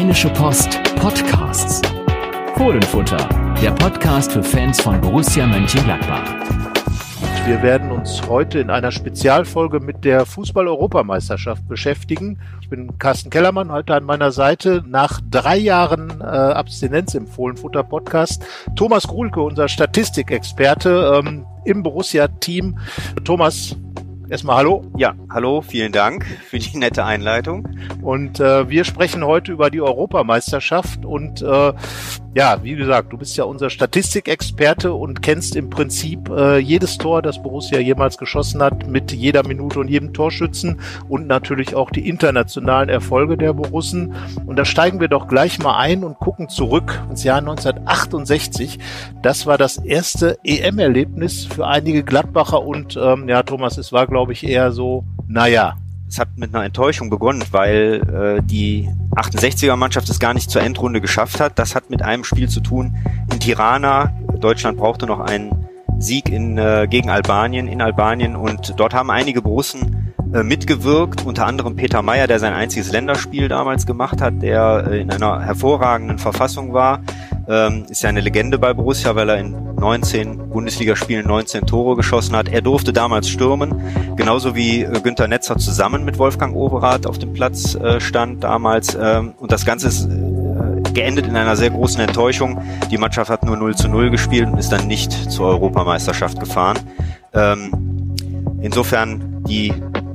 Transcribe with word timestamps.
Rheinische 0.00 0.30
Post 0.30 0.82
Podcasts. 0.96 1.82
Fohlenfutter, 2.56 3.18
der 3.60 3.70
Podcast 3.72 4.32
für 4.32 4.42
Fans 4.42 4.80
von 4.80 4.98
Borussia 4.98 5.46
Mönchengladbach. 5.46 6.24
Wir 7.44 7.62
werden 7.62 7.92
uns 7.92 8.26
heute 8.26 8.60
in 8.60 8.70
einer 8.70 8.92
Spezialfolge 8.92 9.78
mit 9.78 10.06
der 10.06 10.24
Fußball-Europameisterschaft 10.24 11.68
beschäftigen. 11.68 12.38
Ich 12.62 12.70
bin 12.70 12.98
Carsten 12.98 13.28
Kellermann, 13.28 13.70
heute 13.70 13.94
an 13.94 14.04
meiner 14.04 14.32
Seite 14.32 14.82
nach 14.86 15.20
drei 15.30 15.58
Jahren 15.58 16.22
äh, 16.22 16.24
Abstinenz 16.24 17.14
im 17.14 17.26
Fohlenfutter-Podcast. 17.26 18.42
Thomas 18.76 19.06
Gruhlke, 19.06 19.42
unser 19.42 19.68
Statistikexperte 19.68 21.20
ähm, 21.22 21.44
im 21.66 21.82
Borussia-Team. 21.82 22.78
Thomas, 23.24 23.76
Erstmal 24.30 24.58
hallo. 24.58 24.84
Ja, 24.96 25.14
hallo, 25.28 25.60
vielen 25.60 25.90
Dank 25.90 26.24
für 26.24 26.60
die 26.60 26.78
nette 26.78 27.04
Einleitung. 27.04 27.68
Und 28.00 28.38
äh, 28.38 28.68
wir 28.68 28.84
sprechen 28.84 29.24
heute 29.24 29.50
über 29.50 29.70
die 29.70 29.80
Europameisterschaft 29.80 31.04
und 31.04 31.42
äh, 31.42 31.72
ja, 32.34 32.62
wie 32.62 32.76
gesagt, 32.76 33.12
du 33.12 33.18
bist 33.18 33.36
ja 33.36 33.44
unser 33.44 33.70
Statistikexperte 33.70 34.92
und 34.92 35.20
kennst 35.20 35.56
im 35.56 35.68
Prinzip 35.68 36.28
äh, 36.28 36.58
jedes 36.58 36.96
Tor, 36.96 37.22
das 37.22 37.42
Borussia 37.42 37.80
jemals 37.80 38.18
geschossen 38.18 38.62
hat, 38.62 38.86
mit 38.86 39.10
jeder 39.10 39.46
Minute 39.46 39.80
und 39.80 39.88
jedem 39.88 40.12
Torschützen 40.12 40.80
und 41.08 41.26
natürlich 41.26 41.74
auch 41.74 41.90
die 41.90 42.08
internationalen 42.08 42.88
Erfolge 42.88 43.36
der 43.36 43.52
Borussen. 43.52 44.14
Und 44.46 44.56
da 44.56 44.64
steigen 44.64 45.00
wir 45.00 45.08
doch 45.08 45.26
gleich 45.26 45.58
mal 45.58 45.76
ein 45.76 46.04
und 46.04 46.18
gucken 46.18 46.48
zurück 46.48 47.02
ins 47.10 47.24
Jahr 47.24 47.38
1968. 47.38 48.78
Das 49.22 49.46
war 49.46 49.58
das 49.58 49.78
erste 49.78 50.38
EM-Erlebnis 50.44 51.46
für 51.46 51.66
einige 51.66 52.04
Gladbacher 52.04 52.62
und 52.62 52.96
ähm, 52.96 53.28
ja, 53.28 53.42
Thomas, 53.42 53.76
es 53.76 53.92
war, 53.92 54.06
glaube 54.06 54.32
ich, 54.32 54.46
eher 54.46 54.70
so, 54.70 55.04
naja, 55.26 55.74
es 56.10 56.18
hat 56.18 56.36
mit 56.36 56.52
einer 56.52 56.64
Enttäuschung 56.64 57.08
begonnen, 57.08 57.44
weil 57.52 58.40
äh, 58.40 58.42
die 58.42 58.88
68er 59.14 59.76
Mannschaft 59.76 60.08
es 60.08 60.18
gar 60.18 60.34
nicht 60.34 60.50
zur 60.50 60.60
Endrunde 60.60 61.00
geschafft 61.00 61.38
hat. 61.38 61.58
Das 61.58 61.76
hat 61.76 61.88
mit 61.88 62.02
einem 62.02 62.24
Spiel 62.24 62.48
zu 62.48 62.60
tun 62.60 62.96
in 63.32 63.38
Tirana. 63.38 64.12
Deutschland 64.40 64.76
brauchte 64.76 65.06
noch 65.06 65.20
einen 65.20 65.68
Sieg 66.00 66.28
in, 66.28 66.58
äh, 66.58 66.88
gegen 66.90 67.10
Albanien 67.10 67.68
in 67.68 67.80
Albanien 67.80 68.34
und 68.34 68.74
dort 68.76 68.92
haben 68.92 69.10
einige 69.10 69.40
Borussen 69.40 69.99
äh, 70.32 70.44
mitgewirkt, 70.44 71.26
unter 71.26 71.46
anderem 71.46 71.74
Peter 71.74 72.02
Meyer, 72.02 72.28
der 72.28 72.38
sein 72.38 72.52
einziges 72.52 72.92
Länderspiel 72.92 73.48
damals 73.48 73.84
gemacht 73.84 74.22
hat, 74.22 74.42
der 74.42 74.84
äh, 74.88 75.00
in 75.00 75.10
einer 75.10 75.40
hervorragenden 75.40 76.18
Verfassung 76.18 76.72
war. 76.72 77.00
Ähm, 77.48 77.86
ist 77.88 78.02
ja 78.02 78.10
eine 78.10 78.20
Legende 78.20 78.58
bei 78.58 78.72
Borussia, 78.72 79.16
weil 79.16 79.28
er 79.28 79.38
in 79.38 79.74
19 79.74 80.50
Bundesligaspielen 80.50 81.26
19 81.26 81.66
Tore 81.66 81.96
geschossen 81.96 82.36
hat. 82.36 82.48
Er 82.48 82.62
durfte 82.62 82.92
damals 82.92 83.28
stürmen, 83.28 83.74
genauso 84.14 84.54
wie 84.54 84.82
äh, 84.82 85.00
Günter 85.00 85.26
Netzer 85.26 85.56
zusammen 85.56 86.04
mit 86.04 86.18
Wolfgang 86.18 86.54
Overath 86.54 87.06
auf 87.06 87.18
dem 87.18 87.32
Platz 87.32 87.76
stand 87.98 88.44
damals. 88.44 88.96
Ähm, 89.00 89.34
und 89.38 89.50
das 89.50 89.64
Ganze 89.64 89.88
ist 89.88 90.08
geendet 90.94 91.26
in 91.26 91.36
einer 91.36 91.56
sehr 91.56 91.70
großen 91.70 92.00
Enttäuschung. 92.00 92.62
Die 92.90 92.98
Mannschaft 92.98 93.30
hat 93.30 93.44
nur 93.44 93.56
0 93.56 93.74
zu 93.76 93.88
0 93.88 94.10
gespielt 94.10 94.48
und 94.48 94.58
ist 94.58 94.70
dann 94.70 94.86
nicht 94.86 95.12
zur 95.12 95.46
Europameisterschaft 95.46 96.38
gefahren. 96.38 96.78
Ähm, 97.32 98.16
insofern 98.60 99.42
die 99.48 99.72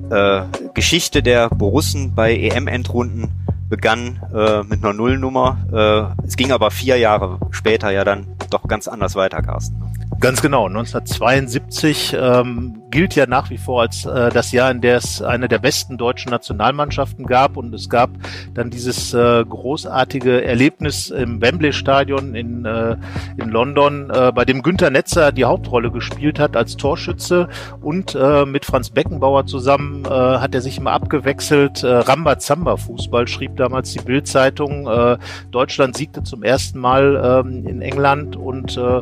äh, 0.10 0.44
Geschichte 0.74 1.24
der 1.24 1.50
Borussen 1.50 2.14
bei 2.16 2.36
EM-Endrunden 2.36 3.30
begann 3.70 4.22
äh, 4.34 4.64
mit 4.64 4.84
einer 4.84 4.94
Nullnummer. 4.94 6.16
Äh, 6.22 6.26
es 6.28 6.36
ging 6.38 6.52
aber 6.52 6.72
vier 6.72 6.98
Jahre 6.98 7.40
später 7.52 7.92
ja 7.92 8.04
dann 8.04 8.28
doch 8.50 8.68
ganz 8.68 8.88
anders 8.88 9.16
weiter, 9.16 9.42
Carsten. 9.42 9.85
Ganz 10.20 10.42
genau. 10.42 10.66
1972 10.68 12.16
ähm, 12.20 12.82
gilt 12.90 13.16
ja 13.16 13.28
nach 13.28 13.50
wie 13.50 13.58
vor 13.58 13.82
als 13.82 14.06
äh, 14.06 14.30
das 14.30 14.52
Jahr, 14.54 14.72
in 14.72 14.80
der 14.80 14.98
es 14.98 15.22
eine 15.22 15.48
der 15.48 15.60
besten 15.60 15.98
deutschen 15.98 16.32
Nationalmannschaften 16.32 17.26
gab. 17.26 17.58
Und 17.58 17.74
es 17.76 17.90
gab 17.90 18.10
dann 18.54 18.70
dieses 18.70 19.14
äh, 19.14 19.44
großartige 19.44 20.44
Erlebnis 20.44 21.10
im 21.10 21.42
Wembley 21.42 21.74
Stadion 21.74 22.34
in, 22.34 22.66
äh, 22.66 22.96
in 23.38 23.50
London, 23.50 24.10
äh, 24.10 24.32
bei 24.34 24.46
dem 24.46 24.64
Günter 24.64 24.90
Netzer 24.90 25.32
die 25.32 25.46
Hauptrolle 25.46 25.92
gespielt 25.92 26.40
hat 26.40 26.56
als 26.56 26.78
Torschütze. 26.78 27.50
Und 27.82 28.16
äh, 28.16 28.46
mit 28.46 28.66
Franz 28.66 28.90
Beckenbauer 28.90 29.46
zusammen 29.46 30.06
äh, 30.06 30.10
hat 30.10 30.56
er 30.56 30.62
sich 30.62 30.78
immer 30.78 30.94
abgewechselt. 30.94 31.84
Äh, 31.84 31.88
Ramba-Zamba 31.88 32.78
Fußball 32.78 33.28
schrieb 33.28 33.58
damals 33.58 33.92
die 33.92 34.00
Bildzeitung. 34.00 34.88
Äh, 34.88 35.18
Deutschland 35.52 35.98
siegte 35.98 36.24
zum 36.24 36.42
ersten 36.42 36.80
Mal 36.80 37.44
äh, 37.46 37.70
in 37.70 37.82
England 37.82 38.38
und 38.38 38.78
äh, 38.78 39.02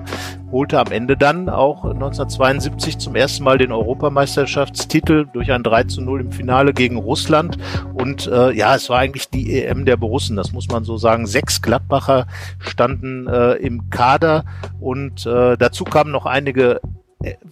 holte 0.53 0.79
am 0.79 0.91
Ende 0.91 1.17
dann 1.17 1.49
auch 1.49 1.83
1972 1.83 2.99
zum 2.99 3.15
ersten 3.15 3.43
Mal 3.43 3.57
den 3.57 3.73
Europameisterschaftstitel 3.73 5.25
durch 5.33 5.51
ein 5.51 5.63
3 5.63 5.83
zu 5.85 6.01
0 6.01 6.21
im 6.21 6.31
Finale 6.31 6.73
gegen 6.73 6.95
Russland. 6.95 7.57
Und 7.93 8.27
äh, 8.27 8.51
ja, 8.51 8.75
es 8.75 8.89
war 8.89 8.99
eigentlich 8.99 9.29
die 9.29 9.61
EM 9.61 9.83
der 9.83 9.97
Borussen, 9.97 10.37
das 10.37 10.53
muss 10.53 10.69
man 10.69 10.85
so 10.85 10.97
sagen. 10.97 11.25
Sechs 11.25 11.61
Gladbacher 11.61 12.27
standen 12.59 13.27
äh, 13.27 13.53
im 13.53 13.89
Kader 13.89 14.45
und 14.79 15.25
äh, 15.25 15.57
dazu 15.57 15.83
kamen 15.83 16.11
noch 16.11 16.25
einige 16.25 16.79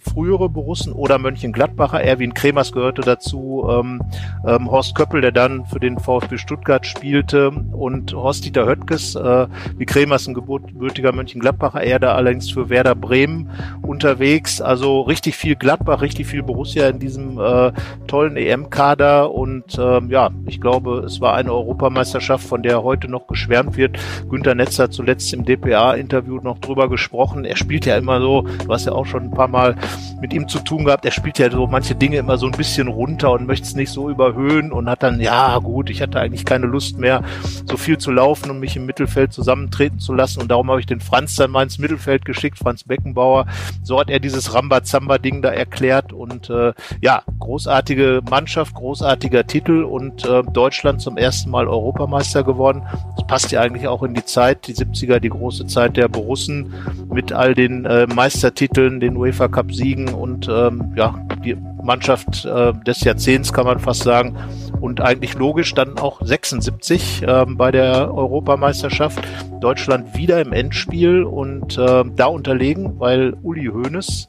frühere 0.00 0.48
Borussen 0.48 0.92
oder 0.92 1.18
Mönchengladbacher. 1.18 2.02
Erwin 2.02 2.34
Kremers 2.34 2.72
gehörte 2.72 3.02
dazu, 3.02 3.66
ähm, 3.70 4.02
ähm, 4.46 4.70
Horst 4.70 4.94
Köppel, 4.94 5.20
der 5.20 5.32
dann 5.32 5.64
für 5.66 5.80
den 5.80 5.98
VfB 5.98 6.38
Stuttgart 6.38 6.86
spielte 6.86 7.50
und 7.50 8.12
Horst-Dieter 8.12 8.66
Höttges, 8.66 9.14
äh, 9.14 9.46
wie 9.76 9.86
Kremers 9.86 10.26
ein 10.26 10.34
gebürtiger 10.34 11.12
Mönchengladbacher, 11.12 11.82
er 11.82 11.98
da 11.98 12.14
allerdings 12.14 12.50
für 12.50 12.68
Werder 12.68 12.94
Bremen 12.94 13.50
unterwegs. 13.82 14.60
Also 14.60 15.02
richtig 15.02 15.36
viel 15.36 15.56
Gladbach, 15.56 16.02
richtig 16.02 16.26
viel 16.26 16.42
Borussia 16.42 16.88
in 16.88 16.98
diesem 16.98 17.38
äh, 17.38 17.72
tollen 18.06 18.36
EM-Kader 18.36 19.32
und 19.32 19.78
ähm, 19.78 20.10
ja, 20.10 20.30
ich 20.46 20.60
glaube, 20.60 21.04
es 21.06 21.20
war 21.20 21.34
eine 21.34 21.52
Europameisterschaft, 21.52 22.46
von 22.46 22.62
der 22.62 22.82
heute 22.82 23.08
noch 23.08 23.26
geschwärmt 23.26 23.76
wird. 23.76 23.98
Günter 24.28 24.54
Netzer 24.54 24.84
hat 24.84 24.92
zuletzt 24.92 25.32
im 25.32 25.44
DPA-Interview 25.44 26.40
noch 26.42 26.58
drüber 26.58 26.88
gesprochen. 26.88 27.44
Er 27.44 27.56
spielt 27.56 27.86
ja 27.86 27.96
immer 27.96 28.20
so, 28.20 28.42
du 28.42 28.72
hast 28.72 28.86
ja 28.86 28.92
auch 28.92 29.06
schon 29.06 29.24
ein 29.24 29.30
paar 29.30 29.48
Mal 29.48 29.61
mal 29.62 29.76
mit 30.20 30.32
ihm 30.32 30.48
zu 30.48 30.60
tun 30.60 30.84
gehabt. 30.84 31.04
Er 31.04 31.10
spielt 31.10 31.38
ja 31.38 31.50
so 31.50 31.66
manche 31.66 31.94
Dinge 31.94 32.16
immer 32.16 32.38
so 32.38 32.46
ein 32.46 32.52
bisschen 32.52 32.88
runter 32.88 33.32
und 33.32 33.46
möchte 33.46 33.66
es 33.66 33.74
nicht 33.74 33.90
so 33.90 34.08
überhöhen 34.08 34.72
und 34.72 34.88
hat 34.88 35.02
dann, 35.02 35.20
ja 35.20 35.58
gut, 35.58 35.90
ich 35.90 36.00
hatte 36.00 36.20
eigentlich 36.20 36.44
keine 36.44 36.66
Lust 36.66 36.98
mehr, 36.98 37.22
so 37.68 37.76
viel 37.76 37.98
zu 37.98 38.10
laufen 38.10 38.50
und 38.50 38.60
mich 38.60 38.76
im 38.76 38.86
Mittelfeld 38.86 39.32
zusammentreten 39.32 39.98
zu 39.98 40.14
lassen. 40.14 40.40
Und 40.40 40.50
darum 40.50 40.70
habe 40.70 40.80
ich 40.80 40.86
den 40.86 41.00
Franz 41.00 41.34
dann 41.34 41.50
mal 41.50 41.64
ins 41.64 41.78
Mittelfeld 41.78 42.24
geschickt, 42.24 42.58
Franz 42.58 42.84
Beckenbauer. 42.84 43.46
So 43.82 43.98
hat 43.98 44.10
er 44.10 44.20
dieses 44.20 44.54
Rambazamba-Ding 44.54 45.42
da 45.42 45.50
erklärt. 45.50 46.12
Und 46.12 46.50
äh, 46.50 46.72
ja, 47.00 47.22
großartige 47.40 48.20
Mannschaft, 48.30 48.74
großartiger 48.74 49.46
Titel 49.46 49.82
und 49.82 50.24
äh, 50.24 50.42
Deutschland 50.52 51.00
zum 51.00 51.16
ersten 51.16 51.50
Mal 51.50 51.66
Europameister 51.66 52.44
geworden. 52.44 52.82
Das 53.16 53.26
passt 53.26 53.52
ja 53.52 53.60
eigentlich 53.60 53.88
auch 53.88 54.02
in 54.02 54.14
die 54.14 54.24
Zeit, 54.24 54.66
die 54.66 54.74
70er, 54.74 55.18
die 55.18 55.30
große 55.30 55.66
Zeit 55.66 55.96
der 55.96 56.08
Borussen 56.08 56.74
mit 57.12 57.32
all 57.32 57.54
den 57.54 57.84
äh, 57.84 58.06
Meistertiteln, 58.06 59.00
den 59.00 59.16
UEFA 59.16 59.48
Cup 59.52 59.72
siegen 59.72 60.08
und 60.12 60.48
ähm, 60.48 60.92
ja, 60.96 61.14
die 61.44 61.56
Mannschaft 61.82 62.44
äh, 62.44 62.72
des 62.86 63.02
Jahrzehnts 63.02 63.52
kann 63.52 63.66
man 63.66 63.78
fast 63.78 64.02
sagen. 64.02 64.36
Und 64.80 65.00
eigentlich 65.00 65.34
logisch 65.34 65.74
dann 65.74 65.98
auch 65.98 66.20
76 66.22 67.22
äh, 67.22 67.44
bei 67.46 67.70
der 67.70 68.12
Europameisterschaft. 68.12 69.22
Deutschland 69.60 70.16
wieder 70.16 70.40
im 70.40 70.52
Endspiel 70.52 71.22
und 71.22 71.78
äh, 71.78 72.04
da 72.16 72.26
unterlegen, 72.26 72.98
weil 72.98 73.34
Uli 73.42 73.66
Hoeneß, 73.66 74.28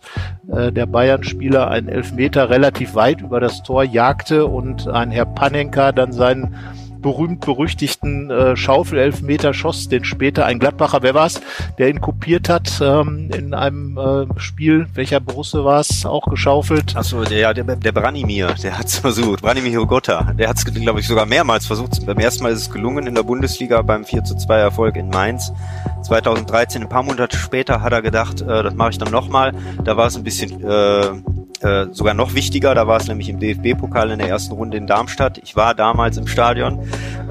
äh, 0.51 0.71
der 0.71 0.85
Bayern-Spieler, 0.85 1.69
einen 1.69 1.87
Elfmeter 1.87 2.51
relativ 2.51 2.93
weit 2.93 3.21
über 3.21 3.39
das 3.39 3.63
Tor 3.63 3.83
jagte 3.83 4.45
und 4.45 4.87
ein 4.87 5.09
Herr 5.09 5.25
Panenka 5.25 5.91
dann 5.91 6.11
seinen 6.11 6.55
berühmt-berüchtigten 7.03 8.31
äh, 8.31 8.55
Schaufelelfmeter 8.55 9.53
schoss, 9.53 9.87
den 9.87 10.03
später 10.03 10.47
ein 10.47 10.57
Gladbacher, 10.57 11.03
wer 11.03 11.13
war's, 11.13 11.39
der 11.77 11.89
ihn 11.89 12.01
kopiert 12.01 12.49
hat 12.49 12.81
ähm, 12.81 13.29
in 13.31 13.53
einem 13.53 13.97
äh, 13.97 14.39
Spiel, 14.39 14.87
welcher 14.95 15.19
Borusse 15.19 15.63
war 15.63 15.79
es, 15.79 16.07
auch 16.07 16.25
geschaufelt? 16.25 16.95
Achso, 16.95 17.23
der, 17.23 17.53
der, 17.53 17.63
der 17.63 17.91
Branimir, 17.91 18.55
der 18.63 18.79
hat's 18.79 18.97
versucht, 19.03 19.43
Branimir 19.43 19.79
Hugota, 19.79 20.33
der 20.33 20.49
hat's, 20.49 20.65
glaube 20.65 20.99
ich, 20.99 21.07
sogar 21.07 21.27
mehrmals 21.27 21.67
versucht. 21.67 22.03
Beim 22.07 22.17
ersten 22.17 22.41
Mal 22.41 22.51
ist 22.53 22.61
es 22.61 22.71
gelungen 22.71 23.05
in 23.05 23.13
der 23.13 23.23
Bundesliga 23.23 23.83
beim 23.83 24.03
4 24.03 24.23
zu 24.23 24.35
2 24.35 24.57
Erfolg 24.57 24.95
in 24.95 25.09
Mainz. 25.09 25.53
2013, 26.01 26.81
ein 26.81 26.89
paar 26.89 27.03
Monate 27.03 27.37
später, 27.37 27.81
hat 27.81 27.93
er 27.93 28.01
gedacht, 28.01 28.41
äh, 28.41 28.63
das 28.63 28.73
mache 28.73 28.91
ich 28.91 28.97
dann 28.97 29.11
nochmal. 29.11 29.53
Da 29.83 29.95
war 29.97 30.07
es 30.07 30.15
ein 30.15 30.23
bisschen 30.23 30.63
äh, 30.63 31.11
äh, 31.63 31.87
sogar 31.91 32.13
noch 32.13 32.33
wichtiger, 32.33 32.75
da 32.75 32.87
war 32.87 32.97
es 32.99 33.07
nämlich 33.07 33.29
im 33.29 33.39
DFB-Pokal 33.39 34.11
in 34.11 34.19
der 34.19 34.29
ersten 34.29 34.53
Runde 34.53 34.77
in 34.77 34.87
Darmstadt. 34.87 35.37
Ich 35.39 35.55
war 35.55 35.75
damals 35.75 36.17
im 36.17 36.27
Stadion 36.27 36.79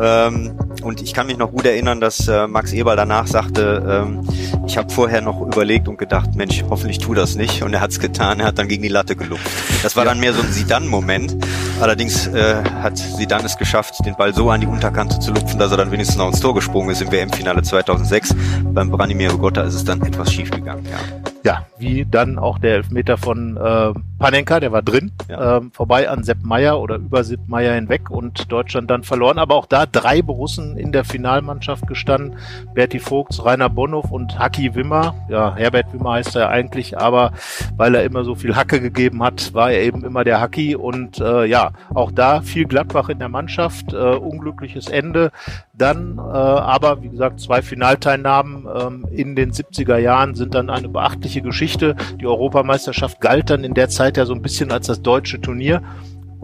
ähm, 0.01 0.59
und 0.83 1.03
ich 1.03 1.15
kann 1.15 1.27
mich 1.27 1.39
noch 1.39 1.51
gut 1.51 1.65
erinnern, 1.65 2.01
dass 2.01 2.27
äh, 2.29 2.47
Max 2.47 2.73
Eberl 2.73 2.97
danach 2.97 3.27
sagte, 3.27 4.05
ähm, 4.07 4.29
ich 4.67 4.77
habe 4.79 4.93
vorher 4.93 5.21
noch 5.21 5.41
überlegt 5.41 5.89
und 5.89 5.99
gedacht, 5.99 6.35
Mensch, 6.35 6.65
hoffentlich 6.69 6.99
tu 6.99 7.15
das 7.15 7.37
nicht. 7.37 7.63
Und 7.63 7.75
er 7.75 7.81
hat 7.81 7.91
es 7.91 8.01
getan, 8.01 8.41
er 8.41 8.47
hat 8.47 8.59
dann 8.59 8.69
gegen 8.69 8.83
die 8.83 8.89
Latte 8.89 9.17
gelupft. 9.17 9.51
Das 9.83 9.97
war 9.97 10.05
ja. 10.05 10.11
dann 10.11 10.21
mehr 10.21 10.33
so 10.33 10.43
ein 10.43 10.53
Sidan-Moment. 10.53 11.37
Allerdings 11.81 12.27
äh, 12.29 12.63
hat 12.83 12.97
Sidan 12.97 13.45
es 13.45 13.59
geschafft, 13.59 14.05
den 14.07 14.17
Ball 14.17 14.35
so 14.35 14.51
an 14.51 14.61
die 14.61 14.67
Unterkante 14.67 15.19
zu 15.19 15.33
lupfen, 15.33 15.59
dass 15.59 15.71
er 15.71 15.77
dann 15.77 15.91
wenigstens 15.91 16.19
noch 16.19 16.29
ins 16.29 16.41
Tor 16.41 16.55
gesprungen 16.55 16.91
ist 16.91 17.03
im 17.03 17.11
WM-Finale 17.11 17.63
2006. 17.63 18.35
Beim 18.65 18.91
Branimir 18.91 19.31
Gotta 19.31 19.63
ist 19.63 19.75
es 19.75 19.85
dann 19.85 20.03
etwas 20.03 20.33
schief 20.33 20.51
gegangen, 20.51 20.87
ja 20.91 21.23
ja, 21.45 21.67
wie 21.79 22.05
dann 22.05 22.39
auch 22.39 22.59
der 22.59 22.77
Elfmeter 22.77 23.19
von 23.19 23.57
äh, 23.57 23.93
Panenka, 24.23 24.61
der 24.61 24.71
war 24.71 24.83
drin, 24.83 25.11
ja. 25.29 25.57
ähm, 25.57 25.73
vorbei 25.73 26.09
an 26.09 26.23
Sepp 26.23 26.45
Meier 26.45 26.81
oder 26.81 26.95
über 26.95 27.25
Sepp 27.25 27.41
Meier 27.49 27.75
hinweg 27.75 28.09
und 28.09 28.53
Deutschland 28.53 28.89
dann 28.89 29.03
verloren. 29.03 29.41
Aber 29.41 29.57
auch 29.57 29.67
da 29.67 29.85
drei 29.85 30.23
Borussen 30.23 30.77
in 30.77 30.93
der 30.93 31.03
Finalmannschaft 31.03 31.89
gestanden. 31.89 32.39
Berti 32.73 33.01
Vogts, 33.01 33.45
Rainer 33.45 33.69
Bonhoff 33.69 34.13
und 34.13 34.39
Haki 34.39 34.77
Wimmer. 34.77 35.17
Ja, 35.29 35.57
Herbert 35.57 35.93
Wimmer 35.93 36.13
heißt 36.13 36.37
er 36.37 36.51
eigentlich, 36.51 36.97
aber 36.97 37.33
weil 37.77 37.97
er 37.97 38.05
immer 38.05 38.23
so 38.23 38.37
viel 38.37 38.55
Hacke 38.55 38.81
gegeben 38.81 39.25
hat, 39.25 39.55
war 39.55 39.73
er 39.73 39.83
eben 39.83 40.05
immer 40.05 40.23
der 40.23 40.41
Haki. 40.41 40.77
Und 40.77 41.19
äh, 41.19 41.45
ja, 41.47 41.73
auch 41.93 42.13
da 42.13 42.43
viel 42.43 42.67
Gladbach 42.67 43.09
in 43.09 43.19
der 43.19 43.29
Mannschaft, 43.29 43.93
äh, 43.93 43.97
unglückliches 43.97 44.87
Ende. 44.87 45.33
Dann 45.75 46.19
äh, 46.19 46.21
aber, 46.21 47.03
wie 47.03 47.09
gesagt, 47.09 47.41
zwei 47.41 47.61
Finalteilnahmen 47.61 48.69
ähm, 48.73 49.07
in 49.11 49.35
den 49.35 49.51
70er 49.51 49.97
Jahren 49.97 50.37
sind 50.37 50.55
dann 50.55 50.71
eine 50.71 50.89
beachtliche 50.89 51.43
Geschichte. 51.43 51.97
Die 52.21 52.27
Europameisterschaft 52.27 53.21
galt 53.21 53.51
dann 53.51 53.65
in 53.65 53.75
der 53.75 53.89
Zeit 53.89 54.12
ja 54.17 54.27
so 54.27 54.35
ein 54.35 54.43
bisschen 54.43 54.73
als 54.73 54.87
das 54.87 55.03
deutsche 55.03 55.41
Turnier. 55.41 55.83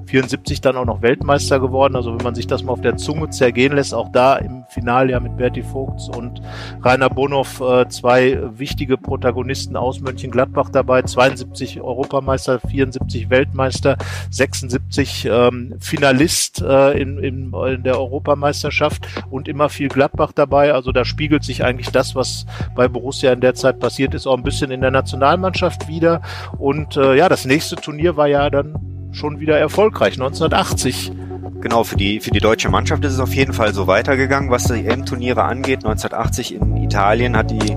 74 0.09 0.61
dann 0.61 0.77
auch 0.77 0.85
noch 0.85 1.03
Weltmeister 1.03 1.61
geworden. 1.61 1.95
Also 1.95 2.17
wenn 2.17 2.25
man 2.25 2.35
sich 2.35 2.47
das 2.47 2.63
mal 2.63 2.73
auf 2.73 2.81
der 2.81 2.97
Zunge 2.97 3.31
zergehen 3.31 3.75
lässt, 3.75 3.95
auch 3.95 4.11
da 4.11 4.37
im 4.37 4.65
Finale 4.69 5.13
ja 5.13 5.21
mit 5.21 5.37
Berti 5.37 5.63
Vogts 5.63 6.09
und 6.09 6.41
Rainer 6.83 7.11
Bonhoff 7.11 7.61
äh, 7.61 7.89
zwei 7.89 8.39
wichtige 8.59 8.97
Protagonisten 8.97 9.77
aus 9.77 10.01
Mönchengladbach 10.01 10.71
dabei. 10.71 11.03
72 11.03 11.81
Europameister, 11.81 12.59
74 12.61 13.31
Weltmeister, 13.31 13.97
76 14.31 15.29
ähm, 15.31 15.75
Finalist 15.79 16.63
äh, 16.63 17.01
in, 17.01 17.19
in, 17.19 17.53
in 17.53 17.83
der 17.83 17.99
Europameisterschaft 17.99 19.07
und 19.31 19.47
immer 19.47 19.69
viel 19.69 19.89
Gladbach 19.89 20.33
dabei. 20.33 20.73
Also 20.73 20.93
da 20.93 21.05
spiegelt 21.05 21.45
sich 21.45 21.65
eigentlich 21.65 21.91
das, 21.91 22.15
was 22.15 22.47
bei 22.75 22.89
Borussia 22.89 23.33
in 23.33 23.41
der 23.41 23.55
Zeit 23.55 23.79
passiert 23.79 24.15
ist, 24.15 24.27
auch 24.27 24.37
ein 24.37 24.43
bisschen 24.43 24.71
in 24.71 24.81
der 24.81 24.91
Nationalmannschaft 24.91 25.87
wieder. 25.89 26.23
Und 26.59 26.97
äh, 26.97 27.15
ja, 27.15 27.29
das 27.29 27.45
nächste 27.45 27.77
Turnier 27.77 28.17
war 28.17 28.27
ja 28.27 28.49
dann 28.49 28.98
schon 29.13 29.41
wieder 29.41 29.59
erfolgreich, 29.59 30.15
1980. 30.15 31.13
Genau, 31.61 31.83
für 31.83 31.97
die, 31.97 32.21
für 32.21 32.31
die 32.31 32.39
deutsche 32.39 32.69
Mannschaft 32.69 33.05
ist 33.05 33.15
es 33.15 33.21
auf 33.21 33.35
jeden 33.35 33.53
Fall 33.53 33.75
so 33.75 33.89
weitergegangen, 33.89 34.51
was 34.51 34.65
die 34.65 34.87
EM-Turniere 34.87 35.43
angeht. 35.43 35.85
1980 35.85 36.55
in 36.55 36.77
Italien 36.77 37.37
hat 37.37 37.51
die 37.51 37.77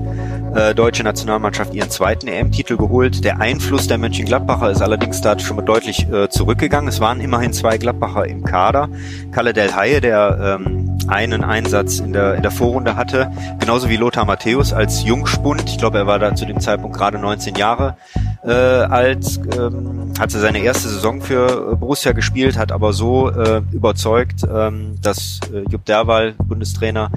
äh, 0.54 0.72
deutsche 0.72 1.02
Nationalmannschaft 1.02 1.74
ihren 1.74 1.90
zweiten 1.90 2.28
EM-Titel 2.28 2.76
geholt. 2.76 3.24
Der 3.24 3.40
Einfluss 3.40 3.88
der 3.88 3.98
Mönchengladbacher 3.98 4.70
ist 4.70 4.82
allerdings 4.82 5.20
da 5.20 5.36
schon 5.38 5.56
mal 5.56 5.64
deutlich 5.64 6.06
äh, 6.12 6.28
zurückgegangen. 6.28 6.88
Es 6.88 7.00
waren 7.00 7.20
immerhin 7.20 7.52
zwei 7.52 7.76
Gladbacher 7.76 8.26
im 8.26 8.44
Kader. 8.44 8.88
Kalle 9.32 9.52
Del 9.52 9.74
Haie, 9.74 10.00
der 10.00 10.58
ähm, 10.60 10.96
einen 11.08 11.42
Einsatz 11.42 11.98
in 11.98 12.12
der, 12.12 12.34
in 12.34 12.42
der 12.42 12.52
Vorrunde 12.52 12.94
hatte, 12.94 13.32
genauso 13.58 13.88
wie 13.88 13.96
Lothar 13.96 14.24
Matthäus 14.24 14.72
als 14.72 15.04
Jungspund. 15.04 15.64
Ich 15.66 15.78
glaube, 15.78 15.98
er 15.98 16.06
war 16.06 16.20
da 16.20 16.34
zu 16.34 16.46
dem 16.46 16.60
Zeitpunkt 16.60 16.96
gerade 16.96 17.18
19 17.18 17.56
Jahre 17.56 17.96
äh, 18.44 18.50
alt, 18.50 19.40
ähm, 19.56 20.12
hatte 20.18 20.38
seine 20.38 20.58
erste 20.58 20.88
Saison 20.88 21.20
für 21.20 21.72
äh, 21.72 21.76
Borussia 21.76 22.12
gespielt, 22.12 22.58
hat 22.58 22.72
aber 22.72 22.92
so 22.92 23.30
äh, 23.30 23.62
überzeugt, 23.72 24.42
ähm, 24.52 24.96
dass 25.00 25.40
äh, 25.52 25.64
Jupp 25.70 25.84
Derwal, 25.84 26.34
Bundestrainer, 26.38 27.10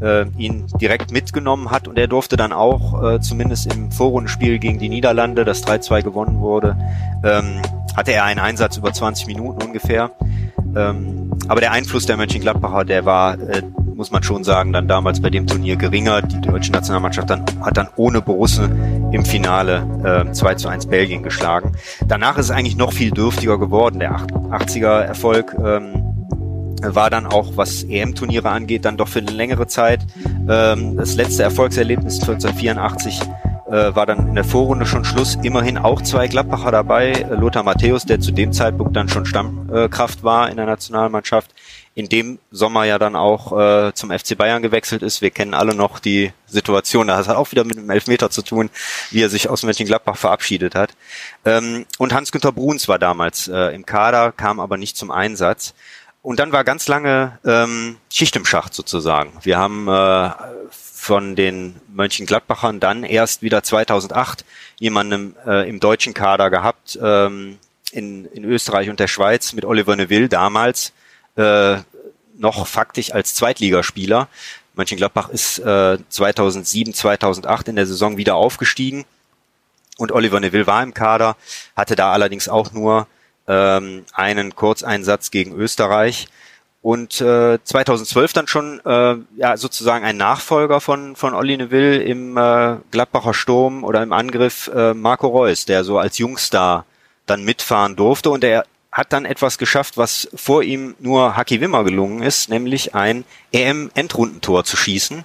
äh, 0.00 0.26
ihn 0.38 0.66
direkt 0.80 1.12
mitgenommen 1.12 1.70
hat 1.70 1.86
und 1.86 1.98
er 1.98 2.08
durfte 2.08 2.36
dann 2.36 2.52
auch, 2.52 3.02
äh, 3.02 3.20
zumindest 3.20 3.72
im 3.72 3.92
Vorrundenspiel 3.92 4.58
gegen 4.58 4.78
die 4.78 4.88
Niederlande, 4.88 5.44
das 5.44 5.66
3-2 5.66 6.02
gewonnen 6.02 6.40
wurde, 6.40 6.76
ähm, 7.22 7.60
hatte 7.96 8.12
er 8.12 8.24
einen 8.24 8.40
Einsatz 8.40 8.76
über 8.78 8.92
20 8.92 9.26
Minuten 9.26 9.62
ungefähr. 9.62 10.10
Ähm, 10.76 11.30
aber 11.48 11.60
der 11.60 11.72
Einfluss 11.72 12.06
der 12.06 12.16
Mönchengladbacher, 12.16 12.84
der 12.84 13.04
war, 13.04 13.34
äh, 13.34 13.62
muss 14.00 14.10
man 14.10 14.22
schon 14.22 14.44
sagen, 14.44 14.72
dann 14.72 14.88
damals 14.88 15.20
bei 15.20 15.28
dem 15.28 15.46
Turnier 15.46 15.76
geringer. 15.76 16.22
Die 16.22 16.40
deutsche 16.40 16.72
Nationalmannschaft 16.72 17.28
dann, 17.28 17.44
hat 17.60 17.76
dann 17.76 17.88
ohne 17.96 18.22
Borussen 18.22 19.12
im 19.12 19.26
Finale 19.26 20.24
äh, 20.26 20.32
2 20.32 20.54
zu 20.54 20.68
1 20.68 20.86
Belgien 20.86 21.22
geschlagen. 21.22 21.72
Danach 22.08 22.38
ist 22.38 22.46
es 22.46 22.50
eigentlich 22.50 22.76
noch 22.76 22.94
viel 22.94 23.10
dürftiger 23.10 23.58
geworden. 23.58 23.98
Der 23.98 24.12
80er 24.12 25.02
Erfolg 25.02 25.54
ähm, 25.62 26.16
war 26.80 27.10
dann 27.10 27.26
auch, 27.26 27.58
was 27.58 27.82
EM-Turniere 27.82 28.48
angeht, 28.48 28.86
dann 28.86 28.96
doch 28.96 29.08
für 29.08 29.18
eine 29.18 29.32
längere 29.32 29.66
Zeit. 29.66 30.00
Ähm, 30.48 30.96
das 30.96 31.16
letzte 31.16 31.42
Erfolgserlebnis 31.42 32.20
1984 32.20 33.20
äh, 33.70 33.94
war 33.94 34.06
dann 34.06 34.28
in 34.28 34.34
der 34.34 34.44
Vorrunde 34.44 34.86
schon 34.86 35.04
Schluss. 35.04 35.36
Immerhin 35.42 35.78
auch 35.78 36.00
zwei 36.00 36.26
Gladbacher 36.26 36.70
dabei. 36.70 37.26
Lothar 37.30 37.62
Matthäus, 37.62 38.04
der 38.04 38.18
zu 38.18 38.32
dem 38.32 38.52
Zeitpunkt 38.52 38.96
dann 38.96 39.10
schon 39.10 39.26
Stammkraft 39.26 40.24
war 40.24 40.50
in 40.50 40.56
der 40.56 40.66
Nationalmannschaft, 40.66 41.54
in 41.94 42.08
dem 42.08 42.38
Sommer 42.50 42.84
ja 42.84 42.98
dann 42.98 43.16
auch 43.16 43.58
äh, 43.58 43.92
zum 43.94 44.10
FC 44.10 44.36
Bayern 44.36 44.62
gewechselt 44.62 45.02
ist. 45.02 45.22
Wir 45.22 45.30
kennen 45.30 45.54
alle 45.54 45.74
noch 45.74 45.98
die 45.98 46.32
Situation, 46.46 47.08
das 47.08 47.28
hat 47.28 47.36
auch 47.36 47.50
wieder 47.50 47.64
mit 47.64 47.76
dem 47.76 47.90
Elfmeter 47.90 48.30
zu 48.30 48.42
tun, 48.42 48.70
wie 49.10 49.22
er 49.22 49.28
sich 49.28 49.48
aus 49.48 49.64
Mönchengladbach 49.64 50.16
verabschiedet 50.16 50.74
hat. 50.74 50.92
Ähm, 51.44 51.86
und 51.98 52.12
Hans-Günter 52.12 52.52
Bruns 52.52 52.86
war 52.88 52.98
damals 52.98 53.48
äh, 53.48 53.74
im 53.74 53.86
Kader, 53.86 54.32
kam 54.32 54.60
aber 54.60 54.76
nicht 54.76 54.96
zum 54.96 55.10
Einsatz. 55.10 55.74
Und 56.22 56.38
dann 56.38 56.52
war 56.52 56.64
ganz 56.64 56.86
lange 56.86 57.38
ähm, 57.44 57.96
Schicht 58.10 58.36
im 58.36 58.44
Schacht 58.44 58.74
sozusagen. 58.74 59.32
Wir 59.42 59.58
haben 59.58 59.88
äh, 59.88 60.30
von 60.70 61.34
den 61.34 61.80
Mönchengladbachern 61.88 62.78
dann 62.78 63.04
erst 63.04 63.42
wieder 63.42 63.62
2008 63.62 64.44
jemanden 64.78 65.34
äh, 65.46 65.68
im 65.68 65.80
deutschen 65.80 66.14
Kader 66.14 66.50
gehabt, 66.50 66.98
ähm, 67.02 67.58
in, 67.90 68.26
in 68.26 68.44
Österreich 68.44 68.90
und 68.90 69.00
der 69.00 69.08
Schweiz 69.08 69.54
mit 69.54 69.64
Oliver 69.64 69.96
Neville 69.96 70.28
damals 70.28 70.92
äh, 71.40 71.82
noch 72.38 72.66
faktisch 72.66 73.12
als 73.12 73.34
Zweitligaspieler. 73.34 74.28
Mönchengladbach 74.74 75.28
ist 75.28 75.58
äh, 75.58 75.98
2007, 76.08 76.94
2008 76.94 77.68
in 77.68 77.76
der 77.76 77.86
Saison 77.86 78.16
wieder 78.16 78.34
aufgestiegen. 78.36 79.04
Und 79.98 80.12
Oliver 80.12 80.40
Neville 80.40 80.66
war 80.66 80.82
im 80.82 80.94
Kader, 80.94 81.36
hatte 81.76 81.96
da 81.96 82.12
allerdings 82.12 82.48
auch 82.48 82.72
nur 82.72 83.06
ähm, 83.46 84.04
einen 84.12 84.54
Kurzeinsatz 84.54 85.30
gegen 85.30 85.52
Österreich. 85.52 86.28
Und 86.82 87.20
äh, 87.20 87.58
2012 87.62 88.32
dann 88.32 88.46
schon 88.46 88.80
äh, 88.86 89.16
ja 89.36 89.56
sozusagen 89.58 90.02
ein 90.02 90.16
Nachfolger 90.16 90.80
von 90.80 91.14
von 91.14 91.34
Olli 91.34 91.58
Neville 91.58 92.02
im 92.02 92.38
äh, 92.38 92.76
Gladbacher 92.90 93.34
Sturm 93.34 93.84
oder 93.84 94.02
im 94.02 94.14
Angriff 94.14 94.70
äh, 94.74 94.94
Marco 94.94 95.26
Reus, 95.26 95.66
der 95.66 95.84
so 95.84 95.98
als 95.98 96.16
Jungstar 96.16 96.86
dann 97.26 97.44
mitfahren 97.44 97.96
durfte. 97.96 98.30
Und 98.30 98.44
er 98.44 98.64
hat 98.92 99.12
dann 99.12 99.24
etwas 99.24 99.58
geschafft, 99.58 99.96
was 99.96 100.28
vor 100.34 100.62
ihm 100.62 100.94
nur 100.98 101.36
Haki 101.36 101.60
Wimmer 101.60 101.84
gelungen 101.84 102.22
ist, 102.22 102.48
nämlich 102.48 102.94
ein 102.94 103.24
EM-Endrundentor 103.52 104.64
zu 104.64 104.76
schießen 104.76 105.22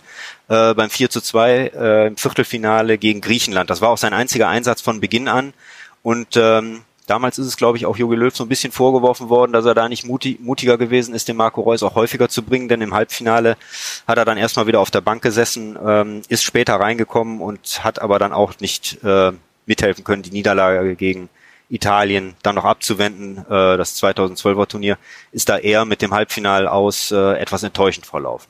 äh, 0.50 0.73
beim 0.73 0.89
4 0.89 1.09
zu 1.09 1.21
2 1.21 1.51
äh, 1.51 2.07
im 2.07 2.17
Viertelfinale 2.17 2.97
gegen 2.97 3.21
Griechenland. 3.21 3.69
Das 3.69 3.81
war 3.81 3.89
auch 3.89 3.97
sein 3.97 4.13
einziger 4.13 4.47
Einsatz 4.47 4.81
von 4.81 5.00
Beginn 5.01 5.27
an 5.27 5.53
und 6.03 6.38
ähm, 6.38 6.83
Damals 7.07 7.38
ist 7.38 7.45
es, 7.45 7.57
glaube 7.57 7.77
ich, 7.77 7.85
auch 7.85 7.97
Jogi 7.97 8.15
Löw 8.15 8.35
so 8.35 8.44
ein 8.44 8.50
bisschen 8.50 8.71
vorgeworfen 8.71 9.29
worden, 9.29 9.53
dass 9.53 9.65
er 9.65 9.75
da 9.75 9.88
nicht 9.88 10.07
mutig, 10.07 10.39
mutiger 10.39 10.77
gewesen 10.77 11.13
ist, 11.13 11.27
den 11.27 11.38
Marco 11.38 11.61
Reus 11.61 11.83
auch 11.83 11.94
häufiger 11.94 12.29
zu 12.29 12.41
bringen, 12.41 12.68
denn 12.68 12.81
im 12.81 12.95
Halbfinale 12.95 13.57
hat 14.07 14.18
er 14.18 14.25
dann 14.25 14.39
erstmal 14.39 14.65
wieder 14.65 14.79
auf 14.79 14.89
der 14.89 15.01
Bank 15.01 15.21
gesessen, 15.21 15.78
ähm, 15.85 16.23
ist 16.30 16.44
später 16.44 16.75
reingekommen 16.75 17.42
und 17.42 17.83
hat 17.83 18.01
aber 18.01 18.18
dann 18.18 18.33
auch 18.33 18.54
nicht 18.59 19.04
äh, 19.04 19.31
mithelfen 19.68 20.04
können, 20.04 20.23
die 20.23 20.31
Niederlage 20.31 20.95
gegen 20.95 21.30
Italien 21.69 22.36
dann 22.44 22.56
noch 22.56 22.66
abzuwenden. 22.66 23.40
Äh, 23.45 23.78
das 23.78 24.02
2012er 24.02 24.68
Turnier 24.68 24.98
ist 25.31 25.50
da 25.50 25.57
eher 25.57 25.86
mit 25.86 26.02
dem 26.02 26.14
Halbfinal 26.14 26.68
aus 26.68 27.12
äh, 27.12 27.34
etwas 27.40 27.64
enttäuschend 27.64 28.06
verlaufen. 28.06 28.48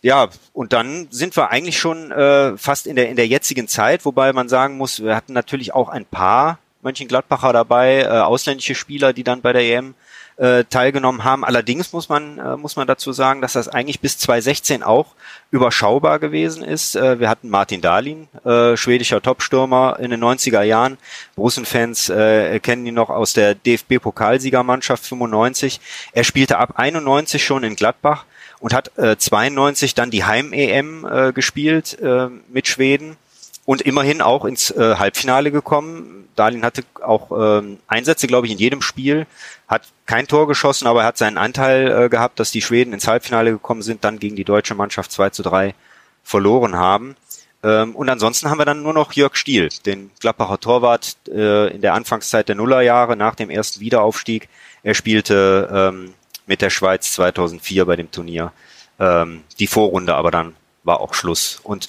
Ja, 0.00 0.28
und 0.52 0.72
dann 0.72 1.08
sind 1.10 1.36
wir 1.36 1.50
eigentlich 1.50 1.78
schon 1.78 2.12
äh, 2.12 2.56
fast 2.56 2.86
in 2.86 2.94
der 2.94 3.08
in 3.08 3.16
der 3.16 3.26
jetzigen 3.26 3.66
Zeit, 3.66 4.04
wobei 4.04 4.32
man 4.32 4.48
sagen 4.48 4.76
muss, 4.76 5.02
wir 5.02 5.16
hatten 5.16 5.32
natürlich 5.32 5.74
auch 5.74 5.88
ein 5.88 6.04
paar 6.04 6.60
Mönchengladbacher 6.82 7.52
dabei, 7.52 8.02
äh, 8.02 8.06
ausländische 8.06 8.76
Spieler, 8.76 9.12
die 9.12 9.24
dann 9.24 9.40
bei 9.40 9.52
der 9.52 9.62
EM 9.62 9.94
äh, 10.38 10.64
teilgenommen 10.64 11.24
haben. 11.24 11.44
Allerdings 11.44 11.92
muss 11.92 12.08
man 12.08 12.38
äh, 12.38 12.56
muss 12.56 12.76
man 12.76 12.86
dazu 12.86 13.12
sagen, 13.12 13.42
dass 13.42 13.52
das 13.52 13.68
eigentlich 13.68 14.00
bis 14.00 14.18
2016 14.18 14.82
auch 14.82 15.14
überschaubar 15.50 16.18
gewesen 16.18 16.62
ist. 16.62 16.96
Äh, 16.96 17.20
wir 17.20 17.28
hatten 17.28 17.48
Martin 17.48 17.80
Dahlin, 17.80 18.28
äh, 18.44 18.76
schwedischer 18.76 19.20
Topstürmer 19.20 19.98
in 20.00 20.10
den 20.10 20.22
90er 20.22 20.62
Jahren. 20.62 20.98
Russen-Fans 21.36 22.08
äh, 22.08 22.60
kennen 22.60 22.86
ihn 22.86 22.94
noch 22.94 23.10
aus 23.10 23.32
der 23.32 23.54
DFB-Pokalsiegermannschaft 23.54 25.04
95. 25.04 25.80
Er 26.12 26.24
spielte 26.24 26.58
ab 26.58 26.74
91 26.76 27.44
schon 27.44 27.64
in 27.64 27.76
Gladbach 27.76 28.24
und 28.60 28.72
hat 28.72 28.96
äh, 28.98 29.16
92 29.16 29.94
dann 29.94 30.10
die 30.10 30.24
Heim-EM 30.24 31.06
äh, 31.06 31.32
gespielt 31.32 31.98
äh, 32.00 32.28
mit 32.48 32.68
Schweden 32.68 33.16
und 33.64 33.82
immerhin 33.82 34.22
auch 34.22 34.44
ins 34.44 34.70
äh, 34.70 34.96
Halbfinale 34.96 35.50
gekommen. 35.50 36.17
Darlin 36.38 36.64
hatte 36.64 36.84
auch 37.02 37.30
ähm, 37.32 37.78
Einsätze, 37.86 38.26
glaube 38.26 38.46
ich, 38.46 38.52
in 38.52 38.58
jedem 38.58 38.82
Spiel, 38.82 39.26
hat 39.66 39.82
kein 40.06 40.26
Tor 40.26 40.46
geschossen, 40.46 40.86
aber 40.86 41.00
er 41.00 41.06
hat 41.06 41.18
seinen 41.18 41.38
Anteil 41.38 42.04
äh, 42.04 42.08
gehabt, 42.08 42.40
dass 42.40 42.50
die 42.50 42.62
Schweden 42.62 42.92
ins 42.92 43.08
Halbfinale 43.08 43.50
gekommen 43.50 43.82
sind, 43.82 44.04
dann 44.04 44.18
gegen 44.18 44.36
die 44.36 44.44
deutsche 44.44 44.74
Mannschaft 44.74 45.12
2 45.12 45.30
zu 45.30 45.42
3 45.42 45.74
verloren 46.22 46.76
haben. 46.76 47.16
Ähm, 47.62 47.96
und 47.96 48.08
ansonsten 48.08 48.48
haben 48.48 48.58
wir 48.58 48.64
dann 48.64 48.82
nur 48.82 48.92
noch 48.92 49.12
Jörg 49.12 49.36
Stiel, 49.36 49.68
den 49.84 50.10
Gladbacher 50.20 50.60
Torwart 50.60 51.16
äh, 51.28 51.74
in 51.74 51.80
der 51.80 51.94
Anfangszeit 51.94 52.48
der 52.48 52.54
Nullerjahre 52.54 53.16
nach 53.16 53.34
dem 53.34 53.50
ersten 53.50 53.80
Wiederaufstieg. 53.80 54.48
Er 54.82 54.94
spielte 54.94 55.68
ähm, 55.72 56.14
mit 56.46 56.62
der 56.62 56.70
Schweiz 56.70 57.12
2004 57.12 57.84
bei 57.84 57.96
dem 57.96 58.10
Turnier. 58.10 58.52
Ähm, 59.00 59.42
die 59.58 59.66
Vorrunde 59.66 60.14
aber 60.14 60.30
dann 60.30 60.54
war 60.84 61.00
auch 61.00 61.14
Schluss. 61.14 61.60
Und 61.62 61.88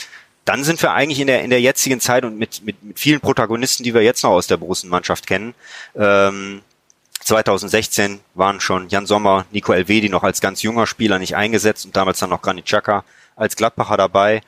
dann 0.50 0.64
sind 0.64 0.82
wir 0.82 0.94
eigentlich 0.94 1.20
in 1.20 1.28
der, 1.28 1.44
in 1.44 1.52
der 1.52 1.62
jetzigen 1.62 2.00
Zeit 2.00 2.26
und 2.26 2.40
mit, 2.40 2.64
mit, 2.66 2.84
mit 2.84 2.98
vielen 2.98 3.20
Protagonisten, 3.20 3.84
die 3.84 3.94
wir 3.94 4.02
jetzt 4.02 4.24
noch 4.24 4.32
aus 4.32 4.48
der 4.48 4.58
Borussen-Mannschaft 4.58 5.28
kennen. 5.28 5.54
Ähm, 5.96 6.64
2016 7.20 8.20
waren 8.34 8.60
schon 8.60 8.90
Jan 8.90 9.06
Sommer, 9.06 9.46
Nico 9.52 9.74
Elvedi 9.74 10.10
noch 10.10 10.24
als 10.24 10.42
ganz 10.42 10.64
junger 10.64 10.88
Spieler 10.88 11.20
nicht 11.20 11.36
eingesetzt 11.36 11.86
und 11.86 11.96
damals 11.96 12.18
dann 12.18 12.32
noch 12.32 12.42
Granit 12.42 12.66
Xhaka 12.66 13.04
als 13.36 13.58
Gladbacher 13.58 13.96
dabei. 13.96 14.42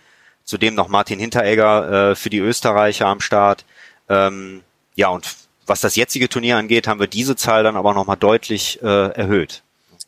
Zudem 0.43 0.73
noch 0.73 0.87
Martin 0.87 1.19
Hinteregger 1.19 2.09
äh, 2.09 2.15
für 2.15 2.31
die 2.31 2.39
Österreicher 2.39 3.05
am 3.05 3.19
Start. 3.19 3.63
Ähm, 4.09 4.61
ja, 4.95 5.09
und 5.09 5.27
was 5.67 5.81
das 5.81 5.95
jetzige 5.95 6.29
Turnier 6.29 6.57
angeht, 6.57 6.87
haben 6.87 6.99
wir 6.99 7.05
diese 7.05 7.35
Zahl 7.35 7.61
dann 7.61 7.77
aber 7.77 7.93
nochmal 7.93 8.17
deutlich 8.17 8.81
äh, 8.81 9.11
erhöht. 9.11 9.61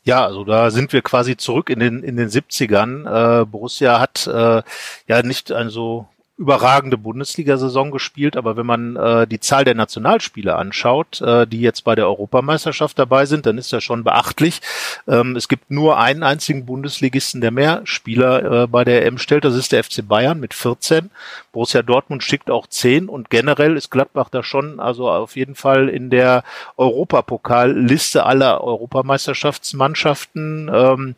Ja, 0.06 0.24
also 0.26 0.44
da 0.44 0.70
sind 0.70 0.92
wir 0.92 1.00
quasi 1.00 1.36
zurück 1.36 1.70
in 1.70 1.78
den 1.80 2.02
in 2.02 2.16
den 2.16 2.28
70ern. 2.28 3.42
Äh, 3.42 3.46
Borussia 3.46 4.00
hat 4.00 4.26
äh, 4.26 4.62
ja 5.08 5.22
nicht 5.22 5.50
ein 5.50 5.70
so 5.70 6.06
überragende 6.36 6.98
Bundesliga-Saison 6.98 7.92
gespielt, 7.92 8.36
aber 8.36 8.56
wenn 8.56 8.66
man 8.66 8.96
äh, 8.96 9.24
die 9.26 9.38
Zahl 9.38 9.64
der 9.64 9.76
Nationalspieler 9.76 10.58
anschaut, 10.58 11.20
äh, 11.20 11.46
die 11.46 11.60
jetzt 11.60 11.84
bei 11.84 11.94
der 11.94 12.08
Europameisterschaft 12.08 12.98
dabei 12.98 13.26
sind, 13.26 13.46
dann 13.46 13.56
ist 13.56 13.72
das 13.72 13.84
schon 13.84 14.02
beachtlich. 14.02 14.60
Ähm, 15.06 15.36
es 15.36 15.46
gibt 15.46 15.70
nur 15.70 15.96
einen 15.96 16.24
einzigen 16.24 16.66
Bundesligisten, 16.66 17.40
der 17.40 17.52
mehr 17.52 17.82
Spieler 17.84 18.64
äh, 18.64 18.66
bei 18.66 18.84
der 18.84 19.06
EM 19.06 19.18
stellt, 19.18 19.44
das 19.44 19.54
ist 19.54 19.70
der 19.70 19.84
FC 19.84 20.04
Bayern 20.06 20.40
mit 20.40 20.54
14. 20.54 21.10
Borussia 21.52 21.82
Dortmund 21.82 22.24
schickt 22.24 22.50
auch 22.50 22.66
10 22.66 23.08
und 23.08 23.30
generell 23.30 23.76
ist 23.76 23.92
Gladbach 23.92 24.28
da 24.28 24.42
schon 24.42 24.80
also 24.80 25.08
auf 25.08 25.36
jeden 25.36 25.54
Fall 25.54 25.88
in 25.88 26.10
der 26.10 26.42
Europapokal-Liste 26.76 28.26
aller 28.26 28.64
Europameisterschaftsmannschaften, 28.64 30.68
ähm, 30.72 31.14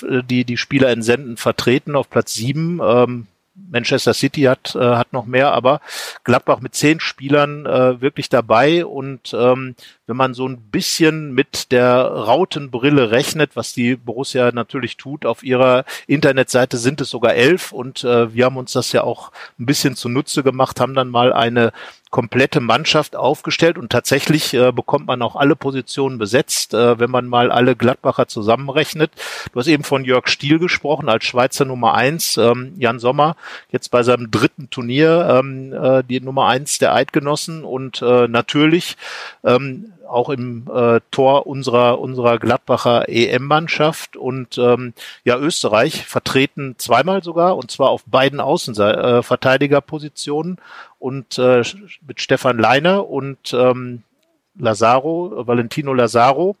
die 0.00 0.44
die 0.44 0.56
Spieler 0.56 0.92
in 0.92 1.02
Senden 1.02 1.36
vertreten 1.36 1.96
auf 1.96 2.08
Platz 2.08 2.34
7. 2.34 2.80
Ähm, 2.82 3.26
Manchester 3.70 4.14
City 4.14 4.42
hat, 4.42 4.74
äh, 4.74 4.78
hat 4.78 5.12
noch 5.12 5.26
mehr, 5.26 5.52
aber 5.52 5.80
Gladbach 6.24 6.60
mit 6.60 6.74
zehn 6.74 7.00
Spielern 7.00 7.66
äh, 7.66 8.00
wirklich 8.00 8.28
dabei 8.28 8.84
und 8.84 9.34
ähm, 9.34 9.74
wenn 10.10 10.16
man 10.16 10.34
so 10.34 10.46
ein 10.46 10.60
bisschen 10.60 11.34
mit 11.34 11.70
der 11.70 12.02
Rautenbrille 12.02 13.12
rechnet, 13.12 13.54
was 13.54 13.72
die 13.72 13.94
Borussia 13.94 14.50
natürlich 14.50 14.96
tut, 14.96 15.24
auf 15.24 15.44
ihrer 15.44 15.84
Internetseite 16.08 16.78
sind 16.78 17.00
es 17.00 17.10
sogar 17.10 17.34
elf 17.34 17.70
und 17.70 18.02
äh, 18.02 18.34
wir 18.34 18.46
haben 18.46 18.56
uns 18.56 18.72
das 18.72 18.90
ja 18.90 19.04
auch 19.04 19.30
ein 19.60 19.66
bisschen 19.66 19.94
zunutze 19.94 20.42
gemacht, 20.42 20.80
haben 20.80 20.94
dann 20.94 21.10
mal 21.10 21.32
eine 21.32 21.72
komplette 22.10 22.60
Mannschaft 22.60 23.14
aufgestellt 23.14 23.78
und 23.78 23.90
tatsächlich 23.90 24.52
äh, 24.52 24.72
bekommt 24.72 25.06
man 25.06 25.22
auch 25.22 25.36
alle 25.36 25.54
Positionen 25.54 26.18
besetzt, 26.18 26.74
äh, 26.74 26.98
wenn 26.98 27.10
man 27.10 27.26
mal 27.26 27.52
alle 27.52 27.76
Gladbacher 27.76 28.26
zusammenrechnet. 28.26 29.12
Du 29.52 29.60
hast 29.60 29.68
eben 29.68 29.84
von 29.84 30.04
Jörg 30.04 30.26
Stiel 30.26 30.58
gesprochen 30.58 31.08
als 31.08 31.24
Schweizer 31.24 31.64
Nummer 31.64 31.94
eins, 31.94 32.36
ähm, 32.36 32.74
Jan 32.76 32.98
Sommer 32.98 33.36
jetzt 33.70 33.90
bei 33.90 34.02
seinem 34.02 34.30
dritten 34.30 34.70
Turnier 34.70 35.38
ähm, 35.38 35.72
äh, 35.72 36.02
die 36.02 36.20
Nummer 36.20 36.48
eins 36.48 36.78
der 36.78 36.94
Eidgenossen 36.94 37.64
und 37.64 38.02
äh, 38.02 38.26
natürlich 38.26 38.96
ähm, 39.44 39.92
auch 40.10 40.28
im 40.28 40.66
äh, 40.72 41.00
Tor 41.10 41.46
unserer 41.46 41.98
unserer 41.98 42.38
Gladbacher 42.38 43.08
EM-Mannschaft 43.08 44.16
und 44.16 44.58
ähm, 44.58 44.92
ja 45.24 45.38
Österreich 45.38 46.06
vertreten 46.06 46.74
zweimal 46.78 47.22
sogar 47.22 47.56
und 47.56 47.70
zwar 47.70 47.88
auf 47.90 48.04
beiden 48.04 48.40
Außenverteidigerpositionen 48.40 50.58
und 50.98 51.38
äh, 51.38 51.62
mit 52.06 52.20
Stefan 52.20 52.58
Leiner 52.58 53.08
und 53.08 53.54
ähm, 53.54 54.02
Lazaro, 54.58 55.46
Valentino 55.46 55.94
Lazaro. 55.94 56.56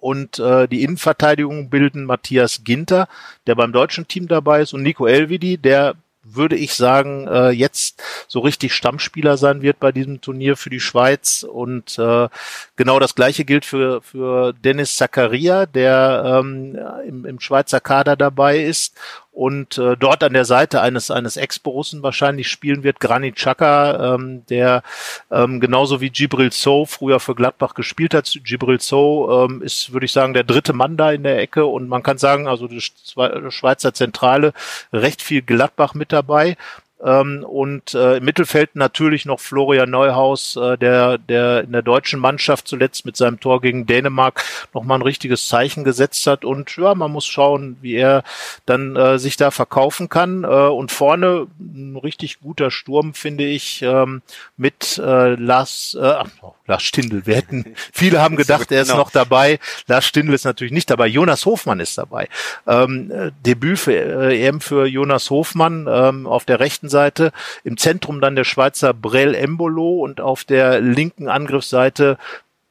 Und 0.00 0.38
äh, 0.38 0.68
die 0.68 0.84
Innenverteidigung 0.84 1.70
bilden 1.70 2.04
Matthias 2.04 2.62
Ginter, 2.62 3.08
der 3.48 3.56
beim 3.56 3.72
deutschen 3.72 4.06
Team 4.06 4.28
dabei 4.28 4.62
ist, 4.62 4.72
und 4.72 4.82
Nico 4.82 5.06
Elvidi, 5.06 5.58
der 5.58 5.96
würde 6.34 6.56
ich 6.56 6.74
sagen, 6.74 7.26
äh, 7.28 7.50
jetzt 7.50 8.02
so 8.26 8.40
richtig 8.40 8.74
Stammspieler 8.74 9.36
sein 9.36 9.62
wird 9.62 9.80
bei 9.80 9.92
diesem 9.92 10.20
Turnier 10.20 10.56
für 10.56 10.70
die 10.70 10.80
Schweiz. 10.80 11.42
Und 11.42 11.98
äh, 11.98 12.28
genau 12.76 12.98
das 12.98 13.14
gleiche 13.14 13.44
gilt 13.44 13.64
für, 13.64 14.02
für 14.02 14.52
Dennis 14.52 14.96
Zakaria, 14.96 15.66
der 15.66 16.40
ähm, 16.40 16.78
im, 17.06 17.24
im 17.24 17.40
Schweizer 17.40 17.80
Kader 17.80 18.16
dabei 18.16 18.58
ist 18.58 18.94
und 19.38 19.78
äh, 19.78 19.96
dort 19.96 20.24
an 20.24 20.32
der 20.32 20.44
Seite 20.44 20.80
eines 20.80 21.12
eines 21.12 21.36
Ex-Borussen 21.36 22.02
wahrscheinlich 22.02 22.48
spielen 22.48 22.82
wird 22.82 22.98
Granit 22.98 23.36
Xhaka, 23.36 24.14
ähm, 24.14 24.44
der 24.50 24.82
ähm, 25.30 25.60
genauso 25.60 26.00
wie 26.00 26.10
Gibril 26.10 26.50
So 26.50 26.86
früher 26.86 27.20
für 27.20 27.36
Gladbach 27.36 27.74
gespielt 27.74 28.14
hat. 28.14 28.36
Gibril 28.42 28.80
So 28.80 29.46
ähm, 29.48 29.62
ist, 29.62 29.92
würde 29.92 30.06
ich 30.06 30.12
sagen, 30.12 30.34
der 30.34 30.42
dritte 30.42 30.72
Mann 30.72 30.96
da 30.96 31.12
in 31.12 31.22
der 31.22 31.38
Ecke 31.38 31.66
und 31.66 31.88
man 31.88 32.02
kann 32.02 32.18
sagen, 32.18 32.48
also 32.48 32.66
die 32.66 32.80
Schweizer 32.80 33.94
Zentrale 33.94 34.54
recht 34.92 35.22
viel 35.22 35.42
Gladbach 35.42 35.94
mit 35.94 36.12
dabei. 36.12 36.56
Ähm, 37.04 37.44
und 37.44 37.94
äh, 37.94 38.16
im 38.16 38.24
Mittelfeld 38.24 38.74
natürlich 38.74 39.24
noch 39.24 39.40
Florian 39.40 39.90
Neuhaus, 39.90 40.56
äh, 40.56 40.76
der, 40.76 41.18
der 41.18 41.62
in 41.62 41.72
der 41.72 41.82
deutschen 41.82 42.18
Mannschaft 42.18 42.66
zuletzt 42.66 43.06
mit 43.06 43.16
seinem 43.16 43.38
Tor 43.40 43.60
gegen 43.60 43.86
Dänemark 43.86 44.44
nochmal 44.74 44.98
ein 44.98 45.02
richtiges 45.02 45.46
Zeichen 45.46 45.84
gesetzt 45.84 46.26
hat. 46.26 46.44
Und 46.44 46.76
ja, 46.76 46.94
man 46.94 47.12
muss 47.12 47.26
schauen, 47.26 47.76
wie 47.80 47.94
er 47.94 48.24
dann 48.66 48.96
äh, 48.96 49.18
sich 49.18 49.36
da 49.36 49.50
verkaufen 49.50 50.08
kann. 50.08 50.44
Äh, 50.44 50.46
und 50.46 50.90
vorne 50.90 51.46
ein 51.60 51.96
richtig 51.96 52.40
guter 52.40 52.70
Sturm, 52.70 53.14
finde 53.14 53.44
ich, 53.44 53.82
ähm, 53.82 54.22
mit 54.56 54.98
äh, 54.98 55.34
Lars, 55.34 55.96
äh, 56.00 56.24
oh, 56.42 56.54
Lars 56.68 56.84
Stindl. 56.84 57.26
Wir 57.26 57.36
hätten, 57.36 57.74
viele 57.92 58.22
haben 58.22 58.36
gedacht, 58.36 58.70
er 58.70 58.82
ist 58.82 58.88
genau. 58.88 59.00
noch 59.00 59.10
dabei. 59.10 59.58
Lars 59.88 60.06
Stindl 60.06 60.34
ist 60.34 60.44
natürlich 60.44 60.72
nicht 60.72 60.90
dabei. 60.90 61.08
Jonas 61.08 61.44
Hofmann 61.44 61.80
ist 61.80 61.98
dabei. 61.98 62.28
Ähm, 62.66 63.10
äh, 63.10 63.30
Debüt 63.44 63.78
für 63.78 63.92
äh, 63.92 64.46
EM 64.46 64.60
für 64.60 64.86
Jonas 64.86 65.30
Hofmann 65.30 65.86
ähm, 65.90 66.26
auf 66.26 66.44
der 66.44 66.60
rechten 66.60 66.68
rechten 66.68 66.88
Seite, 66.90 67.32
im 67.64 67.76
Zentrum 67.76 68.20
dann 68.20 68.36
der 68.36 68.44
Schweizer 68.44 68.92
Brel 68.92 69.34
Embolo 69.34 70.00
und 70.00 70.20
auf 70.20 70.44
der 70.44 70.80
linken 70.80 71.28
Angriffsseite 71.28 72.18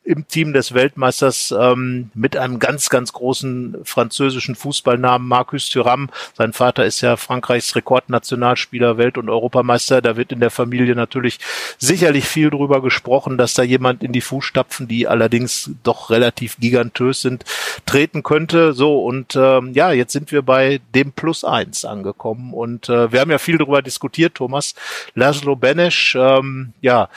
im 0.07 0.25
Team 0.27 0.53
des 0.53 0.73
Weltmeisters 0.73 1.53
ähm, 1.57 2.11
mit 2.13 2.37
einem 2.37 2.59
ganz, 2.59 2.89
ganz 2.89 3.11
großen 3.11 3.77
französischen 3.83 4.55
Fußballnamen 4.55 5.27
Marcus 5.27 5.69
Thuram. 5.69 6.09
Sein 6.33 6.53
Vater 6.53 6.85
ist 6.85 7.01
ja 7.01 7.17
Frankreichs 7.17 7.75
Rekordnationalspieler, 7.75 8.97
Welt- 8.97 9.17
und 9.17 9.29
Europameister. 9.29 10.01
Da 10.01 10.15
wird 10.15 10.31
in 10.31 10.39
der 10.39 10.49
Familie 10.49 10.95
natürlich 10.95 11.39
sicherlich 11.77 12.25
viel 12.25 12.49
drüber 12.49 12.81
gesprochen, 12.81 13.37
dass 13.37 13.53
da 13.53 13.63
jemand 13.63 14.01
in 14.01 14.13
die 14.13 14.21
Fußstapfen, 14.21 14.87
die 14.87 15.09
allerdings 15.09 15.71
doch 15.83 16.09
relativ 16.09 16.57
gigantös 16.57 17.21
sind, 17.21 17.43
treten 17.85 18.23
könnte. 18.23 18.71
So, 18.71 19.03
und 19.03 19.35
ähm, 19.35 19.73
ja, 19.73 19.91
jetzt 19.91 20.13
sind 20.13 20.31
wir 20.31 20.41
bei 20.41 20.79
dem 20.95 21.11
Plus 21.11 21.43
eins 21.43 21.83
angekommen. 21.83 22.53
Und 22.53 22.87
äh, 22.87 23.11
wir 23.11 23.19
haben 23.19 23.31
ja 23.31 23.39
viel 23.39 23.57
darüber 23.57 23.81
diskutiert, 23.81 24.35
Thomas. 24.35 24.73
Laszlo 25.15 25.57
Benesch, 25.57 26.15
ähm, 26.15 26.71
ja, 26.79 27.09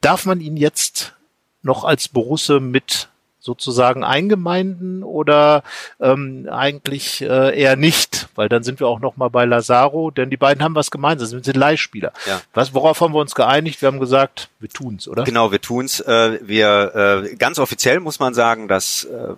darf 0.00 0.24
man 0.24 0.40
ihn 0.40 0.56
jetzt 0.56 1.14
noch 1.62 1.84
als 1.84 2.08
Borusse 2.08 2.60
mit 2.60 3.08
sozusagen 3.40 4.04
eingemeinden 4.04 5.02
oder 5.02 5.62
ähm, 5.98 6.46
eigentlich 6.50 7.22
äh, 7.22 7.58
eher 7.58 7.74
nicht, 7.74 8.28
weil 8.34 8.48
dann 8.50 8.62
sind 8.62 8.80
wir 8.80 8.86
auch 8.86 9.00
noch 9.00 9.16
mal 9.16 9.28
bei 9.28 9.46
Lazaro, 9.46 10.10
denn 10.10 10.28
die 10.28 10.36
beiden 10.36 10.62
haben 10.62 10.74
was 10.74 10.90
gemeinsam, 10.90 11.26
sie 11.26 11.40
sind 11.42 11.56
Leihspieler. 11.56 12.12
Ja. 12.26 12.42
Was, 12.52 12.74
worauf 12.74 13.00
haben 13.00 13.14
wir 13.14 13.20
uns 13.20 13.34
geeinigt? 13.34 13.80
Wir 13.80 13.86
haben 13.86 13.98
gesagt, 13.98 14.50
wir 14.60 14.68
tun's, 14.68 15.08
oder? 15.08 15.24
Genau, 15.24 15.50
wir 15.50 15.60
tun's. 15.60 16.00
Äh, 16.00 16.38
wir 16.42 17.24
äh, 17.24 17.36
ganz 17.36 17.58
offiziell 17.58 18.00
muss 18.00 18.20
man 18.20 18.34
sagen, 18.34 18.68
dass 18.68 19.04
äh, 19.04 19.34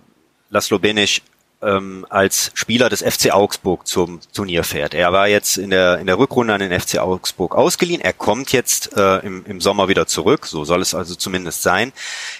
Laszlo 0.51 0.81
Benisch 0.81 1.23
ähm, 1.63 2.07
als 2.09 2.51
Spieler 2.55 2.89
des 2.89 3.03
FC 3.03 3.33
Augsburg 3.33 3.87
zum 3.87 4.21
Turnier 4.35 4.65
fährt. 4.65 4.95
Er 4.95 5.13
war 5.13 5.29
jetzt 5.29 5.57
in 5.57 5.71
der, 5.71 5.99
in 5.99 6.07
der 6.07 6.19
Rückrunde 6.19 6.55
an 6.55 6.61
den 6.61 6.79
FC 6.79 6.99
Augsburg 6.99 7.55
ausgeliehen. 7.55 8.01
Er 8.01 8.13
kommt 8.13 8.53
jetzt 8.53 8.97
äh, 8.97 9.19
im, 9.19 9.45
im 9.47 9.61
Sommer 9.61 9.89
wieder 9.89 10.07
zurück. 10.07 10.47
So 10.47 10.65
soll 10.65 10.83
es 10.83 10.95
also 10.95 11.15
zumindest 11.15 11.63
sein. 11.63 11.93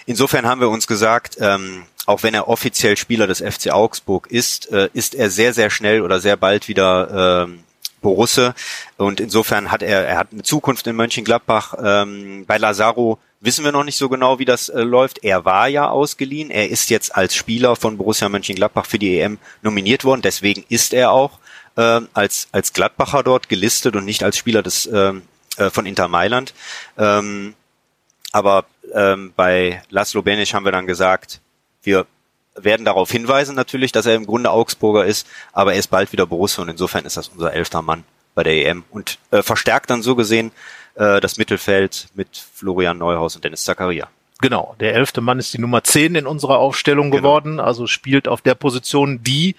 Insofern 0.07 0.47
haben 0.47 0.61
wir 0.61 0.69
uns 0.69 0.87
gesagt, 0.87 1.37
ähm, 1.41 1.85
auch 2.07 2.23
wenn 2.23 2.35
er 2.35 2.49
offiziell 2.49 2.97
Spieler 2.97 3.27
des 3.27 3.41
FC 3.41 3.71
Augsburg 3.71 4.27
ist, 4.29 4.71
äh, 4.73 4.89
ist 4.93 5.15
er 5.15 5.31
sehr, 5.31 5.53
sehr 5.53 5.71
schnell 5.71 6.03
oder 6.03 6.21
sehr 6.21 6.37
bald 6.37 6.69
wieder 6.69 7.45
ähm, 7.47 7.61
Borusse. 8.01 8.55
Und 8.97 9.21
insofern 9.21 9.71
hat 9.71 9.83
er, 9.83 10.07
er 10.07 10.19
hat 10.19 10.29
eine 10.33 10.43
Zukunft 10.43 10.87
in 10.87 10.97
Mönchengladbach. 10.97 11.75
Ähm, 11.83 12.45
bei 12.47 12.59
Lazaro 12.59 13.19
wissen 13.43 13.65
wir 13.65 13.73
noch 13.73 13.85
nicht 13.85 13.97
so 13.97 14.09
genau, 14.09 14.39
wie 14.39 14.45
das 14.45 14.69
äh, 14.69 14.81
läuft. 14.83 15.23
Er 15.25 15.45
war 15.45 15.69
ja 15.69 15.91
ausgeliehen. 15.91 16.51
Er 16.51 16.71
ist 16.71 16.89
jetzt 16.91 17.15
als 17.15 17.35
Spieler 17.35 17.77
von 17.77 17.99
Borussia 17.99 18.29
Mönchengladbach 18.29 18.87
für 18.87 18.99
die 18.99 19.19
EM 19.19 19.39
nominiert 19.63 20.05
worden. 20.05 20.23
Deswegen 20.23 20.65
ist 20.69 20.95
er 20.95 21.11
auch 21.11 21.39
äh, 21.77 22.01
als, 22.15 22.49
als 22.53 22.73
Gladbacher 22.73 23.23
dort 23.23 23.49
gelistet 23.49 23.97
und 23.97 24.05
nicht 24.05 24.23
als 24.23 24.39
Spieler 24.39 24.63
des, 24.63 24.87
äh, 24.87 25.13
äh, 25.57 25.71
von 25.71 25.87
Inter 25.87 26.09
Mailand. 26.09 26.55
Ähm, 26.97 27.55
aber 28.31 28.65
ähm, 28.95 29.33
bei 29.37 29.83
Laszlo 29.91 30.23
Benisch 30.23 30.55
haben 30.55 30.65
wir 30.65 30.73
dann 30.73 30.87
gesagt, 30.87 31.41
wir 31.83 32.07
werden 32.55 32.85
darauf 32.85 33.11
hinweisen 33.11 33.57
natürlich, 33.57 33.93
dass 33.93 34.07
er 34.07 34.15
im 34.15 34.27
Grunde 34.27 34.51
Augsburger 34.51 35.05
ist, 35.05 35.27
aber 35.53 35.73
er 35.73 35.79
ist 35.79 35.89
bald 35.89 36.13
wieder 36.13 36.27
Borussia 36.27 36.63
und 36.63 36.69
insofern 36.69 37.05
ist 37.05 37.17
das 37.17 37.29
unser 37.29 37.53
elfter 37.53 37.83
Mann 37.83 38.05
bei 38.35 38.43
der 38.43 38.55
EM 38.55 38.85
und 38.91 39.19
äh, 39.31 39.43
verstärkt 39.43 39.91
dann 39.91 40.03
so 40.03 40.17
gesehen 40.17 40.53
äh, 40.95 41.21
das 41.21 41.39
Mittelfeld 41.39 42.09
mit 42.15 42.29
Florian 42.55 42.99
Neuhaus 42.99 43.37
und 43.37 43.45
Dennis 43.45 43.65
Zakaria. 43.65 44.09
Genau, 44.41 44.75
der 44.81 44.95
elfte 44.95 45.21
Mann 45.21 45.39
ist 45.39 45.55
die 45.55 45.61
Nummer 45.61 45.85
zehn 45.85 46.17
in 46.17 46.27
unserer 46.27 46.59
Aufstellung 46.59 47.11
genau. 47.11 47.23
geworden, 47.23 47.61
also 47.61 47.87
spielt 47.87 48.27
auf 48.27 48.41
der 48.41 48.57
Position, 48.57 49.23
die 49.23 49.55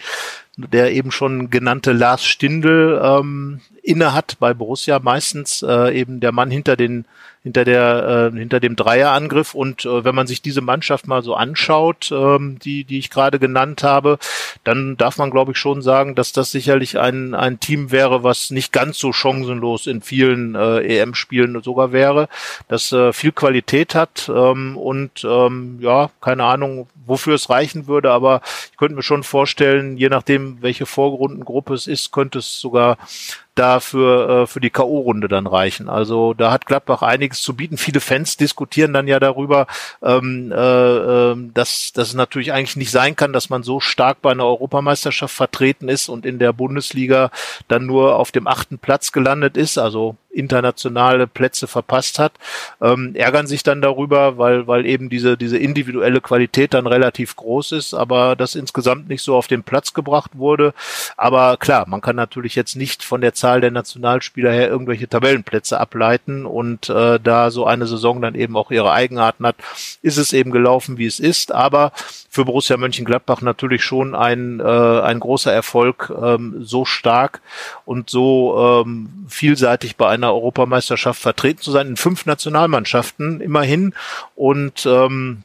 der 0.55 0.91
eben 0.91 1.11
schon 1.11 1.49
genannte 1.49 1.93
Lars 1.93 2.25
Stindl 2.25 3.01
ähm, 3.03 3.61
inne 3.81 4.13
hat 4.13 4.37
bei 4.39 4.53
Borussia 4.53 4.99
meistens 4.99 5.63
äh, 5.63 5.97
eben 5.97 6.19
der 6.19 6.31
Mann 6.31 6.51
hinter 6.51 6.75
den 6.75 7.05
hinter 7.43 7.65
der 7.65 8.31
äh, 8.33 8.37
hinter 8.37 8.59
dem 8.59 8.75
Dreierangriff. 8.75 9.53
Und 9.53 9.85
äh, 9.85 10.03
wenn 10.03 10.15
man 10.15 10.27
sich 10.27 10.41
diese 10.41 10.61
Mannschaft 10.61 11.07
mal 11.07 11.21
so 11.21 11.35
anschaut, 11.35 12.11
ähm, 12.11 12.57
die 12.59 12.85
die 12.85 12.99
ich 12.99 13.09
gerade 13.09 13.37
genannt 13.37 13.83
habe, 13.83 14.17
dann 14.63 14.97
darf 14.97 15.17
man 15.17 15.29
glaube 15.29 15.51
ich 15.51 15.57
schon 15.57 15.81
sagen, 15.81 16.15
dass 16.15 16.31
das 16.31 16.51
sicherlich 16.51 16.97
ein 16.97 17.35
ein 17.35 17.59
Team 17.59 17.91
wäre, 17.91 18.23
was 18.23 18.49
nicht 18.49 18.71
ganz 18.71 18.97
so 18.97 19.11
chancenlos 19.11 19.87
in 19.87 20.01
vielen 20.01 20.55
äh, 20.55 20.79
EM-Spielen 20.99 21.61
sogar 21.61 21.91
wäre, 21.91 22.29
das 22.69 22.91
äh, 22.91 23.11
viel 23.13 23.33
Qualität 23.33 23.93
hat. 23.93 24.31
Ähm, 24.33 24.77
und 24.77 25.23
ähm, 25.25 25.79
ja 25.81 26.09
keine 26.21 26.45
Ahnung 26.45 26.87
wofür 27.05 27.35
es 27.35 27.49
reichen 27.49 27.87
würde, 27.87 28.11
aber 28.11 28.41
ich 28.71 28.77
könnte 28.77 28.95
mir 28.95 29.03
schon 29.03 29.23
vorstellen, 29.23 29.97
je 29.97 30.09
nachdem 30.09 30.61
welche 30.61 30.85
Vorrundengruppe 30.85 31.73
es 31.73 31.87
ist, 31.87 32.11
könnte 32.11 32.39
es 32.39 32.59
sogar 32.59 32.97
da 33.55 33.79
für, 33.79 34.43
äh, 34.43 34.47
für 34.47 34.59
die 34.59 34.69
K.O.-Runde 34.69 35.27
dann 35.27 35.45
reichen. 35.45 35.87
Also 35.89 36.33
da 36.33 36.51
hat 36.51 36.65
Gladbach 36.65 37.01
einiges 37.01 37.41
zu 37.41 37.55
bieten. 37.55 37.77
Viele 37.77 37.99
Fans 37.99 38.35
diskutieren 38.37 38.93
dann 38.93 39.07
ja 39.07 39.19
darüber, 39.19 39.67
ähm, 40.01 40.51
äh, 40.51 40.55
äh, 40.55 41.35
dass, 41.53 41.93
dass 41.93 42.09
es 42.09 42.13
natürlich 42.15 42.51
eigentlich 42.51 42.77
nicht 42.77 42.91
sein 42.91 43.15
kann, 43.15 43.33
dass 43.33 43.49
man 43.49 43.63
so 43.63 43.79
stark 43.79 44.21
bei 44.21 44.31
einer 44.31 44.45
Europameisterschaft 44.45 45.35
vertreten 45.35 45.87
ist 45.87 46.09
und 46.09 46.25
in 46.25 46.39
der 46.39 46.53
Bundesliga 46.53 47.29
dann 47.67 47.85
nur 47.85 48.15
auf 48.15 48.31
dem 48.31 48.47
achten 48.47 48.79
Platz 48.79 49.11
gelandet 49.11 49.55
ist. 49.55 49.77
Also 49.77 50.15
internationale 50.31 51.27
Plätze 51.27 51.67
verpasst 51.67 52.17
hat, 52.17 52.33
ähm, 52.81 53.15
ärgern 53.15 53.45
sich 53.45 53.61
dann 53.61 53.81
darüber, 53.81 54.39
weil, 54.39 54.67
weil 54.67 54.85
eben 54.85 55.09
diese, 55.09 55.37
diese 55.37 55.57
individuelle 55.57 56.21
Qualität 56.21 56.73
dann 56.73 56.87
relativ 56.93 57.35
groß 57.35 57.73
ist, 57.73 57.93
aber 57.93 58.35
das 58.35 58.55
insgesamt 58.55 59.09
nicht 59.09 59.21
so 59.21 59.35
auf 59.35 59.47
den 59.47 59.63
Platz 59.63 59.93
gebracht 59.93 60.31
wurde. 60.37 60.73
Aber 61.17 61.57
klar, 61.57 61.85
man 61.87 62.01
kann 62.01 62.15
natürlich 62.15 62.55
jetzt 62.55 62.75
nicht 62.75 63.03
von 63.03 63.21
der 63.21 63.33
Zahl 63.33 63.61
der 63.61 63.71
Nationalspieler 63.71 64.51
her 64.51 64.69
irgendwelche 64.69 65.07
Tabellenplätze 65.07 65.79
ableiten 65.79 66.45
und 66.45 66.89
äh, 66.89 67.19
da 67.19 67.51
so 67.51 67.65
eine 67.65 67.87
Saison 67.87 68.21
dann 68.21 68.35
eben 68.35 68.55
auch 68.55 68.71
ihre 68.71 68.91
Eigenarten 68.91 69.45
hat, 69.45 69.55
ist 70.01 70.17
es 70.17 70.33
eben 70.33 70.51
gelaufen, 70.51 70.97
wie 70.97 71.05
es 71.05 71.19
ist. 71.19 71.51
Aber 71.51 71.91
für 72.29 72.45
Borussia 72.45 72.77
Mönchengladbach 72.77 73.41
natürlich 73.41 73.83
schon 73.83 74.15
ein, 74.15 74.59
äh, 74.59 74.63
ein 74.63 75.19
großer 75.19 75.51
Erfolg, 75.51 76.11
ähm, 76.21 76.63
so 76.63 76.85
stark 76.85 77.41
und 77.85 78.09
so 78.09 78.83
ähm, 78.85 79.25
vielseitig 79.27 79.97
bei 79.97 80.09
einer 80.09 80.33
Europameisterschaft 80.33 81.21
vertreten 81.21 81.61
zu 81.61 81.71
sein, 81.71 81.87
in 81.87 81.97
fünf 81.97 82.25
Nationalmannschaften 82.25 83.41
immerhin. 83.41 83.93
Und 84.35 84.85
ähm, 84.85 85.43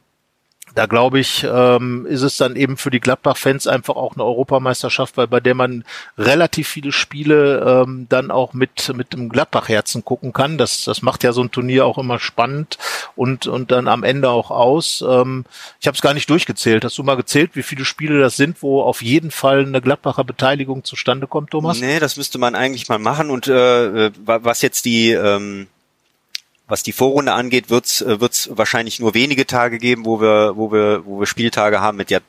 da 0.79 0.85
glaube 0.85 1.19
ich, 1.19 1.43
ähm, 1.43 2.05
ist 2.05 2.21
es 2.21 2.37
dann 2.37 2.55
eben 2.55 2.77
für 2.77 2.89
die 2.89 3.01
Gladbach-Fans 3.01 3.67
einfach 3.67 3.97
auch 3.97 4.13
eine 4.13 4.23
Europameisterschaft, 4.23 5.17
weil 5.17 5.27
bei 5.27 5.41
der 5.41 5.53
man 5.53 5.83
relativ 6.17 6.69
viele 6.69 6.93
Spiele 6.93 7.83
ähm, 7.85 8.05
dann 8.07 8.31
auch 8.31 8.53
mit 8.53 8.93
mit 8.95 9.11
dem 9.11 9.27
Gladbach-Herzen 9.27 10.05
gucken 10.05 10.31
kann. 10.31 10.57
Das 10.57 10.85
das 10.85 11.01
macht 11.01 11.25
ja 11.25 11.33
so 11.33 11.41
ein 11.41 11.51
Turnier 11.51 11.85
auch 11.85 11.97
immer 11.97 12.17
spannend 12.17 12.77
und 13.17 13.45
und 13.45 13.71
dann 13.71 13.89
am 13.89 14.03
Ende 14.03 14.29
auch 14.29 14.51
aus. 14.51 15.03
Ähm, 15.05 15.43
ich 15.81 15.87
habe 15.87 15.95
es 15.95 16.01
gar 16.01 16.13
nicht 16.13 16.29
durchgezählt. 16.29 16.85
Hast 16.85 16.97
du 16.97 17.03
mal 17.03 17.17
gezählt, 17.17 17.57
wie 17.57 17.63
viele 17.63 17.83
Spiele 17.83 18.21
das 18.21 18.37
sind, 18.37 18.63
wo 18.63 18.81
auf 18.81 19.01
jeden 19.01 19.31
Fall 19.31 19.65
eine 19.65 19.81
Gladbacher 19.81 20.23
Beteiligung 20.23 20.85
zustande 20.85 21.27
kommt, 21.27 21.51
Thomas? 21.51 21.81
Nee, 21.81 21.99
das 21.99 22.15
müsste 22.15 22.37
man 22.37 22.55
eigentlich 22.55 22.87
mal 22.87 22.99
machen. 22.99 23.31
Und 23.31 23.49
äh, 23.49 24.05
äh 24.05 24.11
was 24.25 24.61
jetzt 24.61 24.85
die 24.85 25.11
ähm 25.11 25.67
was 26.69 26.83
die 26.83 26.93
Vorrunde 26.93 27.33
angeht, 27.33 27.69
wird 27.69 27.85
es 27.85 28.01
äh, 28.01 28.19
wahrscheinlich 28.51 28.99
nur 28.99 29.13
wenige 29.13 29.45
Tage 29.45 29.79
geben, 29.79 30.05
wo 30.05 30.21
wir, 30.21 30.55
wo 30.55 30.71
wir, 30.71 31.05
wo 31.05 31.19
wir 31.19 31.25
Spieltage 31.25 31.81
haben 31.81 31.97
mit 31.97 32.11
ja 32.11 32.19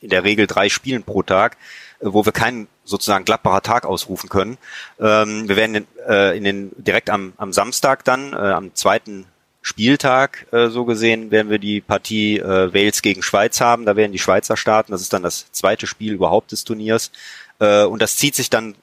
in 0.00 0.10
der 0.10 0.22
Regel 0.22 0.46
drei 0.46 0.68
Spielen 0.68 1.02
pro 1.02 1.22
Tag, 1.22 1.56
äh, 2.00 2.06
wo 2.06 2.24
wir 2.24 2.32
keinen 2.32 2.68
sozusagen 2.84 3.24
Gladbacher 3.24 3.62
Tag 3.62 3.84
ausrufen 3.84 4.30
können. 4.30 4.56
Ähm, 5.00 5.48
wir 5.48 5.56
werden 5.56 5.74
in, 5.74 5.86
äh, 6.08 6.36
in 6.36 6.44
den 6.44 6.70
direkt 6.76 7.10
am, 7.10 7.34
am 7.36 7.52
Samstag 7.52 8.04
dann, 8.04 8.32
am 8.32 8.74
zweiten 8.74 9.26
Spieltag 9.60 10.46
so 10.50 10.86
gesehen, 10.86 11.30
werden 11.30 11.50
wir 11.50 11.58
die 11.58 11.82
Partie 11.82 12.40
Wales 12.40 13.02
gegen 13.02 13.22
Schweiz 13.22 13.60
haben. 13.60 13.84
Da 13.84 13.96
werden 13.96 14.12
die 14.12 14.18
Schweizer 14.18 14.56
starten. 14.56 14.92
Das 14.92 15.02
ist 15.02 15.12
dann 15.12 15.22
das 15.22 15.52
zweite 15.52 15.86
Spiel 15.86 16.14
überhaupt 16.14 16.52
des 16.52 16.64
Turniers. 16.64 17.10
Und 17.58 18.00
das 18.00 18.16
zieht 18.16 18.34
sich 18.34 18.48
dann 18.48 18.76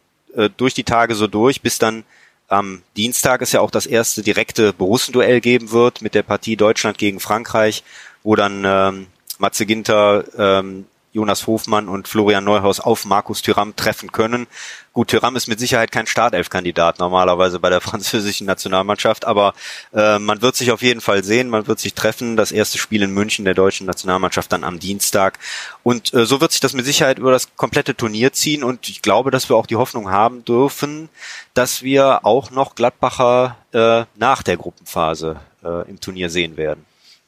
durch 0.57 0.75
die 0.75 0.83
Tage 0.83 1.15
so 1.15 1.25
durch, 1.25 1.61
bis 1.61 1.79
dann 1.79 2.03
am 2.47 2.81
Dienstag 2.95 3.41
ist 3.41 3.53
ja 3.53 3.61
auch 3.61 3.71
das 3.71 3.85
erste 3.85 4.21
direkte 4.21 4.73
Borussenduell 4.73 5.41
geben 5.41 5.71
wird 5.71 6.01
mit 6.01 6.15
der 6.15 6.23
Partie 6.23 6.55
Deutschland 6.55 6.97
gegen 6.97 7.19
Frankreich, 7.19 7.83
wo 8.23 8.35
dann 8.35 8.63
ähm, 8.65 9.07
Matze 9.39 9.65
Ginter, 9.65 10.23
ähm, 10.37 10.85
Jonas 11.15 11.47
Hofmann 11.47 11.87
und 11.87 12.09
Florian 12.09 12.43
Neuhaus 12.43 12.81
auf 12.81 13.05
Markus 13.05 13.41
Thüram 13.41 13.73
treffen 13.77 14.11
können. 14.11 14.47
Gut, 14.91 15.11
Thuram 15.11 15.37
ist 15.37 15.47
mit 15.47 15.61
Sicherheit 15.61 15.93
kein 15.93 16.07
Startelf-Kandidat 16.07 16.99
normalerweise 16.99 17.57
bei 17.57 17.69
der 17.69 17.79
französischen 17.89 18.45
Nationalmannschaft, 18.45 19.23
aber 19.23 19.53
äh, 19.93 20.19
man 20.19 20.41
wird 20.41 20.57
sich 20.57 20.73
auf 20.73 20.81
jeden 20.81 20.99
Fall 20.99 21.23
sehen, 21.23 21.47
man 21.47 21.67
wird 21.67 21.79
sich 21.79 21.93
treffen. 21.93 22.35
Das 22.35 22.51
erste 22.51 22.77
Spiel 22.77 23.01
in 23.01 23.11
München 23.11 23.45
der 23.45 23.53
deutschen 23.53 23.87
Nationalmannschaft 23.87 24.51
dann 24.51 24.65
am 24.65 24.77
Dienstag. 24.77 25.39
Und 25.83 26.13
äh, 26.13 26.25
so 26.25 26.41
wird 26.41 26.51
sich 26.51 26.59
das 26.59 26.73
mit 26.73 26.85
Sicherheit 26.85 27.17
über 27.17 27.31
das 27.31 27.55
komplette 27.55 27.95
Turnier 27.95 28.33
ziehen 28.33 28.61
und 28.61 28.89
ich 28.89 29.01
glaube, 29.01 29.31
dass 29.31 29.47
wir 29.47 29.55
auch 29.55 29.67
die 29.67 29.77
Hoffnung 29.77 30.11
haben 30.11 30.43
dürfen, 30.43 31.07
dass 31.53 31.81
wir 31.81 32.25
auch 32.25 32.51
noch 32.51 32.75
Gladbacher 32.75 33.55
äh, 33.71 34.03
nach 34.15 34.43
der 34.43 34.57
Gruppenphase 34.57 35.39
äh, 35.63 35.89
im 35.89 36.01
Turnier 36.01 36.29
sehen 36.29 36.57
werden. 36.57 36.85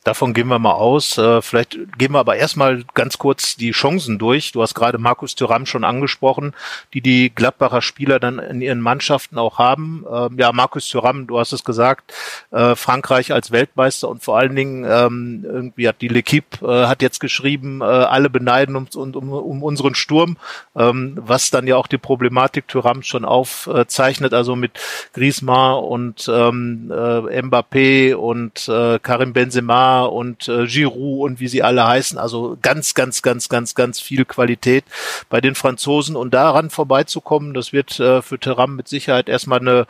Davon 0.07 0.33
gehen 0.33 0.47
wir 0.47 0.57
mal 0.57 0.71
aus. 0.71 1.17
Äh, 1.17 1.41
vielleicht 1.41 1.77
gehen 1.97 2.13
wir 2.13 2.19
aber 2.19 2.37
erstmal 2.37 2.85
ganz 2.93 3.17
kurz 3.17 3.57
die 3.57 3.71
Chancen 3.71 4.17
durch. 4.17 4.53
Du 4.53 4.61
hast 4.61 4.73
gerade 4.73 4.99
Markus 4.99 5.35
Thüram 5.35 5.65
schon 5.65 5.83
angesprochen, 5.83 6.53
die 6.93 7.01
die 7.01 7.29
Gladbacher 7.29 7.81
Spieler 7.81 8.17
dann 8.17 8.39
in 8.39 8.61
ihren 8.61 8.79
Mannschaften 8.79 9.37
auch 9.37 9.59
haben. 9.59 10.05
Ähm, 10.09 10.37
ja, 10.39 10.53
Markus 10.53 10.87
Thüram, 10.87 11.27
du 11.27 11.37
hast 11.37 11.51
es 11.51 11.65
gesagt, 11.65 12.13
äh, 12.51 12.75
Frankreich 12.75 13.33
als 13.33 13.51
Weltmeister 13.51 14.07
und 14.07 14.23
vor 14.23 14.37
allen 14.37 14.55
Dingen 14.55 14.85
ähm, 14.89 15.43
irgendwie 15.45 15.89
hat 15.89 15.99
die 15.99 16.09
L'Equipe 16.09 16.65
äh, 16.65 16.87
hat 16.87 17.01
jetzt 17.01 17.19
geschrieben, 17.19 17.81
alle 17.81 18.29
beneiden 18.29 18.77
um, 18.77 18.87
um, 18.95 19.33
um 19.33 19.61
unseren 19.61 19.93
Sturm, 19.93 20.37
ähm, 20.75 21.17
was 21.19 21.49
dann 21.49 21.67
ja 21.67 21.75
auch 21.75 21.87
die 21.87 21.97
Problematik 21.97 22.69
Thüram 22.69 23.03
schon 23.03 23.25
aufzeichnet, 23.25 24.33
also 24.33 24.55
mit 24.55 24.79
Griezmann 25.13 25.83
und 25.83 26.21
Mbappé 26.29 28.15
und 28.15 28.71
Karim 29.03 29.33
Benzema 29.33 29.96
und 30.05 30.47
äh, 30.47 30.65
Giroud 30.65 31.25
und 31.25 31.39
wie 31.39 31.47
sie 31.47 31.63
alle 31.63 31.85
heißen. 31.85 32.17
Also 32.17 32.57
ganz, 32.61 32.93
ganz, 32.93 33.21
ganz, 33.21 33.49
ganz, 33.49 33.75
ganz 33.75 33.99
viel 33.99 34.25
Qualität 34.25 34.85
bei 35.29 35.41
den 35.41 35.55
Franzosen. 35.55 36.15
Und 36.15 36.33
daran 36.33 36.69
vorbeizukommen, 36.69 37.53
das 37.53 37.73
wird 37.73 37.99
äh, 37.99 38.21
für 38.21 38.39
Teram 38.39 38.75
mit 38.75 38.87
Sicherheit 38.87 39.29
erstmal 39.29 39.59
eine 39.59 39.87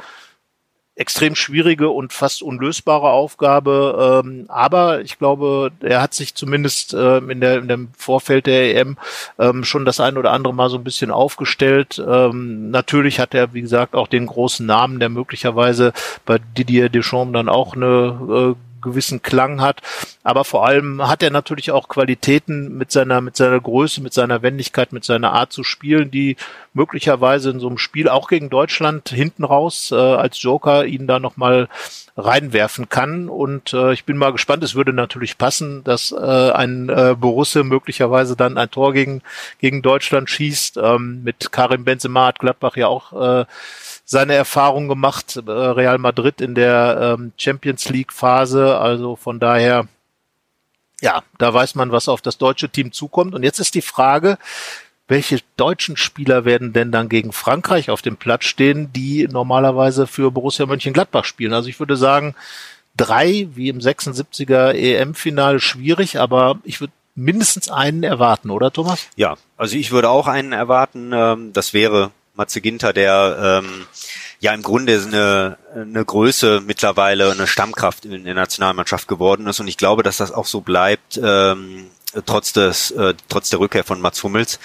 extrem 0.98 1.36
schwierige 1.36 1.90
und 1.90 2.12
fast 2.12 2.42
unlösbare 2.42 3.10
Aufgabe. 3.10 4.24
Ähm, 4.26 4.46
aber 4.50 5.02
ich 5.02 5.18
glaube, 5.20 5.72
er 5.82 6.02
hat 6.02 6.14
sich 6.14 6.34
zumindest 6.34 6.94
ähm, 6.94 7.30
in, 7.30 7.40
der, 7.40 7.60
in 7.60 7.68
dem 7.68 7.90
Vorfeld 7.96 8.48
der 8.48 8.76
EM 8.76 8.98
ähm, 9.38 9.64
schon 9.64 9.86
das 9.86 10.00
ein 10.00 10.18
oder 10.18 10.32
andere 10.32 10.54
Mal 10.54 10.70
so 10.70 10.78
ein 10.78 10.84
bisschen 10.84 11.12
aufgestellt. 11.12 12.04
Ähm, 12.06 12.72
natürlich 12.72 13.20
hat 13.20 13.36
er, 13.36 13.54
wie 13.54 13.62
gesagt, 13.62 13.96
auch 13.96 14.08
den 14.08 14.26
großen 14.26 14.66
Namen, 14.66 15.00
der 15.00 15.10
möglicherweise 15.10 15.94
bei 16.26 16.40
Didier 16.40 16.90
Deschamps 16.90 17.34
dann 17.34 17.50
auch 17.50 17.76
eine 17.76 18.56
äh, 18.56 18.67
gewissen 18.88 19.22
Klang 19.22 19.62
hat. 19.62 19.82
Aber 20.24 20.44
vor 20.44 20.66
allem 20.66 21.08
hat 21.08 21.24
er 21.24 21.30
natürlich 21.30 21.72
auch 21.72 21.88
Qualitäten 21.88 22.78
mit 22.78 22.92
seiner, 22.92 23.22
mit 23.22 23.38
seiner 23.38 23.60
Größe, 23.60 24.02
mit 24.02 24.14
seiner 24.14 24.42
Wendigkeit, 24.42 24.92
mit 24.92 25.04
seiner 25.06 25.34
Art 25.34 25.54
zu 25.54 25.64
spielen, 25.64 26.12
die 26.12 26.36
möglicherweise 26.74 27.50
in 27.50 27.60
so 27.60 27.68
einem 27.68 27.78
Spiel 27.78 28.10
auch 28.10 28.28
gegen 28.28 28.50
Deutschland 28.50 29.10
hinten 29.10 29.44
raus 29.44 29.92
äh, 29.92 29.96
als 29.96 30.42
Joker 30.42 30.86
ihn 30.86 31.08
da 31.08 31.20
nochmal 31.20 31.68
reinwerfen 32.18 32.90
kann. 32.90 33.30
Und 33.30 33.74
äh, 33.74 33.94
ich 33.94 34.06
bin 34.06 34.18
mal 34.18 34.32
gespannt. 34.32 34.64
Es 34.64 34.76
würde 34.76 34.94
natürlich 34.94 35.38
passen, 35.38 35.84
dass 35.84 36.12
äh, 36.12 36.52
ein 36.52 36.90
äh, 36.90 37.16
Borussia 37.18 37.64
möglicherweise 37.64 38.36
dann 38.36 38.58
ein 38.58 38.72
Tor 38.72 38.94
gegen, 38.94 39.22
gegen 39.60 39.82
Deutschland 39.82 40.30
schießt. 40.30 40.78
Ähm, 40.78 41.24
mit 41.24 41.52
Karim 41.52 41.84
Benzema 41.84 42.28
hat 42.28 42.40
Gladbach 42.40 42.76
ja 42.76 42.88
auch 42.88 43.14
äh, 43.42 43.46
seine 44.10 44.34
Erfahrung 44.36 44.88
gemacht, 44.88 45.36
äh, 45.36 45.52
Real 45.52 45.98
Madrid 45.98 46.40
in 46.40 46.56
der 46.56 47.18
ähm, 47.20 47.34
Champions 47.38 47.90
League 47.90 48.14
Phase. 48.14 48.78
Also 48.80 49.18
von 49.18 49.40
daher, 49.40 49.88
ja, 51.02 51.24
da 51.38 51.54
weiß 51.54 51.76
man, 51.76 51.92
was 51.92 52.08
auf 52.08 52.22
das 52.22 52.38
deutsche 52.38 52.70
Team 52.70 52.94
zukommt. 52.94 53.36
Und 53.36 53.44
jetzt 53.44 53.60
ist 53.60 53.76
die 53.76 53.82
Frage, 53.82 54.38
welche 55.10 55.40
deutschen 55.58 55.98
Spieler 55.98 56.46
werden 56.46 56.72
denn 56.72 56.92
dann 56.92 57.10
gegen 57.10 57.34
Frankreich 57.34 57.90
auf 57.90 58.02
dem 58.02 58.16
Platz 58.16 58.46
stehen, 58.46 58.94
die 58.94 59.28
normalerweise 59.30 60.08
für 60.08 60.32
Borussia 60.32 60.66
Mönchengladbach 60.66 61.26
spielen? 61.26 61.54
Also 61.54 61.68
ich 61.68 61.80
würde 61.80 61.98
sagen, 61.98 62.34
drei, 62.96 63.50
wie 63.56 63.68
im 63.68 63.80
76er 63.80 64.72
EM-Finale, 64.72 65.60
schwierig, 65.60 66.18
aber 66.18 66.60
ich 66.64 66.80
würde 66.80 66.94
mindestens 67.14 67.70
einen 67.70 68.04
erwarten, 68.04 68.52
oder 68.52 68.72
Thomas? 68.72 69.08
Ja, 69.18 69.36
also 69.58 69.76
ich 69.76 69.92
würde 69.92 70.10
auch 70.10 70.28
einen 70.28 70.54
erwarten. 70.54 71.12
Ähm, 71.14 71.52
das 71.52 71.74
wäre 71.74 72.12
Matze 72.38 72.62
Ginter, 72.62 72.94
der 72.94 73.62
ähm, 73.64 73.86
ja 74.40 74.54
im 74.54 74.62
Grunde 74.62 75.02
eine, 75.02 75.58
eine 75.74 76.06
Größe 76.06 76.62
mittlerweile, 76.66 77.32
eine 77.32 77.48
Stammkraft 77.48 78.06
in 78.06 78.24
der 78.24 78.34
Nationalmannschaft 78.34 79.08
geworden 79.08 79.48
ist. 79.48 79.60
Und 79.60 79.68
ich 79.68 79.78
glaube, 79.78 80.04
dass 80.04 80.18
das 80.18 80.32
auch 80.32 80.46
so 80.46 80.62
bleibt. 80.62 81.20
Ähm, 81.22 81.88
äh, 82.14 82.22
trotz 82.26 82.54
des, 82.54 82.92
äh, 82.92 83.14
trotz 83.30 83.50
der 83.50 83.60
Rückkehr 83.60 83.84
von 83.84 84.02
Mats 84.02 84.24
Hummels. 84.24 84.60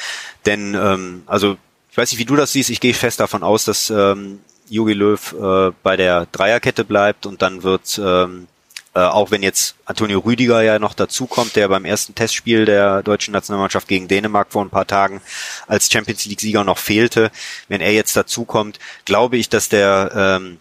Denn, 0.47 0.75
ähm, 0.75 1.23
also, 1.27 1.57
ich 1.91 1.97
weiß 1.97 2.13
nicht, 2.13 2.21
wie 2.21 2.25
du 2.25 2.37
das 2.37 2.53
siehst, 2.53 2.71
ich 2.71 2.81
gehe 2.81 2.95
fest 2.95 3.21
davon 3.21 3.43
aus, 3.43 3.65
dass 3.65 3.91
ähm, 3.91 4.41
Jogi 4.69 4.95
Löw 4.95 5.33
äh, 5.33 5.73
bei 5.83 5.97
der 5.97 6.27
Dreierkette 6.33 6.85
bleibt 6.85 7.27
und 7.27 7.43
dann 7.43 7.63
wird 7.63 8.01
ähm, 8.03 8.47
äh, 8.95 9.01
auch 9.01 9.31
wenn 9.31 9.43
jetzt 9.43 9.75
Antonio 9.87 10.19
Rüdiger 10.21 10.63
ja 10.63 10.79
noch 10.79 10.95
dazukommt, 10.95 11.57
der 11.57 11.69
beim 11.69 11.85
ersten 11.85 12.15
Testspiel 12.15 12.65
der 12.67 13.03
deutschen 13.03 13.33
Nationalmannschaft 13.33 13.89
gegen 13.89 14.09
Dänemark 14.09 14.49
vor 14.51 14.63
ein 14.63 14.71
paar 14.71 14.87
Tagen 14.87 15.23
als 15.67 15.91
Champions 15.91 16.27
League-Sieger 16.27 16.65
noch 16.65 16.79
fehlte, 16.79 17.31
wenn 17.69 17.81
er 17.81 17.93
jetzt 17.93 18.17
dazukommt, 18.17 18.79
glaube 19.05 19.39
ich, 19.39 19.49
dass 19.49 19.69
der 19.69 20.13
ähm, 20.15 20.59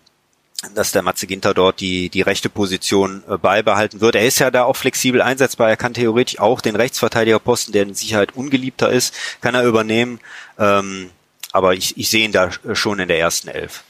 dass 0.76 0.92
der 0.92 1.02
Matze 1.02 1.26
Ginter 1.26 1.54
dort 1.54 1.80
die, 1.80 2.10
die 2.10 2.22
rechte 2.22 2.50
Position 2.50 3.24
äh, 3.28 3.38
beibehalten 3.38 4.00
wird. 4.00 4.16
Er 4.16 4.26
ist 4.26 4.40
ja 4.40 4.52
da 4.52 4.64
auch 4.64 4.76
flexibel 4.76 5.22
einsetzbar. 5.22 5.70
Er 5.70 5.78
kann 5.78 5.94
theoretisch 5.94 6.40
auch 6.40 6.62
den 6.62 6.76
Rechtsverteidigerposten, 6.76 7.74
der 7.74 7.84
in 7.84 7.96
Sicherheit 7.96 8.36
ungeliebter 8.36 8.92
ist, 8.92 9.14
kann 9.42 9.56
er 9.56 9.66
übernehmen. 9.66 10.20
Ähm, 10.60 11.10
aber 11.52 11.74
ich, 11.74 11.98
ich 11.98 12.10
sehe 12.10 12.26
ihn 12.26 12.32
da 12.32 12.52
schon 12.74 13.00
in 13.00 13.08
der 13.08 13.20
ersten 13.20 13.48
Elf. 13.48 13.84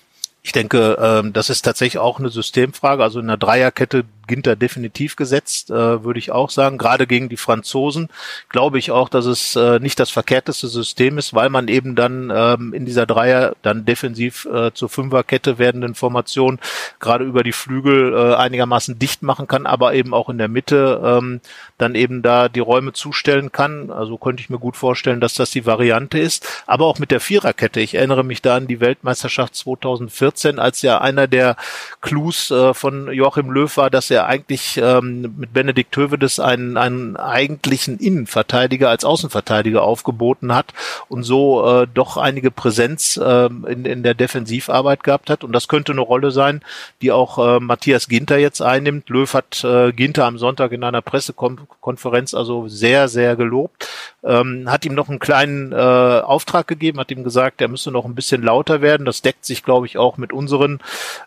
Ich 0.43 0.53
denke, 0.53 0.97
ähm, 0.99 1.33
das 1.33 1.49
ist 1.49 1.61
tatsächlich 1.61 1.99
auch 1.99 2.19
eine 2.19 2.29
Systemfrage. 2.29 3.03
Also 3.03 3.19
in 3.19 3.29
einer 3.29 3.37
Dreierkette 3.37 4.05
Ginter 4.31 4.55
definitiv 4.55 5.17
gesetzt, 5.17 5.69
äh, 5.69 6.03
würde 6.05 6.19
ich 6.19 6.31
auch 6.31 6.49
sagen. 6.49 6.77
Gerade 6.77 7.05
gegen 7.05 7.27
die 7.27 7.35
Franzosen 7.35 8.07
glaube 8.47 8.79
ich 8.79 8.91
auch, 8.91 9.09
dass 9.09 9.25
es 9.25 9.57
äh, 9.57 9.79
nicht 9.79 9.99
das 9.99 10.09
verkehrteste 10.09 10.69
System 10.69 11.17
ist, 11.17 11.33
weil 11.33 11.49
man 11.49 11.67
eben 11.67 11.95
dann 11.95 12.31
ähm, 12.33 12.73
in 12.73 12.85
dieser 12.85 13.05
Dreier 13.05 13.55
dann 13.61 13.83
defensiv 13.83 14.45
äh, 14.45 14.71
zur 14.73 14.87
Fünferkette 14.87 15.57
werdenden 15.57 15.95
Formation 15.95 16.59
gerade 16.99 17.25
über 17.25 17.43
die 17.43 17.51
Flügel 17.51 18.13
äh, 18.13 18.35
einigermaßen 18.35 18.97
dicht 18.97 19.21
machen 19.21 19.47
kann, 19.47 19.65
aber 19.65 19.93
eben 19.93 20.13
auch 20.13 20.29
in 20.29 20.37
der 20.37 20.47
Mitte 20.47 21.01
ähm, 21.03 21.41
dann 21.77 21.95
eben 21.95 22.21
da 22.21 22.47
die 22.47 22.59
Räume 22.61 22.93
zustellen 22.93 23.51
kann. 23.51 23.91
Also 23.91 24.17
könnte 24.17 24.41
ich 24.41 24.49
mir 24.49 24.59
gut 24.59 24.77
vorstellen, 24.77 25.19
dass 25.19 25.33
das 25.33 25.51
die 25.51 25.65
Variante 25.65 26.19
ist. 26.19 26.47
Aber 26.67 26.85
auch 26.85 26.99
mit 26.99 27.11
der 27.11 27.19
Viererkette. 27.19 27.81
Ich 27.81 27.95
erinnere 27.95 28.23
mich 28.23 28.41
da 28.41 28.55
an 28.55 28.67
die 28.67 28.79
Weltmeisterschaft 28.79 29.55
2014, 29.55 30.59
als 30.59 30.81
ja 30.81 31.01
einer 31.01 31.27
der 31.27 31.57
Clues 32.01 32.51
äh, 32.51 32.73
von 32.73 33.11
Joachim 33.11 33.51
Löw 33.51 33.75
war, 33.77 33.89
dass 33.89 34.11
er 34.11 34.20
eigentlich 34.25 34.77
ähm, 34.77 35.33
mit 35.37 35.53
Benedikt 35.53 35.95
Hövedes 35.95 36.39
einen, 36.39 36.77
einen 36.77 37.15
eigentlichen 37.17 37.97
Innenverteidiger 37.97 38.89
als 38.89 39.05
Außenverteidiger 39.05 39.81
aufgeboten 39.81 40.53
hat 40.53 40.73
und 41.09 41.23
so 41.23 41.65
äh, 41.65 41.87
doch 41.93 42.17
einige 42.17 42.51
Präsenz 42.51 43.17
äh, 43.17 43.45
in, 43.45 43.85
in 43.85 44.03
der 44.03 44.13
Defensivarbeit 44.13 45.03
gehabt 45.03 45.29
hat. 45.29 45.43
Und 45.43 45.53
das 45.53 45.67
könnte 45.67 45.91
eine 45.91 46.01
Rolle 46.01 46.31
sein, 46.31 46.61
die 47.01 47.11
auch 47.11 47.37
äh, 47.37 47.59
Matthias 47.59 48.07
Ginter 48.07 48.37
jetzt 48.37 48.61
einnimmt. 48.61 49.09
Löw 49.09 49.31
hat 49.33 49.63
äh, 49.63 49.91
Ginter 49.91 50.25
am 50.25 50.37
Sonntag 50.37 50.71
in 50.71 50.83
einer 50.83 51.01
Pressekonferenz 51.01 52.33
also 52.33 52.67
sehr, 52.67 53.07
sehr 53.07 53.35
gelobt. 53.35 53.87
Ähm, 54.23 54.69
hat 54.69 54.85
ihm 54.85 54.93
noch 54.93 55.09
einen 55.09 55.19
kleinen 55.19 55.71
äh, 55.71 55.75
Auftrag 55.75 56.67
gegeben, 56.67 56.99
hat 56.99 57.11
ihm 57.11 57.23
gesagt, 57.23 57.61
er 57.61 57.67
müsse 57.67 57.91
noch 57.91 58.05
ein 58.05 58.15
bisschen 58.15 58.43
lauter 58.43 58.81
werden. 58.81 59.05
Das 59.05 59.21
deckt 59.21 59.45
sich, 59.45 59.63
glaube 59.63 59.87
ich, 59.87 59.97
auch 59.97 60.17
mit 60.17 60.31
unseren 60.31 60.79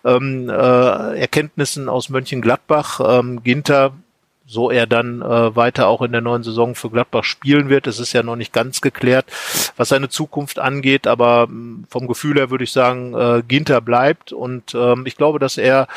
ähm, 0.05 0.49
äh, 0.49 1.19
Erkenntnissen 1.19 1.89
aus 1.89 2.09
Mönchengladbach. 2.09 2.55
Gladbach. 2.65 3.01
Ähm, 3.19 3.43
Ginter, 3.43 3.93
so 4.47 4.71
er 4.71 4.87
dann 4.87 5.23
äh, 5.23 5.57
weiter 5.57 5.89
auch 5.89 6.03
in 6.03 6.13
der 6.13 6.21
neuen 6.21 6.43
Saison 6.43 6.75
für 6.75 6.91
Gladbach 6.91 7.25
spielen 7.25 7.69
wird. 7.69 7.87
Es 7.87 7.99
ist 7.99 8.13
ja 8.13 8.23
noch 8.23 8.37
nicht 8.37 8.53
ganz 8.53 8.81
geklärt, 8.81 9.27
was 9.77 9.89
seine 9.89 10.09
Zukunft 10.09 10.59
angeht, 10.59 11.07
aber 11.07 11.47
ähm, 11.49 11.85
vom 11.89 12.07
Gefühl 12.07 12.37
her 12.37 12.51
würde 12.51 12.65
ich 12.65 12.73
sagen, 12.73 13.15
äh, 13.15 13.43
Ginter 13.47 13.81
bleibt 13.81 14.33
und 14.33 14.75
ähm, 14.75 15.07
ich 15.07 15.17
glaube, 15.17 15.39
dass 15.39 15.57
er 15.57 15.89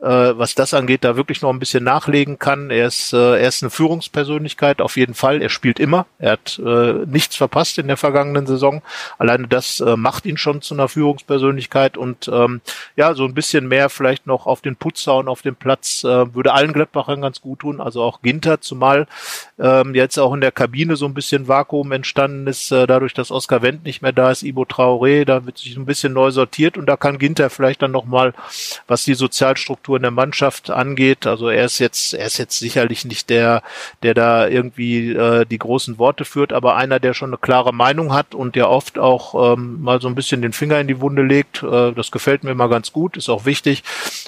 was 0.00 0.54
das 0.54 0.74
angeht, 0.74 1.02
da 1.02 1.16
wirklich 1.16 1.42
noch 1.42 1.50
ein 1.50 1.58
bisschen 1.58 1.82
nachlegen 1.82 2.38
kann. 2.38 2.70
Er 2.70 2.86
ist, 2.86 3.12
äh, 3.12 3.40
er 3.40 3.48
ist 3.48 3.62
eine 3.62 3.70
Führungspersönlichkeit, 3.70 4.80
auf 4.80 4.96
jeden 4.96 5.14
Fall. 5.14 5.42
Er 5.42 5.48
spielt 5.48 5.80
immer. 5.80 6.06
Er 6.18 6.32
hat 6.32 6.60
äh, 6.64 7.04
nichts 7.06 7.36
verpasst 7.36 7.78
in 7.78 7.88
der 7.88 7.96
vergangenen 7.96 8.46
Saison. 8.46 8.82
Alleine 9.18 9.48
das 9.48 9.80
äh, 9.80 9.96
macht 9.96 10.26
ihn 10.26 10.36
schon 10.36 10.62
zu 10.62 10.74
einer 10.74 10.88
Führungspersönlichkeit 10.88 11.96
und 11.96 12.28
ähm, 12.28 12.60
ja, 12.96 13.14
so 13.14 13.24
ein 13.24 13.34
bisschen 13.34 13.66
mehr 13.66 13.88
vielleicht 13.88 14.26
noch 14.26 14.46
auf 14.46 14.60
den 14.60 14.76
Putz 14.76 15.06
hauen, 15.06 15.26
auf 15.26 15.42
dem 15.42 15.56
Platz, 15.56 16.04
äh, 16.04 16.34
würde 16.34 16.52
allen 16.52 16.72
Gladbachern 16.72 17.20
ganz 17.20 17.40
gut 17.40 17.60
tun. 17.60 17.80
Also 17.80 18.02
auch 18.02 18.22
Ginter, 18.22 18.60
zumal 18.60 19.08
ähm, 19.58 19.94
jetzt 19.94 20.18
auch 20.18 20.32
in 20.32 20.40
der 20.40 20.52
Kabine 20.52 20.94
so 20.96 21.06
ein 21.06 21.14
bisschen 21.14 21.48
Vakuum 21.48 21.90
entstanden 21.90 22.46
ist, 22.46 22.70
äh, 22.70 22.86
dadurch, 22.86 23.14
dass 23.14 23.30
Oskar 23.30 23.62
Wendt 23.62 23.84
nicht 23.84 24.02
mehr 24.02 24.12
da 24.12 24.30
ist, 24.30 24.42
Ibo 24.42 24.62
Traoré, 24.62 25.24
da 25.24 25.44
wird 25.44 25.58
sich 25.58 25.76
ein 25.76 25.86
bisschen 25.86 26.12
neu 26.12 26.30
sortiert 26.30 26.76
und 26.76 26.86
da 26.86 26.96
kann 26.96 27.18
Ginter 27.18 27.50
vielleicht 27.50 27.82
dann 27.82 27.90
nochmal, 27.90 28.34
was 28.86 29.04
die 29.04 29.14
Sozialstruktur 29.14 29.87
Struktur 29.88 29.96
in 29.96 30.02
der 30.02 30.10
Mannschaft 30.10 30.70
angeht. 30.70 31.26
Also 31.26 31.48
er 31.48 31.64
ist 31.64 31.78
jetzt, 31.78 32.12
er 32.12 32.26
ist 32.26 32.38
jetzt 32.38 32.58
sicherlich 32.58 33.04
nicht 33.06 33.30
der, 33.30 33.62
der 34.02 34.12
da 34.12 34.46
irgendwie 34.46 35.12
äh, 35.12 35.46
die 35.46 35.58
großen 35.58 35.98
Worte 35.98 36.24
führt, 36.24 36.52
aber 36.52 36.76
einer, 36.76 37.00
der 37.00 37.14
schon 37.14 37.30
eine 37.30 37.38
klare 37.38 37.72
Meinung 37.72 38.12
hat 38.12 38.34
und 38.34 38.54
der 38.54 38.68
oft 38.68 38.98
auch 38.98 39.54
ähm, 39.54 39.80
mal 39.82 40.00
so 40.00 40.08
ein 40.08 40.14
bisschen 40.14 40.42
den 40.42 40.52
Finger 40.52 40.78
in 40.78 40.88
die 40.88 41.00
Wunde 41.00 41.22
legt. 41.22 41.62
Äh, 41.62 41.92
das 41.92 42.10
gefällt 42.10 42.44
mir 42.44 42.50
immer 42.50 42.68
ganz 42.68 42.92
gut, 42.92 43.16
ist 43.16 43.30
auch 43.30 43.46
wichtig. 43.46 43.82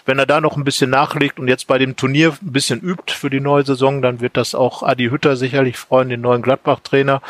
Wenn 0.07 0.19
er 0.19 0.27
da 0.27 0.41
noch 0.41 0.57
ein 0.57 0.65
bisschen 0.65 0.91
nachlegt 0.91 1.39
und 1.39 1.49
jetzt 1.49 1.67
bei 1.67 1.79
dem 1.79 1.97
Turnier 1.97 2.33
ein 2.41 2.53
bisschen 2.53 2.81
übt 2.81 3.13
für 3.13 3.29
die 3.29 3.41
neue 3.41 3.65
Saison, 3.65 4.01
dann 4.01 4.21
wird 4.21 4.37
das 4.37 4.55
auch 4.55 4.83
Adi 4.83 5.11
Hütter 5.11 5.37
sicherlich 5.37 5.77
freuen, 5.77 6.09
den 6.09 6.23
neuen 6.23 6.43
Gladbach-Trainer. 6.43 7.21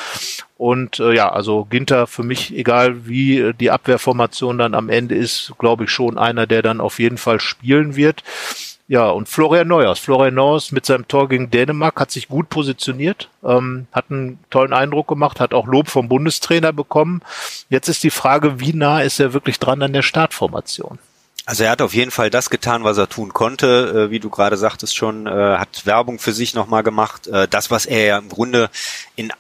Und 0.61 1.01
äh, 1.01 1.14
ja, 1.14 1.33
also 1.33 1.64
Ginter 1.64 2.07
für 2.07 2.23
mich, 2.23 2.55
egal 2.55 3.07
wie 3.07 3.38
äh, 3.38 3.55
die 3.55 3.70
Abwehrformation 3.70 4.59
dann 4.59 4.75
am 4.75 4.90
Ende 4.90 5.14
ist, 5.14 5.55
glaube 5.59 5.85
ich 5.85 5.90
schon 5.90 6.18
einer, 6.18 6.46
der 6.46 6.61
dann 6.61 6.83
auf 6.83 6.99
jeden 6.99 7.16
Fall 7.16 7.40
spielen 7.40 7.96
wird. 7.96 8.23
Ja, 8.87 9.09
und 9.09 9.27
Florian 9.27 9.68
Neuers. 9.68 9.99
Florian 10.01 10.35
Neuers 10.35 10.70
mit 10.70 10.85
seinem 10.85 11.09
Tor 11.09 11.31
gegen 11.31 11.51
Dänemark 11.51 11.99
hat 11.99 12.11
sich 12.11 12.29
gut 12.29 12.51
positioniert, 12.51 13.31
ähm, 13.42 13.87
hat 13.90 14.11
einen 14.11 14.38
tollen 14.51 14.75
Eindruck 14.75 15.09
gemacht, 15.09 15.40
hat 15.40 15.55
auch 15.55 15.66
Lob 15.66 15.88
vom 15.88 16.11
Bundestrainer 16.11 16.75
bekommen. 16.75 17.23
Jetzt 17.70 17.88
ist 17.88 18.03
die 18.03 18.11
Frage, 18.11 18.61
wie 18.61 18.75
nah 18.75 19.01
ist 19.01 19.18
er 19.18 19.33
wirklich 19.33 19.61
dran 19.61 19.81
an 19.81 19.94
der 19.94 20.03
Startformation? 20.03 20.99
Also 21.46 21.64
er 21.64 21.70
hat 21.70 21.83
auf 21.83 21.94
jeden 21.94 22.11
Fall 22.11 22.31
das 22.31 22.49
getan, 22.49 22.85
was 22.85 22.99
er 22.99 23.09
tun 23.09 23.33
konnte, 23.33 24.07
äh, 24.07 24.11
wie 24.12 24.20
du 24.20 24.31
gerade 24.31 24.57
sagtest 24.57 24.94
schon, 24.94 25.27
äh, 25.27 25.31
hat 25.31 25.85
Werbung 25.85 26.20
für 26.20 26.33
sich 26.33 26.55
nochmal 26.55 26.85
gemacht. 26.85 27.27
Äh, 27.27 27.49
das, 27.49 27.73
was 27.73 27.87
er 27.87 28.05
ja 28.05 28.18
im 28.18 28.29
Grunde 28.29 28.70
in 29.16 29.33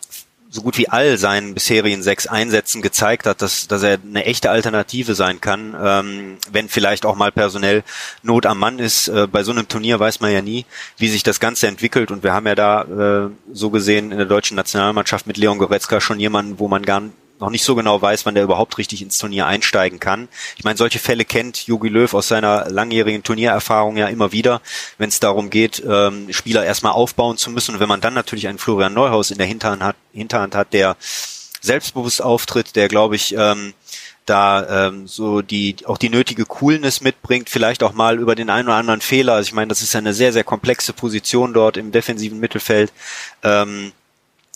so 0.52 0.62
gut 0.62 0.78
wie 0.78 0.88
all 0.88 1.16
seinen 1.16 1.54
bisherigen 1.54 2.02
sechs 2.02 2.26
Einsätzen 2.26 2.82
gezeigt 2.82 3.26
hat, 3.26 3.40
dass, 3.40 3.68
dass 3.68 3.84
er 3.84 3.98
eine 4.04 4.24
echte 4.24 4.50
Alternative 4.50 5.14
sein 5.14 5.40
kann, 5.40 5.76
ähm, 5.80 6.38
wenn 6.50 6.68
vielleicht 6.68 7.06
auch 7.06 7.14
mal 7.14 7.30
personell 7.30 7.84
Not 8.24 8.46
am 8.46 8.58
Mann 8.58 8.80
ist. 8.80 9.06
Äh, 9.06 9.28
bei 9.28 9.44
so 9.44 9.52
einem 9.52 9.68
Turnier 9.68 10.00
weiß 10.00 10.20
man 10.20 10.32
ja 10.32 10.42
nie, 10.42 10.66
wie 10.98 11.08
sich 11.08 11.22
das 11.22 11.38
Ganze 11.38 11.68
entwickelt 11.68 12.10
und 12.10 12.24
wir 12.24 12.32
haben 12.32 12.48
ja 12.48 12.56
da 12.56 12.82
äh, 12.82 13.30
so 13.52 13.70
gesehen 13.70 14.10
in 14.10 14.18
der 14.18 14.26
deutschen 14.26 14.56
Nationalmannschaft 14.56 15.28
mit 15.28 15.36
Leon 15.36 15.58
Goretzka 15.58 16.00
schon 16.00 16.18
jemanden, 16.18 16.58
wo 16.58 16.66
man 16.66 16.82
gar 16.82 17.02
noch 17.40 17.50
nicht 17.50 17.64
so 17.64 17.74
genau 17.74 18.00
weiß, 18.00 18.26
wann 18.26 18.34
der 18.34 18.44
überhaupt 18.44 18.78
richtig 18.78 19.02
ins 19.02 19.18
Turnier 19.18 19.46
einsteigen 19.46 19.98
kann. 19.98 20.28
Ich 20.56 20.64
meine, 20.64 20.76
solche 20.76 20.98
Fälle 20.98 21.24
kennt 21.24 21.66
Jogi 21.66 21.88
Löw 21.88 22.12
aus 22.14 22.28
seiner 22.28 22.68
langjährigen 22.70 23.22
Turniererfahrung 23.22 23.96
ja 23.96 24.08
immer 24.08 24.32
wieder, 24.32 24.60
wenn 24.98 25.08
es 25.08 25.20
darum 25.20 25.50
geht, 25.50 25.82
ähm, 25.86 26.32
Spieler 26.32 26.64
erstmal 26.64 26.92
aufbauen 26.92 27.38
zu 27.38 27.50
müssen. 27.50 27.74
Und 27.74 27.80
wenn 27.80 27.88
man 27.88 28.00
dann 28.00 28.14
natürlich 28.14 28.46
einen 28.46 28.58
Florian 28.58 28.94
Neuhaus 28.94 29.30
in 29.30 29.38
der 29.38 29.46
Hinterhand 29.46 29.82
hat, 29.82 29.96
Hinterhand 30.12 30.54
hat 30.54 30.72
der 30.72 30.96
selbstbewusst 31.60 32.22
auftritt, 32.22 32.76
der, 32.76 32.88
glaube 32.88 33.16
ich, 33.16 33.34
ähm, 33.36 33.74
da 34.26 34.86
ähm, 34.88 35.08
so 35.08 35.42
die 35.42 35.76
auch 35.86 35.98
die 35.98 36.08
nötige 36.08 36.44
Coolness 36.44 37.00
mitbringt, 37.00 37.50
vielleicht 37.50 37.82
auch 37.82 37.92
mal 37.92 38.18
über 38.18 38.34
den 38.34 38.50
einen 38.50 38.68
oder 38.68 38.76
anderen 38.76 39.00
Fehler. 39.00 39.34
Also 39.34 39.48
ich 39.48 39.54
meine, 39.54 39.68
das 39.68 39.82
ist 39.82 39.92
ja 39.92 39.98
eine 39.98 40.14
sehr 40.14 40.32
sehr 40.32 40.44
komplexe 40.44 40.92
Position 40.92 41.52
dort 41.52 41.76
im 41.76 41.90
defensiven 41.90 42.38
Mittelfeld. 42.38 42.92
Ähm, 43.42 43.92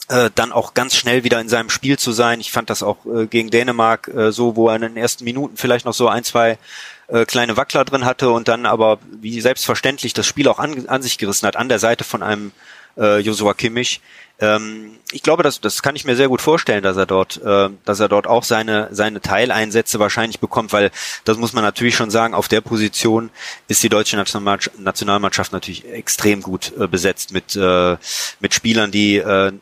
äh, 0.09 0.31
dann 0.35 0.53
auch 0.53 0.75
ganz 0.75 0.97
schnell 0.97 1.25
wieder 1.25 1.41
in 1.41 1.49
seinem 1.49 1.71
Spiel 1.71 1.99
zu 1.99 2.13
sein. 2.13 2.41
Ich 2.41 2.53
fand 2.53 2.71
das 2.71 2.83
auch 2.83 2.99
äh, 3.07 3.27
gegen 3.27 3.51
Dänemark 3.51 4.09
äh, 4.09 4.33
so, 4.33 4.57
wo 4.57 4.69
er 4.69 4.77
in 4.77 4.83
den 4.83 4.97
ersten 4.97 5.25
Minuten 5.25 5.57
vielleicht 5.57 5.87
noch 5.87 5.95
so 5.95 6.09
ein, 6.09 6.25
zwei 6.25 6.59
äh, 7.09 7.25
kleine 7.25 7.57
Wackler 7.57 7.85
drin 7.85 8.05
hatte 8.05 8.31
und 8.31 8.49
dann 8.49 8.67
aber 8.67 8.99
wie 9.21 9.41
selbstverständlich 9.41 10.13
das 10.13 10.27
Spiel 10.27 10.49
auch 10.49 10.59
an, 10.59 10.89
an 10.89 11.03
sich 11.03 11.19
gerissen 11.19 11.47
hat, 11.47 11.57
an 11.57 11.69
der 11.69 11.79
Seite 11.79 12.05
von 12.05 12.23
einem 12.23 12.53
äh, 12.97 13.19
Joshua 13.19 13.55
Kimmich. 13.55 14.01
Ähm, 14.41 14.99
ich 15.13 15.23
glaube, 15.23 15.43
das, 15.43 15.61
das 15.61 15.83
kann 15.83 15.97
ich 15.97 16.05
mir 16.05 16.17
sehr 16.17 16.29
gut 16.29 16.43
vorstellen, 16.43 16.83
dass 16.83 16.97
er 16.97 17.07
dort, 17.07 17.41
äh, 17.43 17.71
dass 17.85 18.01
er 18.01 18.09
dort 18.09 18.27
auch 18.27 18.43
seine 18.43 18.89
seine 18.91 19.21
Teileinsätze 19.21 20.01
wahrscheinlich 20.01 20.41
bekommt, 20.41 20.73
weil 20.73 20.91
das 21.25 21.39
muss 21.39 21.53
man 21.53 21.63
natürlich 21.63 21.95
schon 21.95 22.11
sagen. 22.11 22.35
Auf 22.35 22.49
der 22.49 22.61
Position 22.61 23.31
ist 23.69 23.83
die 23.83 23.89
deutsche 23.89 24.17
Nationalmannschaft 24.17 25.53
natürlich 25.53 25.85
extrem 25.91 26.43
gut 26.43 26.73
äh, 26.79 26.89
besetzt 26.89 27.33
mit 27.33 27.55
äh, 27.55 27.97
mit 28.41 28.55
Spielern, 28.55 28.91
die 28.91 29.17
äh, 29.17 29.53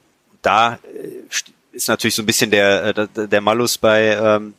da 0.42 0.74
äh, 0.74 1.36
ist 1.72 1.88
natürlich 1.88 2.14
so 2.14 2.22
ein 2.22 2.26
bisschen 2.26 2.50
der, 2.50 2.96
äh, 2.96 3.28
der 3.28 3.40
Malus 3.40 3.78
bei, 3.78 4.16
ähm, 4.16 4.54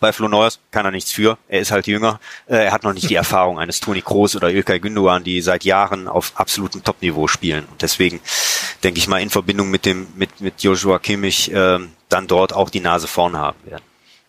bei 0.00 0.12
Flo 0.12 0.28
Neuers 0.28 0.58
kann 0.70 0.84
er 0.84 0.90
nichts 0.90 1.12
für. 1.12 1.38
Er 1.48 1.60
ist 1.60 1.70
halt 1.70 1.86
jünger. 1.86 2.20
Äh, 2.46 2.64
er 2.64 2.72
hat 2.72 2.82
noch 2.82 2.92
nicht 2.92 3.08
die 3.08 3.14
Erfahrung 3.14 3.58
eines 3.58 3.80
Toni 3.80 4.02
Kroos 4.02 4.36
oder 4.36 4.50
Ilkay 4.50 4.80
Gündogan, 4.80 5.24
die 5.24 5.40
seit 5.40 5.64
Jahren 5.64 6.08
auf 6.08 6.32
absolutem 6.34 6.82
Topniveau 6.82 7.28
spielen. 7.28 7.64
Und 7.70 7.80
deswegen 7.80 8.20
denke 8.82 8.98
ich 8.98 9.08
mal 9.08 9.22
in 9.22 9.30
Verbindung 9.30 9.70
mit 9.70 9.86
dem 9.86 10.08
mit 10.16 10.40
mit 10.40 10.62
Joshua 10.62 10.98
Kimmich 10.98 11.50
äh, 11.52 11.78
dann 12.08 12.26
dort 12.26 12.52
auch 12.52 12.70
die 12.70 12.80
Nase 12.80 13.06
vorn 13.06 13.36
haben 13.36 13.58
werden. 13.64 13.84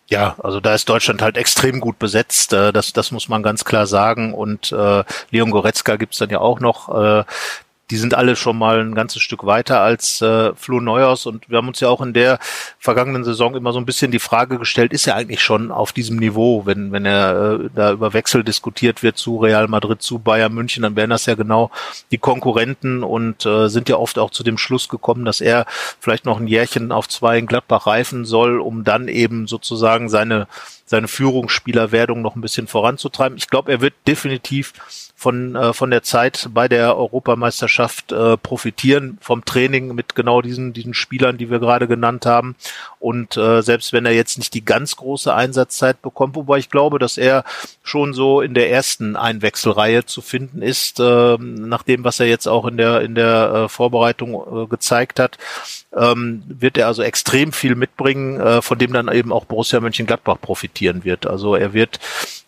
Ja, 0.08 0.36
also 0.38 0.60
da 0.60 0.72
ist 0.72 0.88
Deutschland 0.88 1.20
halt 1.20 1.36
extrem 1.36 1.80
gut 1.80 1.98
besetzt. 1.98 2.52
Das, 2.52 2.92
das 2.92 3.10
muss 3.10 3.28
man 3.28 3.42
ganz 3.42 3.64
klar 3.64 3.88
sagen. 3.88 4.34
Und 4.34 4.70
äh, 4.70 5.02
Leon 5.32 5.50
Goretzka 5.50 5.96
gibt's 5.96 6.18
dann 6.18 6.30
ja 6.30 6.38
auch 6.38 6.60
noch. 6.60 6.88
Äh, 6.88 7.24
die 7.90 7.96
sind 7.96 8.14
alle 8.14 8.34
schon 8.34 8.58
mal 8.58 8.80
ein 8.80 8.94
ganzes 8.94 9.22
Stück 9.22 9.46
weiter 9.46 9.80
als 9.80 10.20
äh, 10.20 10.54
Flo 10.54 10.80
Neuhaus. 10.80 11.26
Und 11.26 11.48
wir 11.48 11.58
haben 11.58 11.68
uns 11.68 11.80
ja 11.80 11.88
auch 11.88 12.00
in 12.00 12.12
der 12.12 12.38
vergangenen 12.78 13.22
Saison 13.22 13.54
immer 13.54 13.72
so 13.72 13.78
ein 13.78 13.86
bisschen 13.86 14.10
die 14.10 14.18
Frage 14.18 14.58
gestellt, 14.58 14.92
ist 14.92 15.06
er 15.06 15.14
eigentlich 15.14 15.40
schon 15.40 15.70
auf 15.70 15.92
diesem 15.92 16.16
Niveau, 16.16 16.66
wenn, 16.66 16.90
wenn 16.90 17.04
er 17.04 17.60
äh, 17.60 17.68
da 17.74 17.92
über 17.92 18.12
Wechsel 18.12 18.42
diskutiert 18.42 19.02
wird 19.02 19.18
zu 19.18 19.38
Real 19.38 19.68
Madrid, 19.68 20.02
zu 20.02 20.18
Bayern 20.18 20.52
München, 20.52 20.82
dann 20.82 20.96
wären 20.96 21.10
das 21.10 21.26
ja 21.26 21.34
genau 21.34 21.70
die 22.10 22.18
Konkurrenten 22.18 23.04
und 23.04 23.46
äh, 23.46 23.68
sind 23.68 23.88
ja 23.88 23.96
oft 23.96 24.18
auch 24.18 24.30
zu 24.30 24.42
dem 24.42 24.58
Schluss 24.58 24.88
gekommen, 24.88 25.24
dass 25.24 25.40
er 25.40 25.64
vielleicht 26.00 26.24
noch 26.24 26.40
ein 26.40 26.48
Jährchen 26.48 26.90
auf 26.90 27.08
zwei 27.08 27.38
in 27.38 27.46
Gladbach 27.46 27.86
reifen 27.86 28.24
soll, 28.24 28.58
um 28.58 28.82
dann 28.82 29.06
eben 29.06 29.46
sozusagen 29.46 30.08
seine 30.08 30.48
seine 30.86 31.08
Führungsspielerwerdung 31.08 32.22
noch 32.22 32.36
ein 32.36 32.40
bisschen 32.40 32.68
voranzutreiben. 32.68 33.36
Ich 33.36 33.48
glaube, 33.48 33.72
er 33.72 33.80
wird 33.80 33.94
definitiv 34.06 34.72
von, 35.16 35.56
äh, 35.56 35.72
von 35.72 35.90
der 35.90 36.02
Zeit 36.02 36.48
bei 36.52 36.68
der 36.68 36.96
Europameisterschaft 36.96 38.12
äh, 38.12 38.36
profitieren, 38.36 39.16
vom 39.20 39.44
Training 39.44 39.94
mit 39.94 40.14
genau 40.14 40.42
diesen, 40.42 40.74
diesen 40.74 40.94
Spielern, 40.94 41.38
die 41.38 41.50
wir 41.50 41.58
gerade 41.58 41.88
genannt 41.88 42.26
haben. 42.26 42.54
Und 43.00 43.36
äh, 43.36 43.62
selbst 43.62 43.94
wenn 43.94 44.04
er 44.04 44.12
jetzt 44.12 44.36
nicht 44.36 44.52
die 44.52 44.64
ganz 44.64 44.96
große 44.96 45.34
Einsatzzeit 45.34 46.02
bekommt, 46.02 46.36
wobei 46.36 46.58
ich 46.58 46.70
glaube, 46.70 46.98
dass 46.98 47.16
er 47.16 47.44
schon 47.82 48.12
so 48.12 48.42
in 48.42 48.52
der 48.52 48.70
ersten 48.70 49.16
Einwechselreihe 49.16 50.04
zu 50.04 50.20
finden 50.20 50.60
ist, 50.60 51.00
äh, 51.00 51.36
nach 51.38 51.82
dem, 51.82 52.04
was 52.04 52.20
er 52.20 52.26
jetzt 52.26 52.46
auch 52.46 52.66
in 52.66 52.76
der, 52.76 53.00
in 53.00 53.14
der 53.14 53.52
äh, 53.52 53.68
Vorbereitung 53.70 54.34
äh, 54.34 54.66
gezeigt 54.66 55.18
hat, 55.18 55.38
ähm, 55.96 56.42
wird 56.46 56.76
er 56.76 56.88
also 56.88 57.02
extrem 57.02 57.52
viel 57.52 57.74
mitbringen, 57.74 58.38
äh, 58.38 58.60
von 58.60 58.78
dem 58.78 58.92
dann 58.92 59.10
eben 59.10 59.32
auch 59.32 59.46
Borussia 59.46 59.80
Mönchengladbach 59.80 60.36
profitieren 60.76 61.04
wird. 61.04 61.26
Also 61.26 61.54
er 61.54 61.72
wird 61.72 61.98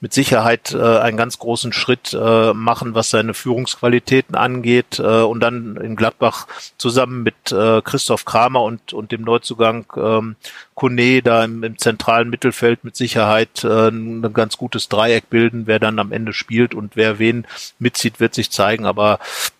mit 0.00 0.12
Sicherheit 0.12 0.72
äh, 0.72 0.98
einen 0.98 1.16
ganz 1.16 1.38
großen 1.38 1.72
Schritt 1.72 2.12
äh, 2.14 2.52
machen, 2.52 2.94
was 2.94 3.10
seine 3.10 3.34
Führungsqualitäten 3.34 4.36
angeht. 4.36 4.98
Äh, 4.98 5.22
und 5.22 5.40
dann 5.40 5.76
in 5.76 5.96
Gladbach 5.96 6.46
zusammen 6.76 7.22
mit 7.22 7.52
äh, 7.52 7.80
Christoph 7.82 8.24
Kramer 8.24 8.62
und, 8.62 8.92
und 8.92 9.10
dem 9.12 9.22
Neuzugang 9.22 9.86
ähm, 9.96 10.36
Kone 10.74 11.22
da 11.22 11.44
im, 11.44 11.64
im 11.64 11.78
zentralen 11.78 12.30
Mittelfeld 12.30 12.84
mit 12.84 12.96
Sicherheit 12.96 13.64
äh, 13.64 13.88
ein 13.88 14.32
ganz 14.32 14.56
gutes 14.56 14.88
Dreieck 14.88 15.30
bilden. 15.30 15.66
Wer 15.66 15.78
dann 15.78 15.98
am 15.98 16.12
Ende 16.12 16.32
spielt 16.32 16.74
und 16.74 16.94
wer 16.96 17.18
wen 17.18 17.46
mitzieht, 17.78 18.20
wird 18.20 18.34
sich 18.34 18.50
zeigen. 18.50 18.86
Aber 18.86 19.18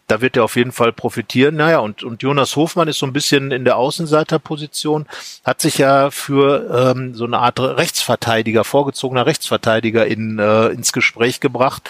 da 0.08 0.20
wird 0.20 0.36
er 0.36 0.44
auf 0.44 0.56
jeden 0.56 0.72
Fall 0.72 0.92
profitieren. 0.92 1.56
Naja, 1.56 1.78
und, 1.78 2.02
und 2.02 2.22
Jonas 2.22 2.56
Hofmann 2.56 2.88
ist 2.88 2.98
so 2.98 3.06
ein 3.06 3.12
bisschen 3.12 3.52
in 3.52 3.64
der 3.64 3.76
Außenseiterposition, 3.76 5.06
hat 5.44 5.60
sich 5.60 5.78
ja 5.78 6.10
für 6.10 6.94
ähm, 6.96 7.14
so 7.14 7.24
eine 7.24 7.38
Art 7.38 7.60
Rechtsverteidiger, 7.60 8.64
vorgezogener 8.64 9.26
Rechtsverteidiger 9.26 10.06
in, 10.06 10.38
äh, 10.38 10.68
ins 10.68 10.92
Gespräch 10.92 11.40
gebracht. 11.40 11.88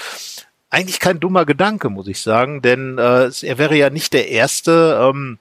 Eigentlich 0.68 1.00
kein 1.00 1.20
dummer 1.20 1.46
Gedanke, 1.46 1.88
muss 1.88 2.08
ich 2.08 2.20
sagen, 2.20 2.60
denn 2.60 2.98
äh, 2.98 3.30
er 3.42 3.58
wäre 3.58 3.76
ja 3.76 3.88
nicht 3.88 4.12
der 4.12 4.28
Erste, 4.28 4.98
ähm, 5.00 5.38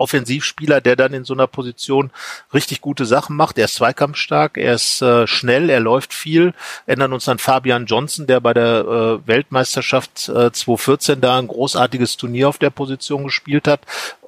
Offensivspieler, 0.00 0.80
der 0.80 0.96
dann 0.96 1.12
in 1.12 1.24
so 1.24 1.34
einer 1.34 1.46
Position 1.46 2.10
richtig 2.52 2.80
gute 2.80 3.04
Sachen 3.04 3.36
macht. 3.36 3.58
Er 3.58 3.66
ist 3.66 3.74
zweikampfstark, 3.74 4.56
er 4.56 4.74
ist 4.74 5.02
äh, 5.02 5.26
schnell, 5.26 5.70
er 5.70 5.80
läuft 5.80 6.14
viel. 6.14 6.54
Erinnern 6.86 7.12
uns 7.12 7.28
an 7.28 7.38
Fabian 7.38 7.86
Johnson, 7.86 8.26
der 8.26 8.40
bei 8.40 8.54
der 8.54 8.80
äh, 8.80 9.26
Weltmeisterschaft 9.26 10.28
äh, 10.28 10.50
2014 10.52 11.20
da 11.20 11.38
ein 11.38 11.48
großartiges 11.48 12.16
Turnier 12.16 12.48
auf 12.48 12.58
der 12.58 12.70
Position 12.70 13.24
gespielt 13.24 13.68
hat. 13.68 13.80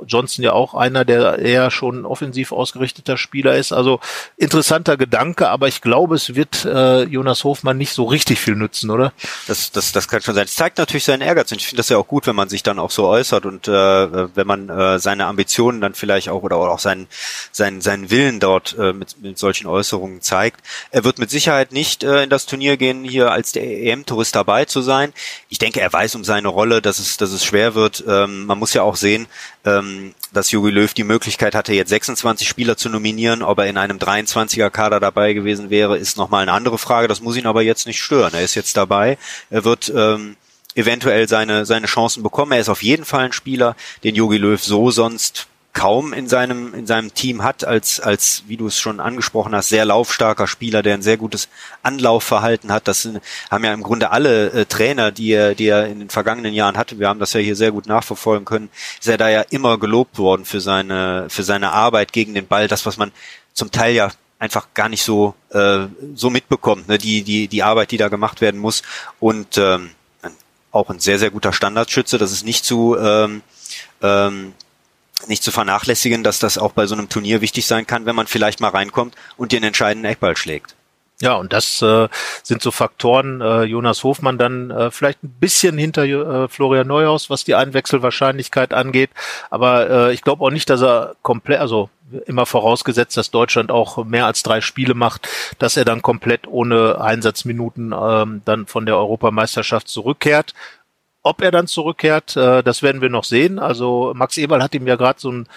Johnson 0.07 0.45
ja 0.45 0.53
auch 0.53 0.75
einer, 0.75 1.05
der 1.05 1.39
eher 1.39 1.71
schon 1.71 2.05
offensiv 2.05 2.53
ausgerichteter 2.53 3.17
Spieler 3.17 3.57
ist. 3.57 3.73
Also 3.73 4.01
interessanter 4.37 4.97
Gedanke, 4.97 5.49
aber 5.49 5.69
ich 5.69 5.81
glaube, 5.81 6.17
es 6.17 6.35
wird 6.35 6.65
äh, 6.65 7.05
Jonas 7.05 7.45
Hofmann 7.45 7.79
nicht 7.79 7.93
so 7.93 8.05
richtig 8.05 8.41
viel 8.41 8.57
nützen, 8.57 8.91
oder? 8.91 9.13
Das, 9.47 9.73
das, 9.73 9.93
das 9.93 10.09
kann 10.09 10.23
schon 10.23 10.35
sein. 10.35 10.45
Es 10.45 10.57
zeigt 10.57 10.79
natürlich 10.79 11.05
seinen 11.05 11.23
Ehrgeiz 11.23 11.51
und 11.53 11.59
ich 11.59 11.67
finde 11.67 11.79
das 11.79 11.89
ja 11.89 11.97
auch 11.97 12.07
gut, 12.07 12.27
wenn 12.27 12.37
man 12.37 12.49
sich 12.49 12.63
dann 12.63 12.79
auch 12.79 12.91
so 12.91 13.07
äußert 13.07 13.47
und 13.47 13.69
äh, 13.69 13.73
wenn 13.73 14.47
man 14.47 14.69
äh, 14.69 14.99
seine 14.99 15.27
Ambitionen 15.27 15.62
Emotionen 15.63 15.81
dann 15.81 15.95
vielleicht 15.95 16.29
auch 16.29 16.43
oder 16.43 16.57
auch 16.57 16.79
seinen, 16.79 17.07
seinen, 17.53 17.81
seinen 17.81 18.11
Willen 18.11 18.41
dort 18.41 18.77
äh, 18.79 18.93
mit, 18.93 19.21
mit 19.23 19.39
solchen 19.39 19.67
Äußerungen 19.67 20.21
zeigt. 20.21 20.61
Er 20.91 21.05
wird 21.05 21.19
mit 21.19 21.31
Sicherheit 21.31 21.73
nicht 21.73 22.03
äh, 22.03 22.25
in 22.25 22.31
das 22.31 22.47
Turnier 22.47 22.77
gehen, 22.77 23.05
hier 23.05 23.31
als 23.31 23.53
der 23.53 23.65
EM-Tourist 23.65 24.35
dabei 24.35 24.65
zu 24.65 24.83
sein. 24.83 25.13
Ich 25.49 25.59
denke, 25.59 25.81
er 25.81 25.93
weiß 25.93 26.15
um 26.17 26.25
seine 26.25 26.49
Rolle, 26.49 26.83
dass 26.83 26.99
es, 26.99 27.17
dass 27.17 27.31
es 27.31 27.45
schwer 27.45 27.75
wird. 27.75 28.05
Ähm, 28.09 28.47
man 28.47 28.59
muss 28.59 28.75
ja 28.75 28.83
auch 28.83 28.97
sehen, 28.97 29.27
ähm, 29.65 30.15
dass 30.33 30.51
Jogi 30.51 30.71
Löw 30.71 30.93
die 30.93 31.05
Möglichkeit 31.05 31.55
hatte, 31.55 31.73
jetzt 31.73 31.91
26 31.91 32.49
Spieler 32.49 32.77
zu 32.77 32.89
nominieren. 32.89 33.43
Ob 33.43 33.59
er 33.59 33.67
in 33.67 33.77
einem 33.77 33.99
23er 33.99 34.71
Kader 34.71 34.99
dabei 34.99 35.33
gewesen 35.33 35.71
wäre, 35.71 35.97
ist 35.97 36.17
nochmal 36.17 36.43
eine 36.43 36.53
andere 36.53 36.79
Frage. 36.79 37.09
Das 37.09 37.21
muss 37.21 37.37
ihn 37.37 37.47
aber 37.47 37.63
jetzt 37.63 37.87
nicht 37.87 38.01
stören. 38.01 38.35
Er 38.35 38.43
ist 38.43 38.55
jetzt 38.55 38.77
dabei. 38.77 39.19
Er 39.51 39.65
wird 39.65 39.93
ähm, 39.95 40.37
eventuell 40.75 41.29
seine, 41.29 41.67
seine 41.67 41.87
Chancen 41.87 42.23
bekommen. 42.23 42.53
Er 42.53 42.61
ist 42.61 42.69
auf 42.69 42.83
jeden 42.83 43.05
Fall 43.05 43.27
ein 43.27 43.33
Spieler, 43.33 43.77
den 44.05 44.15
Jogi 44.15 44.39
Löw 44.39 44.63
so 44.63 44.91
sonst 44.91 45.49
kaum 45.73 46.13
in 46.13 46.29
seinem 46.29 46.75
in 46.75 46.87
seinem 46.87 47.15
Team 47.15 47.43
hat 47.43 47.65
als 47.65 47.99
als 47.99 48.45
wie 48.47 48.59
du 48.59 48.67
es 48.67 48.79
schon 48.79 49.01
angesprochen 49.01 49.55
hast 49.55 49.71
sehr 49.71 49.87
laufstarker 49.87 50.47
Spieler, 50.47 50.83
der 50.83 50.95
ein 50.95 51.03
sehr 51.03 51.17
gutes 51.17 51.49
Anlaufverhalten 51.83 52.71
hat. 52.71 52.89
Das 52.89 53.03
sind, 53.03 53.21
haben 53.51 53.65
ja 53.65 53.73
im 53.73 53.83
Grunde 53.83 54.11
alle 54.11 54.51
äh, 54.51 54.67
Trainer, 54.67 55.13
die 55.13 55.33
er 55.33 55.55
die 55.55 55.67
er 55.67 55.87
in 55.87 56.01
den 56.01 56.11
vergangenen 56.11 56.53
Jahren 56.53 56.77
hatte. 56.77 56.99
Wir 56.99 57.09
haben 57.09 57.21
das 57.21 57.33
ja 57.33 57.41
hier 57.41 57.57
sehr 57.57 57.73
gut 57.73 57.87
nachverfolgen 57.87 58.45
können. 58.45 58.69
Ist 59.01 59.09
er 59.09 59.17
da 59.17 59.31
ja 59.31 59.43
immer 59.49 59.79
gelobt 59.79 60.19
worden 60.19 60.45
für 60.45 60.61
seine 60.61 61.27
für 61.31 61.43
seine 61.43 61.73
Arbeit 61.73 62.13
gegen 62.13 62.35
den 62.35 62.47
Ball. 62.47 62.69
Das 62.69 62.85
was 62.85 62.99
man 62.99 63.11
zum 63.55 63.71
Teil 63.71 63.95
ja 63.95 64.11
einfach 64.39 64.69
gar 64.75 64.91
nicht 64.91 65.03
so 65.03 65.35
äh, 65.51 65.87
so 66.15 66.29
mitbekommt. 66.29 66.89
Ne? 66.89 66.99
Die 66.99 67.23
die 67.23 67.49
die 67.49 67.63
Arbeit, 67.63 67.93
die 67.93 67.97
da 67.97 68.09
gemacht 68.09 68.43
werden 68.43 68.61
muss 68.61 68.83
und 69.21 69.57
ähm, 69.57 69.93
auch 70.71 70.91
ein 70.91 71.01
sehr 71.01 71.19
sehr 71.19 71.31
guter 71.31 71.55
Standardschütze. 71.55 72.19
Das 72.19 72.31
ist 72.31 72.45
nicht 72.45 72.65
zu 72.67 72.97
ähm, 72.99 73.43
ähm, 74.03 74.53
nicht 75.29 75.43
zu 75.43 75.51
vernachlässigen, 75.51 76.23
dass 76.23 76.39
das 76.39 76.59
auch 76.59 76.73
bei 76.73 76.87
so 76.87 76.95
einem 76.95 77.09
Turnier 77.09 77.41
wichtig 77.41 77.67
sein 77.67 77.87
kann, 77.87 78.07
wenn 78.07 78.17
man 78.17 78.27
vielleicht 78.27 78.61
mal 78.61 78.71
reinkommt 78.71 79.15
und 79.37 79.53
den 79.53 79.63
entscheidenden 79.63 80.11
Eckball 80.11 80.37
schlägt. 80.37 80.75
Ja, 81.23 81.35
und 81.35 81.53
das 81.53 81.81
äh, 81.83 82.09
sind 82.43 82.63
so 82.63 82.73
Faktoren, 82.73 83.41
äh, 83.41 83.63
Jonas 83.63 84.03
Hofmann 84.03 84.39
dann 84.39 84.73
äh, 84.73 84.91
vielleicht 84.91 85.23
ein 85.23 85.31
bisschen 85.39 85.79
hinter 85.79 86.05
äh, 86.05 86.49
Florian 86.49 86.89
Neuhaus, 86.89 87.31
was 87.31 87.45
die 87.45 87.55
Einwechselwahrscheinlichkeit 87.55 88.75
angeht. 88.75 89.11
Aber 89.49 89.89
äh, 89.89 90.15
ich 90.15 90.23
glaube 90.23 90.45
auch 90.45 90.51
nicht, 90.51 90.69
dass 90.69 90.83
er 90.83 91.15
komplett, 91.23 91.61
also 91.61 91.91
immer 92.27 92.45
vorausgesetzt, 92.45 93.17
dass 93.17 93.31
Deutschland 93.31 93.71
auch 93.71 94.05
mehr 94.05 94.27
als 94.27 94.43
drei 94.43 94.61
Spiele 94.61 94.95
macht, 94.95 95.29
dass 95.61 95.77
er 95.77 95.85
dann 95.85 96.03
komplett 96.03 96.49
ohne 96.49 97.01
Einsatzminuten 97.01 97.95
ähm, 97.97 98.43
dann 98.45 98.67
von 98.67 98.85
der 98.85 98.97
Europameisterschaft 98.97 99.87
zurückkehrt. 99.87 100.55
Ob 101.23 101.41
er 101.41 101.51
dann 101.51 101.67
zurückkehrt, 101.67 102.37
äh, 102.37 102.63
das 102.63 102.83
werden 102.83 103.01
wir 103.01 103.09
noch 103.09 103.25
sehen. 103.25 103.59
Also 103.59 104.13
Max 104.15 104.37
Eberl 104.37 104.63
hat 104.63 104.75
ihm 104.75 104.87
ja 104.87 104.97
gerade 104.97 105.21
so 105.21 105.31
ein 105.31 105.49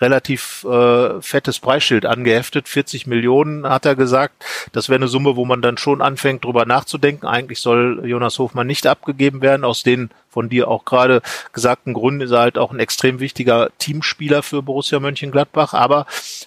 relativ 0.00 0.64
äh, 0.64 1.20
fettes 1.22 1.58
Preisschild 1.58 2.06
angeheftet. 2.06 2.68
40 2.68 3.06
Millionen 3.06 3.68
hat 3.68 3.86
er 3.86 3.96
gesagt. 3.96 4.44
Das 4.72 4.88
wäre 4.88 4.96
eine 4.96 5.08
Summe, 5.08 5.36
wo 5.36 5.44
man 5.44 5.62
dann 5.62 5.78
schon 5.78 6.02
anfängt, 6.02 6.44
drüber 6.44 6.66
nachzudenken. 6.66 7.26
Eigentlich 7.26 7.60
soll 7.60 8.02
Jonas 8.06 8.38
Hofmann 8.38 8.66
nicht 8.66 8.86
abgegeben 8.86 9.40
werden. 9.40 9.64
Aus 9.64 9.82
den 9.82 10.10
von 10.28 10.50
dir 10.50 10.68
auch 10.68 10.84
gerade 10.84 11.22
gesagten 11.54 11.94
Gründen 11.94 12.20
ist 12.20 12.30
er 12.30 12.40
halt 12.40 12.58
auch 12.58 12.70
ein 12.70 12.78
extrem 12.78 13.20
wichtiger 13.20 13.70
Teamspieler 13.78 14.42
für 14.42 14.60
Borussia 14.60 15.00
Mönchengladbach. 15.00 15.72
Aber 15.72 16.04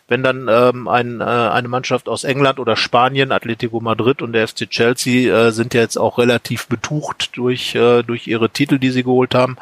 wenn 0.08 0.22
dann 0.22 0.48
ähm, 0.48 0.88
ein, 0.88 1.22
äh, 1.22 1.24
eine 1.24 1.68
Mannschaft 1.68 2.08
aus 2.08 2.24
England 2.24 2.60
oder 2.60 2.76
Spanien, 2.76 3.32
Atletico 3.32 3.80
Madrid 3.80 4.22
und 4.22 4.34
der 4.34 4.48
FC 4.48 4.70
Chelsea 4.70 5.34
äh, 5.34 5.52
sind 5.52 5.74
ja 5.74 5.82
jetzt 5.82 5.98
auch 5.98 6.20
relativ 6.20 6.68
betucht 6.68 7.32
durch, 7.36 7.74
äh, 7.74 8.04
durch 8.04 8.28
ihre 8.28 8.52
Titel, 8.52 8.78
die 8.78 8.92
sie 8.92 9.04
geholt 9.04 9.34
haben, 9.34 9.58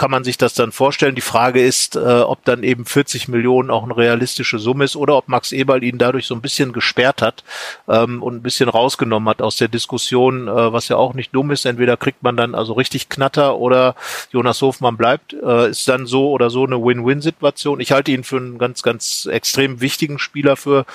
kann 0.00 0.10
man 0.10 0.24
sich 0.24 0.38
das 0.38 0.54
dann 0.54 0.72
vorstellen. 0.72 1.14
Die 1.14 1.20
Frage 1.20 1.62
ist, 1.62 1.94
äh, 1.94 1.98
ob 1.98 2.42
dann 2.46 2.62
eben 2.62 2.86
40 2.86 3.28
Millionen 3.28 3.68
auch 3.68 3.82
eine 3.82 3.94
realistische 3.94 4.58
Summe 4.58 4.84
ist 4.84 4.96
oder 4.96 5.14
ob 5.14 5.28
Max 5.28 5.52
Eberl 5.52 5.84
ihn 5.84 5.98
dadurch 5.98 6.24
so 6.24 6.34
ein 6.34 6.40
bisschen 6.40 6.72
gesperrt 6.72 7.20
hat 7.20 7.44
ähm, 7.86 8.22
und 8.22 8.36
ein 8.36 8.42
bisschen 8.42 8.70
rausgenommen 8.70 9.28
hat 9.28 9.42
aus 9.42 9.56
der 9.56 9.68
Diskussion, 9.68 10.48
äh, 10.48 10.72
was 10.72 10.88
ja 10.88 10.96
auch 10.96 11.12
nicht 11.12 11.34
dumm 11.34 11.50
ist. 11.50 11.66
Entweder 11.66 11.98
kriegt 11.98 12.22
man 12.22 12.34
dann 12.34 12.54
also 12.54 12.72
richtig 12.72 13.10
Knatter 13.10 13.58
oder 13.58 13.94
Jonas 14.32 14.62
Hofmann 14.62 14.96
bleibt. 14.96 15.34
Äh, 15.34 15.68
ist 15.68 15.86
dann 15.86 16.06
so 16.06 16.30
oder 16.30 16.48
so 16.48 16.64
eine 16.64 16.82
Win-Win-Situation. 16.82 17.80
Ich 17.80 17.92
halte 17.92 18.10
ihn 18.10 18.24
für 18.24 18.38
einen 18.38 18.56
ganz, 18.56 18.82
ganz 18.82 19.26
extrem 19.26 19.82
wichtigen 19.82 20.18
Spieler 20.18 20.56
für 20.56 20.86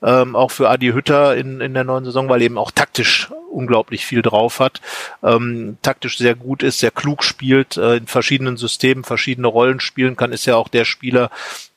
ähm, 0.00 0.36
auch 0.36 0.52
für 0.52 0.70
Adi 0.70 0.92
Hütter 0.92 1.34
in, 1.34 1.60
in 1.60 1.74
der 1.74 1.82
neuen 1.82 2.04
Saison, 2.04 2.28
weil 2.28 2.40
eben 2.40 2.58
auch 2.58 2.70
taktisch 2.70 3.30
unglaublich 3.54 4.04
viel 4.04 4.22
drauf 4.22 4.60
hat, 4.60 4.80
ähm, 5.22 5.78
taktisch 5.82 6.18
sehr 6.18 6.34
gut 6.34 6.62
ist, 6.62 6.78
sehr 6.78 6.90
klug 6.90 7.22
spielt, 7.22 7.76
äh, 7.76 7.96
in 7.96 8.06
verschiedenen 8.06 8.56
Systemen 8.56 9.04
verschiedene 9.04 9.46
Rollen 9.46 9.80
spielen 9.80 10.16
kann, 10.16 10.32
ist 10.32 10.46
ja 10.46 10.56
auch 10.56 10.68
der 10.68 10.84
Spieler, 10.84 11.30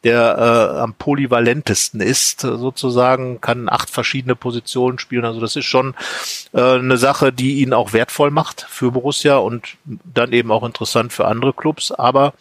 der 0.04 0.38
äh, 0.38 0.80
am 0.80 0.94
polyvalentesten 0.94 2.02
ist, 2.02 2.42
sozusagen, 2.42 3.42
kann 3.42 3.68
acht 3.68 3.90
verschiedene 3.90 4.36
Positionen 4.36 5.00
spielen. 5.00 5.26
Also 5.26 5.42
das 5.42 5.56
ist 5.56 5.66
schon 5.66 5.96
äh, 6.54 6.62
eine 6.62 6.98
Sache, 6.98 7.34
die 7.34 7.60
ihn 7.62 7.74
auch 7.74 7.94
wertvoll 7.94 8.32
macht 8.32 8.66
für 8.70 8.92
Borussia 8.92 9.38
und 9.38 9.76
dann 9.86 10.34
eben 10.34 10.52
auch 10.52 10.64
interessant 10.64 11.14
für 11.14 11.26
andere 11.26 11.54
Clubs. 11.54 11.92
Aber 11.92 12.34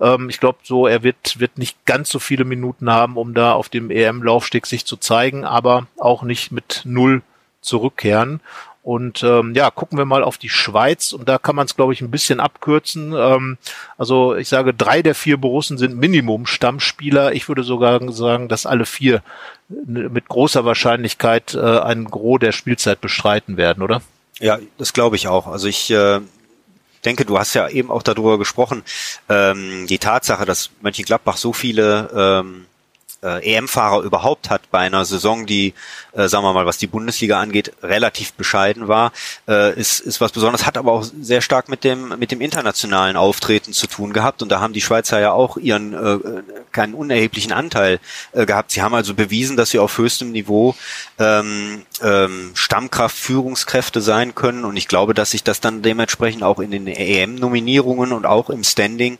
ähm, 0.00 0.28
ich 0.28 0.38
glaube, 0.38 0.58
so 0.62 0.86
er 0.86 1.02
wird 1.02 1.40
wird 1.40 1.58
nicht 1.58 1.84
ganz 1.86 2.08
so 2.10 2.18
viele 2.18 2.44
Minuten 2.44 2.90
haben, 2.90 3.16
um 3.16 3.34
da 3.34 3.52
auf 3.52 3.68
dem 3.68 3.90
EM-Laufsteg 3.90 4.66
sich 4.66 4.84
zu 4.84 4.96
zeigen, 4.96 5.44
aber 5.44 5.86
auch 5.98 6.22
nicht 6.22 6.52
mit 6.52 6.82
null 6.84 7.22
zurückkehren. 7.60 8.40
Und 8.88 9.22
ähm, 9.22 9.52
ja, 9.54 9.70
gucken 9.70 9.98
wir 9.98 10.06
mal 10.06 10.24
auf 10.24 10.38
die 10.38 10.48
Schweiz 10.48 11.12
und 11.12 11.28
da 11.28 11.36
kann 11.36 11.54
man 11.54 11.66
es, 11.66 11.76
glaube 11.76 11.92
ich, 11.92 12.00
ein 12.00 12.10
bisschen 12.10 12.40
abkürzen. 12.40 13.12
Ähm, 13.14 13.58
also 13.98 14.34
ich 14.34 14.48
sage, 14.48 14.72
drei 14.72 15.02
der 15.02 15.14
vier 15.14 15.36
Borussen 15.36 15.76
sind 15.76 15.98
Minimum 15.98 16.46
Stammspieler. 16.46 17.34
Ich 17.34 17.48
würde 17.48 17.64
sogar 17.64 18.10
sagen, 18.10 18.48
dass 18.48 18.64
alle 18.64 18.86
vier 18.86 19.22
mit 19.68 20.26
großer 20.28 20.64
Wahrscheinlichkeit 20.64 21.52
äh, 21.52 21.80
einen 21.80 22.06
Gros 22.06 22.40
der 22.40 22.52
Spielzeit 22.52 23.02
bestreiten 23.02 23.58
werden, 23.58 23.82
oder? 23.82 24.00
Ja, 24.38 24.58
das 24.78 24.94
glaube 24.94 25.16
ich 25.16 25.28
auch. 25.28 25.48
Also 25.48 25.68
ich 25.68 25.90
äh, 25.90 26.20
denke, 27.04 27.26
du 27.26 27.38
hast 27.38 27.52
ja 27.52 27.68
eben 27.68 27.90
auch 27.90 28.02
darüber 28.02 28.38
gesprochen, 28.38 28.82
ähm, 29.28 29.86
die 29.86 29.98
Tatsache, 29.98 30.46
dass 30.46 30.70
Mönchengladbach 30.80 31.36
so 31.36 31.52
viele 31.52 32.08
ähm, 32.16 32.64
äh, 33.22 33.54
EM-Fahrer 33.54 34.02
überhaupt 34.02 34.50
hat 34.50 34.70
bei 34.70 34.80
einer 34.80 35.04
Saison, 35.04 35.46
die, 35.46 35.74
äh, 36.12 36.28
sagen 36.28 36.44
wir 36.44 36.52
mal, 36.52 36.66
was 36.66 36.78
die 36.78 36.86
Bundesliga 36.86 37.40
angeht, 37.40 37.72
relativ 37.82 38.32
bescheiden 38.34 38.88
war, 38.88 39.12
äh, 39.48 39.78
ist, 39.78 40.00
ist 40.00 40.20
was 40.20 40.32
Besonderes, 40.32 40.66
hat 40.66 40.78
aber 40.78 40.92
auch 40.92 41.04
sehr 41.20 41.40
stark 41.40 41.68
mit 41.68 41.84
dem, 41.84 42.18
mit 42.18 42.30
dem 42.30 42.40
internationalen 42.40 43.16
Auftreten 43.16 43.72
zu 43.72 43.86
tun 43.86 44.12
gehabt 44.12 44.42
und 44.42 44.50
da 44.50 44.60
haben 44.60 44.72
die 44.72 44.80
Schweizer 44.80 45.20
ja 45.20 45.32
auch 45.32 45.56
ihren 45.56 45.94
äh, 45.94 46.42
keinen 46.72 46.94
unerheblichen 46.94 47.52
Anteil 47.52 47.98
äh, 48.32 48.46
gehabt. 48.46 48.70
Sie 48.70 48.82
haben 48.82 48.94
also 48.94 49.14
bewiesen, 49.14 49.56
dass 49.56 49.70
sie 49.70 49.78
auf 49.78 49.98
höchstem 49.98 50.30
Niveau 50.32 50.74
ähm, 51.18 51.82
ähm, 52.02 52.52
Stammkraft, 52.54 53.16
Führungskräfte 53.16 54.00
sein 54.00 54.34
können 54.34 54.64
und 54.64 54.76
ich 54.76 54.88
glaube, 54.88 55.14
dass 55.14 55.32
sich 55.32 55.42
das 55.42 55.60
dann 55.60 55.82
dementsprechend 55.82 56.42
auch 56.42 56.60
in 56.60 56.70
den 56.70 56.86
EM-Nominierungen 56.86 58.12
und 58.12 58.26
auch 58.26 58.50
im 58.50 58.62
Standing 58.62 59.18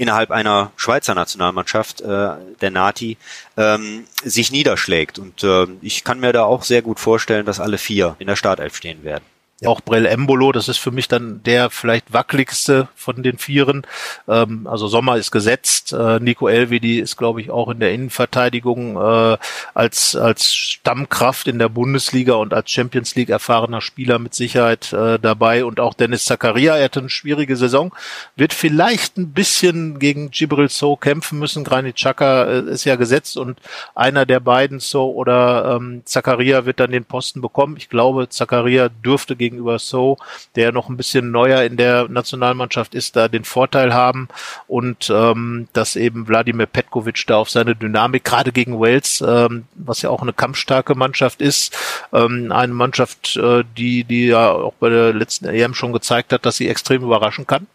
innerhalb 0.00 0.30
einer 0.30 0.72
Schweizer 0.76 1.14
Nationalmannschaft, 1.14 2.00
äh, 2.00 2.30
der 2.62 2.70
Nati, 2.70 3.18
ähm, 3.58 4.06
sich 4.24 4.50
niederschlägt. 4.50 5.18
Und 5.18 5.44
äh, 5.44 5.66
ich 5.82 6.04
kann 6.04 6.20
mir 6.20 6.32
da 6.32 6.44
auch 6.44 6.62
sehr 6.62 6.80
gut 6.80 6.98
vorstellen, 6.98 7.44
dass 7.44 7.60
alle 7.60 7.76
vier 7.76 8.16
in 8.18 8.26
der 8.26 8.36
Startelf 8.36 8.74
stehen 8.74 9.04
werden. 9.04 9.24
Auch 9.66 9.82
Brell 9.82 10.06
Embolo, 10.06 10.52
das 10.52 10.68
ist 10.68 10.78
für 10.78 10.90
mich 10.90 11.06
dann 11.06 11.42
der 11.42 11.68
vielleicht 11.68 12.14
wackeligste 12.14 12.88
von 12.94 13.22
den 13.22 13.36
Vieren. 13.36 13.86
Ähm, 14.26 14.66
also 14.66 14.88
Sommer 14.88 15.18
ist 15.18 15.30
gesetzt. 15.30 15.92
Äh, 15.92 16.18
Nico 16.18 16.48
Elvedi 16.48 16.98
ist, 16.98 17.18
glaube 17.18 17.42
ich, 17.42 17.50
auch 17.50 17.68
in 17.68 17.78
der 17.78 17.92
Innenverteidigung 17.92 18.96
äh, 18.96 19.36
als, 19.74 20.16
als 20.16 20.54
Stammkraft 20.54 21.46
in 21.46 21.58
der 21.58 21.68
Bundesliga 21.68 22.34
und 22.34 22.54
als 22.54 22.70
Champions 22.70 23.14
League 23.16 23.28
erfahrener 23.28 23.82
Spieler 23.82 24.18
mit 24.18 24.34
Sicherheit 24.34 24.94
äh, 24.94 25.18
dabei. 25.18 25.66
Und 25.66 25.78
auch 25.78 25.92
Dennis 25.92 26.24
Zakaria, 26.24 26.76
er 26.76 26.84
hatte 26.84 27.00
eine 27.00 27.10
schwierige 27.10 27.56
Saison, 27.56 27.94
wird 28.36 28.54
vielleicht 28.54 29.18
ein 29.18 29.32
bisschen 29.32 29.98
gegen 29.98 30.30
Gibril 30.30 30.70
So 30.70 30.96
kämpfen 30.96 31.38
müssen. 31.38 31.64
Granit 31.64 31.96
Xhaka 31.96 32.44
äh, 32.44 32.60
ist 32.70 32.84
ja 32.84 32.96
gesetzt 32.96 33.36
und 33.36 33.58
einer 33.94 34.24
der 34.24 34.40
beiden, 34.40 34.80
So 34.80 35.12
oder 35.12 35.76
ähm, 35.76 36.00
Zakaria, 36.06 36.64
wird 36.64 36.80
dann 36.80 36.92
den 36.92 37.04
Posten 37.04 37.42
bekommen. 37.42 37.76
Ich 37.76 37.90
glaube, 37.90 38.30
Zakaria 38.30 38.88
dürfte 38.88 39.36
gegen 39.36 39.49
gegenüber 39.50 39.78
So, 39.78 40.16
der 40.56 40.72
noch 40.72 40.88
ein 40.88 40.96
bisschen 40.96 41.30
neuer 41.30 41.62
in 41.62 41.76
der 41.76 42.08
Nationalmannschaft 42.08 42.94
ist, 42.94 43.16
da 43.16 43.28
den 43.28 43.44
Vorteil 43.44 43.92
haben 43.92 44.28
und 44.66 45.10
ähm, 45.10 45.68
dass 45.72 45.96
eben 45.96 46.28
Wladimir 46.28 46.66
Petkovic 46.66 47.24
da 47.26 47.36
auf 47.36 47.50
seine 47.50 47.74
Dynamik, 47.74 48.24
gerade 48.24 48.52
gegen 48.52 48.80
Wales, 48.80 49.22
ähm, 49.26 49.64
was 49.74 50.02
ja 50.02 50.10
auch 50.10 50.22
eine 50.22 50.32
kampfstarke 50.32 50.94
Mannschaft 50.94 51.42
ist, 51.42 51.76
ähm, 52.12 52.52
eine 52.52 52.72
Mannschaft, 52.72 53.36
äh, 53.36 53.64
die, 53.76 54.04
die 54.04 54.26
ja 54.26 54.50
auch 54.50 54.74
bei 54.74 54.88
der 54.88 55.12
letzten 55.12 55.46
EM 55.46 55.74
schon 55.74 55.92
gezeigt 55.92 56.32
hat, 56.32 56.46
dass 56.46 56.56
sie 56.56 56.68
extrem 56.68 57.02
überraschen 57.02 57.46
kann. 57.46 57.66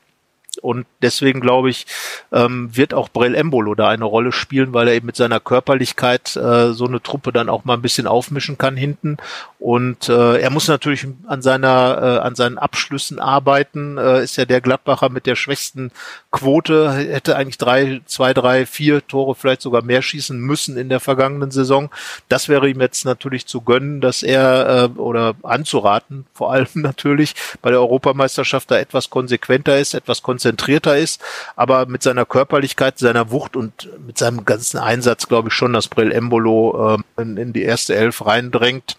Und 0.62 0.86
deswegen 1.02 1.42
glaube 1.42 1.70
ich, 1.70 1.86
ähm, 2.32 2.76
wird 2.76 2.94
auch 2.94 3.10
Brell 3.10 3.36
Embolo 3.36 3.76
da 3.76 3.90
eine 3.90 4.06
Rolle 4.06 4.32
spielen, 4.32 4.74
weil 4.74 4.88
er 4.88 4.94
eben 4.94 5.08
mit 5.08 5.16
seiner 5.16 5.40
Körperlichkeit 5.40 6.36
äh, 6.36 6.74
so 6.74 6.86
eine 6.86 7.02
Truppe 7.02 7.32
dann 7.32 7.50
auch 7.50 7.66
mal 7.66 7.74
ein 7.74 7.82
bisschen 7.82 8.08
aufmischen 8.08 8.58
kann 8.58 8.78
hinten. 8.78 9.18
Und 9.60 10.10
äh, 10.10 10.38
er 10.40 10.50
muss 10.52 10.68
natürlich 10.68 11.08
an 11.28 11.42
seiner, 11.42 11.98
äh, 12.02 12.20
an 12.20 12.36
seinen 12.36 12.58
Abschlüssen 12.58 13.20
arbeiten. 13.20 13.98
Äh, 13.98 14.24
ist 14.24 14.38
ja 14.38 14.46
der 14.46 14.62
Gladbacher 14.62 15.10
mit 15.10 15.26
der 15.26 15.36
schwächsten 15.36 15.92
Quote, 16.32 16.92
hätte 16.92 17.36
eigentlich 17.36 17.58
drei, 17.58 18.02
zwei, 18.06 18.34
drei, 18.34 18.66
vier 18.66 19.06
Tore 19.08 19.36
vielleicht 19.36 19.62
sogar 19.62 19.82
mehr 19.82 20.02
schießen 20.02 20.40
müssen 20.40 20.78
in 20.78 20.90
der 20.90 21.00
vergangenen 21.00 21.52
Saison. 21.52 21.90
Das 22.30 22.48
wäre 22.50 22.70
ihm 22.70 22.82
jetzt 22.82 23.06
natürlich 23.06 23.48
zu 23.48 23.62
gönnen, 23.62 24.02
dass 24.02 24.22
er 24.22 24.92
äh, 24.96 25.00
oder 25.00 25.36
anzuraten, 25.44 26.28
vor 26.34 26.52
allem 26.52 26.68
natürlich 26.76 27.34
bei 27.62 27.72
der 27.72 27.80
Europameisterschaft 27.80 28.70
da 28.70 28.78
etwas 28.78 29.10
konsequenter 29.10 29.80
ist, 29.80 29.94
etwas 29.94 30.22
konsequenter 30.22 30.45
konzentrierter 30.46 30.98
ist, 30.98 31.22
aber 31.56 31.88
mit 31.88 32.04
seiner 32.04 32.26
Körperlichkeit, 32.26 33.00
seiner 33.00 33.32
Wucht 33.32 33.56
und 33.56 33.90
mit 34.06 34.18
seinem 34.18 34.46
ganzen 34.46 34.78
Einsatz 34.78 35.28
glaube 35.28 35.50
ich 35.50 35.56
schon, 35.56 35.74
dass 35.74 35.88
Brill 35.88 36.12
Embolo 36.12 36.98
äh, 37.18 37.22
in, 37.22 37.38
in 37.38 37.54
die 37.54 37.64
erste 37.64 37.96
Elf 37.96 38.26
reindrängt. 38.26 38.98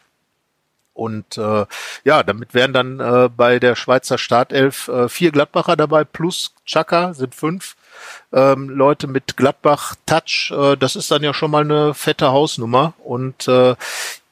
Und 0.92 1.36
äh, 1.38 1.66
ja, 2.04 2.22
damit 2.22 2.54
wären 2.54 2.72
dann 2.72 3.00
äh, 3.00 3.28
bei 3.28 3.58
der 3.58 3.76
Schweizer 3.76 4.18
Startelf 4.18 4.88
äh, 4.88 5.08
vier 5.08 5.30
Gladbacher 5.30 5.76
dabei 5.76 6.04
plus 6.04 6.54
Chaka 6.64 7.12
sind 7.12 7.34
fünf 7.34 7.76
ähm, 8.32 8.70
Leute 8.70 9.06
mit 9.06 9.36
Gladbach 9.36 9.94
Touch. 10.06 10.52
Äh, 10.56 10.76
das 10.76 10.96
ist 10.96 11.10
dann 11.10 11.22
ja 11.22 11.34
schon 11.34 11.50
mal 11.50 11.64
eine 11.64 11.92
fette 11.92 12.32
Hausnummer. 12.32 12.94
Und 13.04 13.46
äh, 13.46 13.76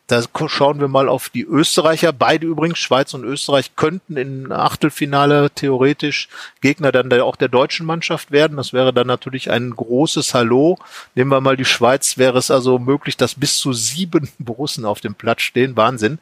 da 0.07 0.23
schauen 0.49 0.81
wir 0.81 0.89
mal 0.89 1.09
auf 1.09 1.31
die 1.31 1.45
Österreicher. 1.45 2.13
Beide 2.13 2.47
übrigens, 2.47 2.79
Schweiz 2.79 3.15
und 3.15 3.25
Österreich, 3.25 3.75
könnten 3.75 4.19
in 4.19 4.53
Achtelfinale 4.53 5.51
theoretisch 5.51 6.29
Gegner 6.61 6.93
dann 6.93 7.11
auch 7.21 7.37
der 7.37 7.49
deutschen 7.49 7.87
Mannschaft 7.87 8.31
werden. 8.31 8.59
Das 8.59 8.75
wäre 8.75 8.93
dann 8.93 9.07
natürlich 9.07 9.51
ein 9.51 9.71
großes 9.71 10.35
Hallo. 10.35 10.79
Nehmen 11.15 11.31
wir 11.31 11.41
mal 11.41 11.57
die 11.57 11.65
Schweiz, 11.65 12.19
wäre 12.19 12.37
es 12.37 12.51
also 12.51 12.79
möglich, 12.79 13.17
dass 13.17 13.35
bis 13.35 13.57
zu 13.57 13.73
sieben 13.73 14.29
Borussen 14.39 14.85
auf 14.85 15.01
dem 15.01 15.15
Platz 15.15 15.41
stehen. 15.41 15.77
Wahnsinn. 15.77 16.19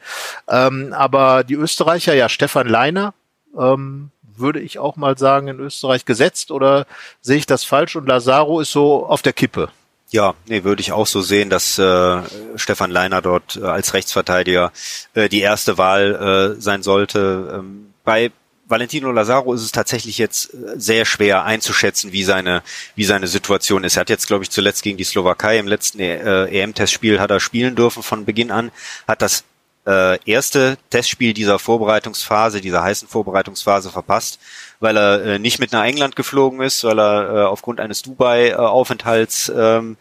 Ähm, 0.48 0.92
aber 0.92 1.42
die 1.42 1.54
Österreicher, 1.54 2.14
ja, 2.14 2.28
Stefan 2.28 2.68
Leiner, 2.68 3.14
ähm, 3.58 4.10
würde 4.36 4.60
ich 4.60 4.78
auch 4.78 4.96
mal 4.96 5.18
sagen, 5.18 5.48
in 5.48 5.58
Österreich 5.58 6.04
gesetzt 6.04 6.52
oder 6.52 6.86
sehe 7.20 7.36
ich 7.36 7.46
das 7.46 7.64
falsch? 7.64 7.96
Und 7.96 8.06
Lazaro 8.06 8.60
ist 8.60 8.72
so 8.72 9.06
auf 9.06 9.22
der 9.22 9.32
Kippe. 9.32 9.70
Ja, 10.12 10.34
nee, 10.46 10.62
würde 10.62 10.82
ich 10.82 10.92
auch 10.92 11.06
so 11.06 11.22
sehen, 11.22 11.48
dass 11.48 11.78
äh, 11.78 12.22
Stefan 12.56 12.90
Leiner 12.90 13.22
dort 13.22 13.56
äh, 13.56 13.64
als 13.64 13.94
Rechtsverteidiger 13.94 14.70
äh, 15.14 15.30
die 15.30 15.40
erste 15.40 15.78
Wahl 15.78 16.54
äh, 16.58 16.60
sein 16.60 16.82
sollte. 16.82 17.50
Ähm, 17.60 17.94
bei 18.04 18.30
Valentino 18.68 19.10
Lazaro 19.10 19.54
ist 19.54 19.62
es 19.62 19.72
tatsächlich 19.72 20.18
jetzt 20.18 20.52
äh, 20.52 20.74
sehr 20.76 21.06
schwer 21.06 21.44
einzuschätzen, 21.44 22.12
wie 22.12 22.24
seine 22.24 22.62
wie 22.94 23.04
seine 23.04 23.26
Situation 23.26 23.84
ist. 23.84 23.96
Er 23.96 24.00
hat 24.00 24.10
jetzt, 24.10 24.26
glaube 24.26 24.44
ich, 24.44 24.50
zuletzt 24.50 24.82
gegen 24.82 24.98
die 24.98 25.04
Slowakei 25.04 25.58
im 25.58 25.66
letzten 25.66 26.00
äh, 26.00 26.44
EM-Testspiel 26.44 27.18
hat 27.18 27.30
er 27.30 27.40
spielen 27.40 27.74
dürfen 27.74 28.02
von 28.02 28.26
Beginn 28.26 28.50
an, 28.50 28.70
hat 29.08 29.22
das 29.22 29.44
äh, 29.86 30.18
erste 30.30 30.78
Testspiel 30.90 31.32
dieser 31.32 31.58
Vorbereitungsphase, 31.58 32.60
dieser 32.60 32.82
heißen 32.82 33.08
Vorbereitungsphase 33.08 33.90
verpasst, 33.90 34.38
weil 34.80 34.96
er 34.96 35.24
äh, 35.24 35.38
nicht 35.38 35.58
mit 35.58 35.72
nach 35.72 35.84
England 35.84 36.16
geflogen 36.16 36.60
ist, 36.60 36.84
weil 36.84 37.00
er 37.00 37.34
äh, 37.34 37.44
aufgrund 37.44 37.80
eines 37.80 38.02
Dubai-Aufenthalts 38.02 39.52
ähm, 39.54 39.96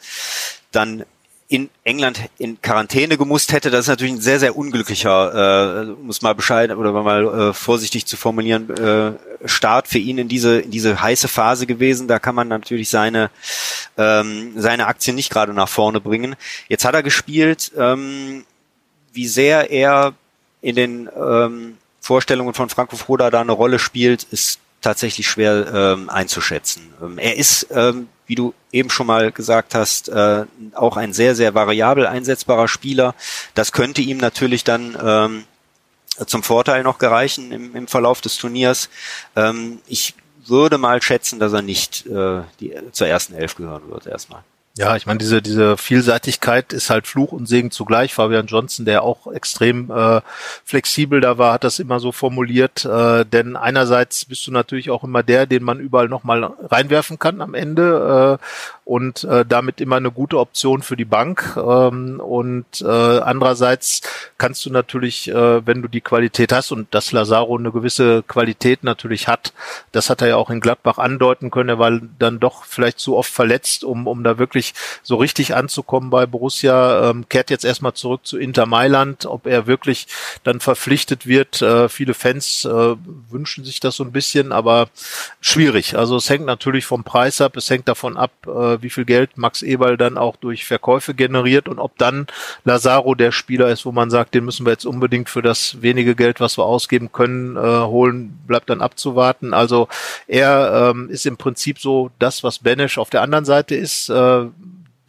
dann 0.72 1.06
in 1.52 1.70
England 1.84 2.22
in 2.38 2.62
Quarantäne 2.62 3.18
gemusst 3.18 3.52
hätte, 3.52 3.70
das 3.72 3.82
ist 3.82 3.90
natürlich 3.90 4.14
ein 4.14 4.22
sehr, 4.22 4.40
sehr 4.40 4.56
unglücklicher, 4.56 5.82
äh, 5.82 5.86
muss 6.02 6.22
mal 6.22 6.34
Bescheid 6.34 6.72
oder 6.72 6.94
mal 6.94 7.50
äh, 7.50 7.54
vorsichtig 7.54 8.06
zu 8.06 8.16
formulieren, 8.16 8.70
äh, 8.70 9.48
Start 9.50 9.90
für 9.90 9.98
ihn 9.98 10.18
in 10.18 10.30
diese, 10.30 10.62
in 10.62 10.72
diese 10.72 11.02
heiße 11.02 11.28
Phase 11.28 11.68
gewesen. 11.68 12.08
Da 12.08 12.20
kann 12.20 12.36
man 12.36 12.48
natürlich 12.48 12.90
seine, 12.90 13.32
ähm, 13.98 14.54
seine 14.56 14.88
Aktien 14.88 15.18
nicht 15.18 15.30
gerade 15.30 15.54
nach 15.54 15.68
vorne 15.68 16.00
bringen. 16.00 16.38
Jetzt 16.70 16.86
hat 16.86 16.94
er 16.94 17.04
gespielt, 17.04 17.74
ähm, 17.78 18.46
wie 19.14 19.28
sehr 19.28 19.72
er 19.72 20.14
in 20.62 20.76
den 20.76 21.10
ähm, 21.16 21.78
Vorstellungen 22.00 22.54
von 22.54 22.70
Franco 22.70 22.96
Foda 22.96 23.30
da 23.30 23.42
eine 23.42 23.52
Rolle 23.52 23.80
spielt, 23.80 24.24
ist 24.24 24.60
tatsächlich 24.82 25.28
schwer 25.28 25.72
ähm, 25.74 26.10
einzuschätzen. 26.10 26.94
Ähm, 27.02 27.18
er 27.18 27.38
ist, 27.38 27.68
ähm, 27.72 28.08
wie 28.26 28.36
du 28.36 28.54
eben 28.72 28.90
schon 28.90 29.08
mal 29.08 29.32
gesagt 29.32 29.76
hast, 29.76 30.10
äh, 30.10 30.46
auch 30.74 30.98
ein 30.98 31.14
sehr, 31.14 31.36
sehr 31.36 31.54
variabel 31.54 32.08
einsetzbarer 32.08 32.68
Spieler. 32.68 33.16
Das 33.54 33.72
könnte 33.72 34.02
ihm 34.02 34.18
natürlich 34.18 34.64
dann 34.64 34.98
ähm, 35.04 35.44
zum 36.26 36.44
Vorteil 36.44 36.84
noch 36.84 36.98
gereichen 36.98 37.52
im, 37.52 37.76
im 37.76 37.88
Verlauf 37.88 38.22
des 38.22 38.38
Turniers. 38.38 38.90
Ähm, 39.36 39.80
ich 39.88 40.16
würde 40.46 40.78
mal 40.78 41.02
schätzen, 41.02 41.40
dass 41.40 41.54
er 41.54 41.62
nicht 41.62 42.06
äh, 42.08 42.42
die, 42.60 42.74
zur 42.92 43.08
ersten 43.08 43.36
Elf 43.36 43.56
gehören 43.56 43.90
wird 43.90 44.08
erstmal. 44.08 44.44
Ja, 44.78 44.96
ich 44.96 45.06
meine, 45.06 45.18
diese, 45.18 45.42
diese 45.42 45.76
Vielseitigkeit 45.76 46.72
ist 46.72 46.90
halt 46.90 47.06
Fluch 47.06 47.34
und 47.34 47.46
Segen 47.46 47.72
zugleich. 47.72 48.14
Fabian 48.14 48.46
Johnson, 48.46 48.86
der 48.86 49.04
auch 49.04 49.28
extrem 49.28 49.92
äh, 49.92 50.22
flexibel 50.64 51.20
da 51.20 51.38
war, 51.38 51.52
hat 51.52 51.66
das 51.66 51.80
immer 51.80 52.00
so 52.00 52.14
formuliert. 52.14 52.86
Äh, 52.86 53.26
denn 53.26 53.58
einerseits 53.58 54.24
bist 54.24 54.48
du 54.48 54.52
natürlich 54.52 54.90
auch 54.90 55.04
immer 55.04 55.24
der, 55.24 55.46
den 55.46 55.64
man 55.64 55.82
überall 55.82 56.08
nochmal 56.08 56.54
reinwerfen 56.62 57.20
kann 57.20 57.42
am 57.42 57.54
Ende 57.54 58.40
äh, 58.40 58.81
und 58.84 59.24
äh, 59.24 59.46
damit 59.46 59.80
immer 59.80 59.98
eine 59.98 60.12
gute 60.12 60.40
Option 60.40 60.82
für 60.82 60.98
die 60.98 61.06
Bank. 61.06 61.56
Ähm, 61.56 62.20
und 62.20 62.82
äh, 62.82 62.86
andererseits 62.86 64.02
kannst 64.38 64.66
du 64.66 64.72
natürlich, 64.72 65.30
äh, 65.30 65.66
wenn 65.66 65.82
du 65.82 65.88
die 65.88 66.02
Qualität 66.02 66.52
hast 66.52 66.72
und 66.72 66.94
dass 66.94 67.12
Lazaro 67.12 67.58
eine 67.58 67.72
gewisse 67.72 68.24
Qualität 68.24 68.84
natürlich 68.84 69.28
hat, 69.28 69.54
das 69.92 70.10
hat 70.10 70.22
er 70.22 70.30
ja 70.30 70.36
auch 70.36 70.50
in 70.50 70.60
Gladbach 70.60 70.98
andeuten 70.98 71.52
können. 71.52 71.70
Er 71.70 71.80
war 71.80 72.00
dann 72.20 72.40
doch 72.40 72.66
vielleicht 72.66 73.00
zu 73.00 73.16
oft 73.16 73.32
verletzt, 73.32 73.84
um, 73.84 74.08
um 74.08 74.24
da 74.24 74.38
wirklich 74.38 74.74
so 75.04 75.16
richtig 75.16 75.56
anzukommen 75.56 76.10
bei 76.10 76.26
Borussia. 76.26 77.12
Ähm, 77.12 77.30
kehrt 77.30 77.50
jetzt 77.50 77.66
erstmal 77.66 77.94
zurück 77.94 78.22
zu 78.24 78.38
Inter 78.38 78.66
Mailand. 78.66 79.26
Ob 79.26 79.46
er 79.46 79.68
wirklich 79.68 80.08
dann 80.44 80.60
verpflichtet 80.60 81.28
wird, 81.28 81.62
äh, 81.62 81.88
viele 81.88 82.14
Fans 82.14 82.66
äh, 82.66 82.96
wünschen 83.30 83.64
sich 83.64 83.80
das 83.80 83.96
so 83.96 84.04
ein 84.04 84.12
bisschen, 84.12 84.52
aber 84.52 84.90
schwierig. 85.40 85.98
Also 85.98 86.16
es 86.16 86.30
hängt 86.30 86.46
natürlich 86.46 86.86
vom 86.86 87.04
Preis 87.04 87.42
ab, 87.42 87.56
es 87.58 87.70
hängt 87.70 87.88
davon 87.88 88.18
ab, 88.18 88.32
äh, 88.48 88.81
wie 88.82 88.90
viel 88.90 89.06
Geld 89.06 89.38
Max 89.38 89.62
Eberl 89.62 89.98
dann 89.98 90.18
auch 90.18 90.36
durch 90.36 90.66
Verkäufe 90.66 91.14
generiert 91.14 91.68
und 91.68 91.80
ob 91.80 91.98
dann 91.98 92.28
Lazaro 92.64 93.16
der 93.16 93.32
Spieler 93.32 93.70
ist, 93.70 93.86
wo 93.86 93.92
man 93.92 94.10
sagt, 94.10 94.34
den 94.34 94.46
müssen 94.46 94.66
wir 94.66 94.72
jetzt 94.72 94.86
unbedingt 94.86 95.30
für 95.30 95.42
das 95.42 95.82
wenige 95.82 96.16
Geld, 96.16 96.40
was 96.40 96.58
wir 96.58 96.66
ausgeben 96.66 97.12
können, 97.12 97.58
äh, 97.58 97.60
holen, 97.60 98.40
bleibt 98.48 98.70
dann 98.70 98.82
abzuwarten. 98.82 99.54
Also 99.54 99.88
er 100.28 100.92
ähm, 100.92 101.10
ist 101.10 101.26
im 101.26 101.38
Prinzip 101.38 101.80
so 101.80 102.12
das, 102.20 102.44
was 102.44 102.60
Benesch 102.60 102.98
auf 102.98 103.10
der 103.10 103.22
anderen 103.22 103.46
Seite 103.46 103.76
ist. 103.76 104.10
Äh, 104.10 104.46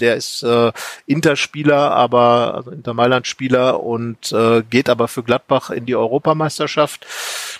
der 0.00 0.16
ist 0.16 0.42
äh, 0.42 0.72
Interspieler, 1.06 1.92
aber 1.92 2.54
also 2.54 2.70
Inter 2.70 2.92
Mailand 2.92 3.26
Spieler 3.26 3.82
und 3.82 4.32
äh, 4.32 4.62
geht 4.68 4.88
aber 4.88 5.06
für 5.06 5.22
Gladbach 5.22 5.70
in 5.70 5.86
die 5.86 5.94
Europameisterschaft. 5.94 7.06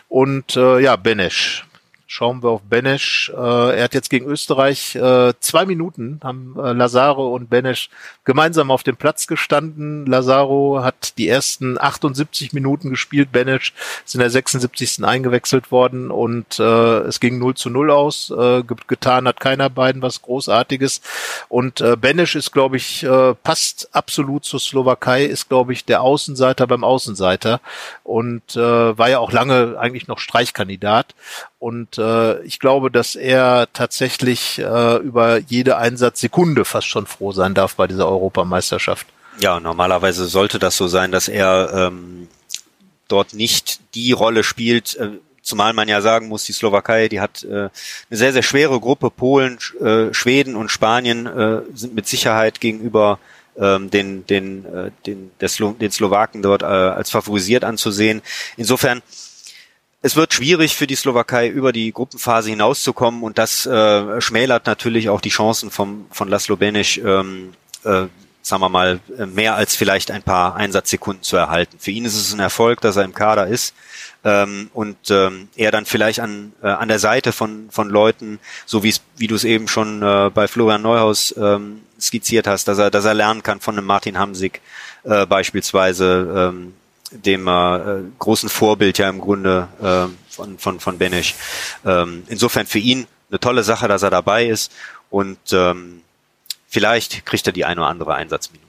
Und 0.08 0.56
äh, 0.56 0.80
ja, 0.80 0.96
Benesch 0.96 1.64
schauen 2.12 2.42
wir 2.42 2.50
auf 2.50 2.60
Benesch. 2.68 3.32
Äh, 3.34 3.76
er 3.78 3.84
hat 3.84 3.94
jetzt 3.94 4.10
gegen 4.10 4.26
Österreich 4.26 4.94
äh, 4.96 5.32
zwei 5.40 5.64
Minuten, 5.64 6.20
haben 6.22 6.54
äh, 6.58 6.72
Lazaro 6.72 7.34
und 7.34 7.48
Benesch 7.48 7.88
gemeinsam 8.24 8.70
auf 8.70 8.82
dem 8.82 8.96
Platz 8.96 9.26
gestanden. 9.26 10.04
Lazaro 10.04 10.84
hat 10.84 11.16
die 11.16 11.26
ersten 11.26 11.80
78 11.80 12.52
Minuten 12.52 12.90
gespielt, 12.90 13.32
Benesch 13.32 13.72
ist 14.04 14.14
in 14.14 14.20
der 14.20 14.28
76. 14.28 15.02
eingewechselt 15.02 15.72
worden 15.72 16.10
und 16.10 16.60
äh, 16.60 16.98
es 17.04 17.18
ging 17.18 17.38
0 17.38 17.54
zu 17.54 17.70
0 17.70 17.90
aus. 17.90 18.28
Äh, 18.30 18.62
getan 18.86 19.26
hat 19.26 19.40
keiner 19.40 19.70
beiden 19.70 20.02
was 20.02 20.20
Großartiges. 20.20 21.00
Und 21.48 21.80
äh, 21.80 21.96
Benesch 21.96 22.34
ist, 22.34 22.52
glaube 22.52 22.76
ich, 22.76 23.04
äh, 23.04 23.34
passt 23.42 23.88
absolut 23.92 24.44
zur 24.44 24.60
Slowakei, 24.60 25.24
ist, 25.24 25.48
glaube 25.48 25.72
ich, 25.72 25.86
der 25.86 26.02
Außenseiter 26.02 26.66
beim 26.66 26.84
Außenseiter 26.84 27.62
und 28.04 28.54
äh, 28.54 28.98
war 28.98 29.08
ja 29.08 29.18
auch 29.18 29.32
lange 29.32 29.78
eigentlich 29.78 30.08
noch 30.08 30.18
Streichkandidat. 30.18 31.14
Und 31.62 31.96
äh, 31.96 32.42
ich 32.42 32.58
glaube, 32.58 32.90
dass 32.90 33.14
er 33.14 33.68
tatsächlich 33.72 34.58
äh, 34.58 34.96
über 34.96 35.38
jede 35.38 35.76
Einsatzsekunde 35.76 36.64
fast 36.64 36.88
schon 36.88 37.06
froh 37.06 37.30
sein 37.30 37.54
darf 37.54 37.76
bei 37.76 37.86
dieser 37.86 38.08
Europameisterschaft. 38.08 39.06
Ja, 39.38 39.60
normalerweise 39.60 40.26
sollte 40.26 40.58
das 40.58 40.76
so 40.76 40.88
sein, 40.88 41.12
dass 41.12 41.28
er 41.28 41.70
ähm, 41.72 42.26
dort 43.06 43.32
nicht 43.32 43.78
die 43.94 44.10
Rolle 44.10 44.42
spielt, 44.42 44.96
äh, 44.96 45.10
zumal 45.40 45.72
man 45.72 45.86
ja 45.86 46.00
sagen 46.00 46.26
muss, 46.26 46.42
die 46.42 46.52
Slowakei, 46.52 47.08
die 47.08 47.20
hat 47.20 47.44
äh, 47.44 47.54
eine 47.54 47.70
sehr, 48.10 48.32
sehr 48.32 48.42
schwere 48.42 48.80
Gruppe. 48.80 49.10
Polen, 49.10 49.58
äh, 49.80 50.12
Schweden 50.12 50.56
und 50.56 50.68
Spanien 50.68 51.26
äh, 51.26 51.62
sind 51.74 51.94
mit 51.94 52.08
Sicherheit 52.08 52.60
gegenüber 52.60 53.20
ähm, 53.56 53.88
den, 53.88 54.26
den, 54.26 54.64
äh, 54.64 54.90
den, 55.06 55.30
der 55.40 55.48
Slo 55.48 55.76
den 55.80 55.92
Slowaken 55.92 56.42
dort 56.42 56.62
äh, 56.62 56.64
als 56.64 57.12
favorisiert 57.12 57.62
anzusehen. 57.62 58.20
Insofern 58.56 59.00
es 60.02 60.16
wird 60.16 60.34
schwierig 60.34 60.76
für 60.76 60.88
die 60.88 60.96
Slowakei 60.96 61.48
über 61.48 61.72
die 61.72 61.92
Gruppenphase 61.92 62.50
hinauszukommen 62.50 63.22
und 63.22 63.38
das 63.38 63.66
äh, 63.66 64.20
schmälert 64.20 64.66
natürlich 64.66 65.08
auch 65.08 65.20
die 65.20 65.30
Chancen 65.30 65.70
vom, 65.70 66.06
von 66.10 66.28
Laszlo 66.28 66.56
Benic, 66.56 66.98
ähm, 66.98 67.54
äh, 67.84 68.06
sagen 68.44 68.60
wir 68.60 68.68
mal, 68.68 68.98
mehr 69.32 69.54
als 69.54 69.76
vielleicht 69.76 70.10
ein 70.10 70.24
paar 70.24 70.56
Einsatzsekunden 70.56 71.22
zu 71.22 71.36
erhalten. 71.36 71.76
Für 71.78 71.92
ihn 71.92 72.04
ist 72.04 72.16
es 72.16 72.32
ein 72.32 72.40
Erfolg, 72.40 72.80
dass 72.80 72.96
er 72.96 73.04
im 73.04 73.14
Kader 73.14 73.46
ist 73.46 73.72
ähm, 74.24 74.68
und 74.74 74.96
ähm, 75.10 75.48
er 75.54 75.70
dann 75.70 75.86
vielleicht 75.86 76.18
an, 76.18 76.52
äh, 76.60 76.66
an 76.66 76.88
der 76.88 76.98
Seite 76.98 77.30
von, 77.30 77.68
von 77.70 77.88
Leuten, 77.88 78.40
so 78.66 78.82
wie 78.82 78.88
es, 78.88 79.02
wie 79.16 79.28
du 79.28 79.36
es 79.36 79.44
eben 79.44 79.68
schon 79.68 80.02
äh, 80.02 80.30
bei 80.34 80.48
Florian 80.48 80.82
Neuhaus 80.82 81.32
ähm, 81.38 81.82
skizziert 82.00 82.48
hast, 82.48 82.66
dass 82.66 82.78
er, 82.78 82.90
dass 82.90 83.04
er 83.04 83.14
lernen 83.14 83.44
kann 83.44 83.60
von 83.60 83.78
einem 83.78 83.86
Martin 83.86 84.18
Hamsik 84.18 84.60
äh, 85.04 85.24
beispielsweise, 85.26 86.50
ähm, 86.52 86.74
dem 87.12 87.46
äh, 87.48 88.02
großen 88.18 88.48
Vorbild 88.48 88.98
ja 88.98 89.08
im 89.08 89.20
Grunde 89.20 89.68
äh, 89.80 90.32
von, 90.32 90.58
von, 90.58 90.80
von 90.80 90.98
Benesch. 90.98 91.34
Ähm, 91.84 92.24
insofern 92.28 92.66
für 92.66 92.78
ihn 92.78 93.06
eine 93.30 93.40
tolle 93.40 93.62
Sache, 93.62 93.88
dass 93.88 94.02
er 94.02 94.10
dabei 94.10 94.46
ist 94.46 94.72
und 95.10 95.38
ähm, 95.52 96.02
vielleicht 96.68 97.24
kriegt 97.26 97.46
er 97.46 97.52
die 97.52 97.64
eine 97.64 97.80
oder 97.80 97.90
andere 97.90 98.14
Einsatzminute. 98.14 98.62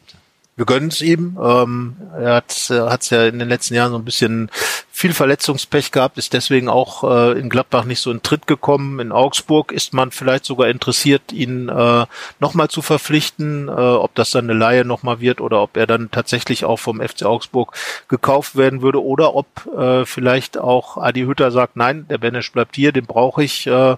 Wir 0.56 0.66
gönnen 0.66 0.90
es 0.90 1.02
ihm. 1.02 1.38
Ähm, 1.42 1.96
er 2.16 2.36
hat 2.36 2.52
es 2.52 3.10
ja 3.10 3.26
in 3.26 3.40
den 3.40 3.50
letzten 3.50 3.74
Jahren 3.74 3.92
so 3.92 3.98
ein 3.98 4.06
bisschen 4.06 4.52
viel 4.96 5.14
Verletzungspech 5.14 5.92
gehabt, 5.92 6.20
ist 6.20 6.34
deswegen 6.34 6.70
auch 6.70 7.04
äh, 7.04 7.40
in 7.40 7.50
Gladbach 7.50 7.84
nicht 7.84 8.00
so 8.00 8.12
in 8.12 8.22
Tritt 8.22 8.46
gekommen. 8.46 9.00
In 9.00 9.12
Augsburg 9.12 9.72
ist 9.72 9.92
man 9.92 10.12
vielleicht 10.12 10.46
sogar 10.46 10.68
interessiert, 10.68 11.34
ihn 11.34 11.68
äh, 11.68 12.06
nochmal 12.40 12.68
zu 12.68 12.84
verpflichten, 12.84 13.70
äh, 13.70 13.72
ob 13.72 14.14
das 14.14 14.30
dann 14.30 14.48
eine 14.48 14.58
Laie 14.58 14.86
nochmal 14.86 15.20
wird 15.20 15.42
oder 15.42 15.64
ob 15.64 15.78
er 15.78 15.88
dann 15.88 16.12
tatsächlich 16.12 16.64
auch 16.64 16.78
vom 16.78 17.02
FC 17.02 17.24
Augsburg 17.26 17.76
gekauft 18.08 18.56
werden 18.56 18.84
würde 18.84 19.04
oder 19.04 19.34
ob 19.34 19.48
äh, 19.76 20.06
vielleicht 20.06 20.60
auch 20.60 20.98
Adi 20.98 21.22
Hütter 21.22 21.50
sagt, 21.50 21.76
nein, 21.76 22.06
der 22.08 22.20
Benesch 22.20 22.52
bleibt 22.52 22.76
hier, 22.76 22.92
den 22.92 23.08
brauche 23.08 23.44
ich 23.44 23.66
äh, 23.66 23.96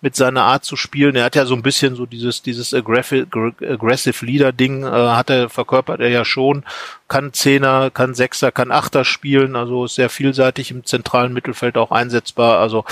mit 0.00 0.16
seiner 0.16 0.42
Art 0.42 0.64
zu 0.64 0.74
spielen. 0.74 1.14
Er 1.14 1.24
hat 1.24 1.36
ja 1.36 1.46
so 1.46 1.54
ein 1.54 1.62
bisschen 1.62 1.94
so 1.94 2.04
dieses, 2.04 2.42
dieses 2.42 2.74
aggressive, 2.74 3.28
aggressive 3.62 4.26
Leader-Ding, 4.26 4.82
äh, 4.82 4.90
hat 4.90 5.30
er, 5.30 5.48
verkörpert 5.48 6.00
er 6.00 6.08
ja 6.08 6.24
schon 6.24 6.64
kann 7.12 7.34
Zehner, 7.34 7.90
kann 7.90 8.14
Sechser, 8.14 8.50
kann 8.52 8.70
Achter 8.70 9.04
spielen, 9.04 9.54
also 9.54 9.84
ist 9.84 9.96
sehr 9.96 10.08
vielseitig 10.08 10.70
im 10.70 10.86
zentralen 10.86 11.34
Mittelfeld 11.34 11.76
auch 11.76 11.90
einsetzbar. 11.90 12.58
Also 12.58 12.86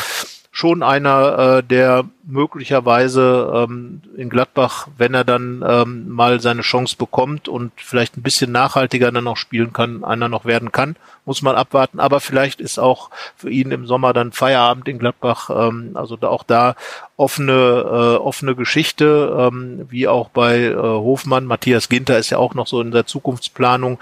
schon 0.51 0.83
einer, 0.83 1.59
äh, 1.59 1.63
der 1.63 2.05
möglicherweise 2.31 3.67
ähm, 3.69 4.03
in 4.17 4.29
Gladbach, 4.31 4.89
wenn 4.97 5.15
er 5.15 5.25
dann 5.25 5.65
ähm, 5.67 6.09
mal 6.09 6.41
seine 6.41 6.63
Chance 6.63 6.97
bekommt 6.97 7.49
und 7.49 7.73
vielleicht 7.77 8.17
ein 8.17 8.23
bisschen 8.23 8.53
nachhaltiger 8.53 9.11
dann 9.11 9.25
noch 9.25 9.37
spielen 9.37 9.73
kann, 9.73 10.05
einer 10.05 10.29
noch 10.29 10.45
werden 10.45 10.73
kann, 10.73 10.97
muss 11.25 11.43
man 11.43 11.57
abwarten. 11.57 12.01
Aber 12.01 12.21
vielleicht 12.21 12.61
ist 12.61 12.79
auch 12.79 13.11
für 13.37 13.51
ihn 13.51 13.71
im 13.71 13.87
Sommer 13.87 14.13
dann 14.13 14.33
Feierabend 14.33 14.89
in 14.89 14.99
Gladbach. 14.99 15.51
Ähm, 15.51 15.93
also 15.95 16.17
da, 16.17 16.29
auch 16.29 16.45
da 16.45 16.77
offene, 17.17 17.53
äh, 17.53 18.17
offene 18.17 18.55
Geschichte, 18.55 19.37
ähm, 19.39 19.87
wie 19.91 20.09
auch 20.09 20.31
bei 20.31 20.65
äh, 20.65 20.75
Hofmann. 20.75 21.45
Matthias 21.47 21.89
Ginter 21.89 22.19
ist 22.19 22.31
ja 22.31 22.39
auch 22.39 22.55
noch 22.55 22.67
so 22.67 22.81
in 22.81 22.91
der 22.93 23.07
Zukunftsplanung, 23.07 23.99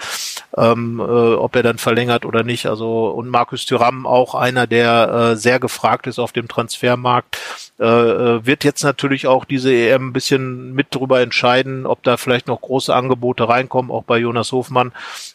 ähm, 0.57 1.01
äh, 1.01 1.03
ob 1.03 1.57
er 1.57 1.63
dann 1.63 1.79
verlängert 1.79 2.25
oder 2.25 2.45
nicht. 2.45 2.67
Also 2.67 3.09
und 3.09 3.29
Markus 3.29 3.67
Thüram 3.67 4.07
auch 4.07 4.35
einer, 4.35 4.67
der 4.67 5.33
äh, 5.33 5.37
sehr 5.37 5.59
gefragt 5.59 6.07
ist 6.07 6.19
auf 6.19 6.33
dem 6.39 6.49
Transfermarkt. 6.49 7.39
Äh, 7.79 7.85
äh 7.85 8.47
wird 8.47 8.65
jetzt 8.65 8.83
natürlich 8.83 9.27
auch 9.27 9.45
diese 9.45 9.73
EM 9.73 10.09
ein 10.09 10.13
bisschen 10.13 10.75
mit 10.75 10.95
drüber 10.95 11.21
entscheiden, 11.21 11.87
ob 11.87 12.03
da 12.03 12.17
vielleicht 12.17 12.47
noch 12.47 12.61
große 12.61 12.95
Angebote 12.95 13.49
reinkommen, 13.49 13.91
auch 13.91 14.05
bei 14.05 14.19
Jonas 14.19 14.53
Hofmann. 14.53 14.93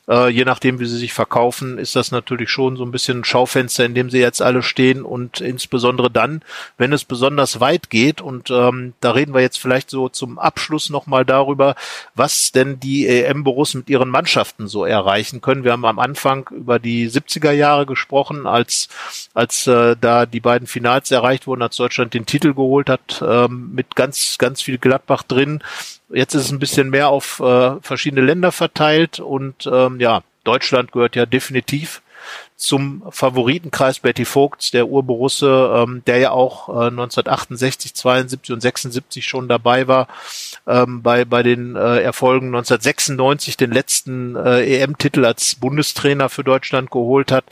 Äh, 0.08 0.30
je 0.30 0.46
nachdem, 0.46 0.80
wie 0.80 0.86
sie 0.86 0.98
sich 0.98 1.14
verkaufen, 1.14 1.78
ist 1.78 1.96
das 1.96 2.12
natürlich 2.12 2.50
schon 2.50 2.76
so 2.76 2.84
ein 2.84 2.92
bisschen 2.92 3.20
ein 3.20 3.24
Schaufenster, 3.24 3.86
in 3.86 3.96
dem 3.96 4.10
sie 4.10 4.20
jetzt 4.20 4.42
alle 4.42 4.64
stehen 4.64 5.04
und 5.04 5.42
insbesondere 5.42 6.10
dann, 6.10 6.42
wenn 6.78 6.94
es 6.94 7.06
besonders 7.06 7.60
weit 7.60 7.90
geht 7.90 8.22
und 8.22 8.50
ähm, 8.50 8.94
da 9.02 9.12
reden 9.12 9.34
wir 9.34 9.42
jetzt 9.42 9.60
vielleicht 9.60 9.90
so 9.90 10.10
zum 10.10 10.40
Abschluss 10.40 10.90
nochmal 10.90 11.26
darüber, 11.26 11.76
was 12.16 12.52
denn 12.52 12.80
die 12.80 13.08
EM-Büros 13.08 13.74
mit 13.74 13.90
ihren 13.90 14.10
Mannschaften 14.10 14.68
so 14.68 14.86
erreichen 14.86 15.42
können. 15.42 15.64
Wir 15.64 15.72
haben 15.72 15.86
am 15.86 16.00
Anfang 16.00 16.50
über 16.52 16.80
die 16.80 17.10
70er 17.10 17.52
Jahre 17.52 17.86
gesprochen, 17.86 18.48
als, 18.48 18.90
als 19.34 19.68
äh, 19.68 19.96
da 20.00 20.26
die 20.26 20.40
beiden 20.40 20.68
Finals 20.94 21.12
erreicht 21.12 21.48
wurden, 21.48 21.62
als 21.62 21.76
Deutschland 21.76 22.14
den 22.14 22.26
Titel 22.26 22.54
geholt 22.54 22.90
hat, 22.90 23.24
ähm, 23.28 23.72
mit 23.74 23.96
ganz, 23.96 24.38
ganz 24.38 24.62
viel 24.62 24.78
Gladbach 24.78 25.24
drin. 25.24 25.64
Jetzt 26.10 26.36
ist 26.36 26.46
es 26.46 26.52
ein 26.52 26.60
bisschen 26.60 26.90
mehr 26.90 27.10
auf 27.10 27.40
äh, 27.40 27.76
verschiedene 27.82 28.22
Länder 28.22 28.52
verteilt 28.52 29.20
und 29.20 29.68
ähm, 29.72 30.00
ja, 30.00 30.22
Deutschland 30.44 30.92
gehört 30.92 31.16
ja 31.16 31.26
definitiv 31.26 32.02
zum 32.56 33.04
Favoritenkreis 33.10 34.00
Betty 34.00 34.26
Vogts, 34.26 34.72
der 34.72 34.88
Urborusse, 34.88 35.74
ähm, 35.76 36.04
der 36.08 36.18
ja 36.18 36.32
auch 36.32 36.70
äh, 36.70 36.88
1968, 36.88 37.94
72 37.94 38.54
und 38.54 38.62
76 38.62 39.26
schon 39.26 39.48
dabei 39.48 39.88
war, 39.88 40.08
ähm, 40.68 41.02
bei, 41.02 41.26
bei 41.26 41.44
den 41.44 41.76
äh, 41.76 42.02
Erfolgen 42.02 42.48
1996 42.48 43.58
den 43.58 43.72
letzten 43.72 44.36
äh, 44.36 44.82
EM-Titel 44.82 45.26
als 45.26 45.56
Bundestrainer 45.56 46.30
für 46.30 46.44
Deutschland 46.44 46.92
geholt 46.92 47.32
hat, 47.32 47.46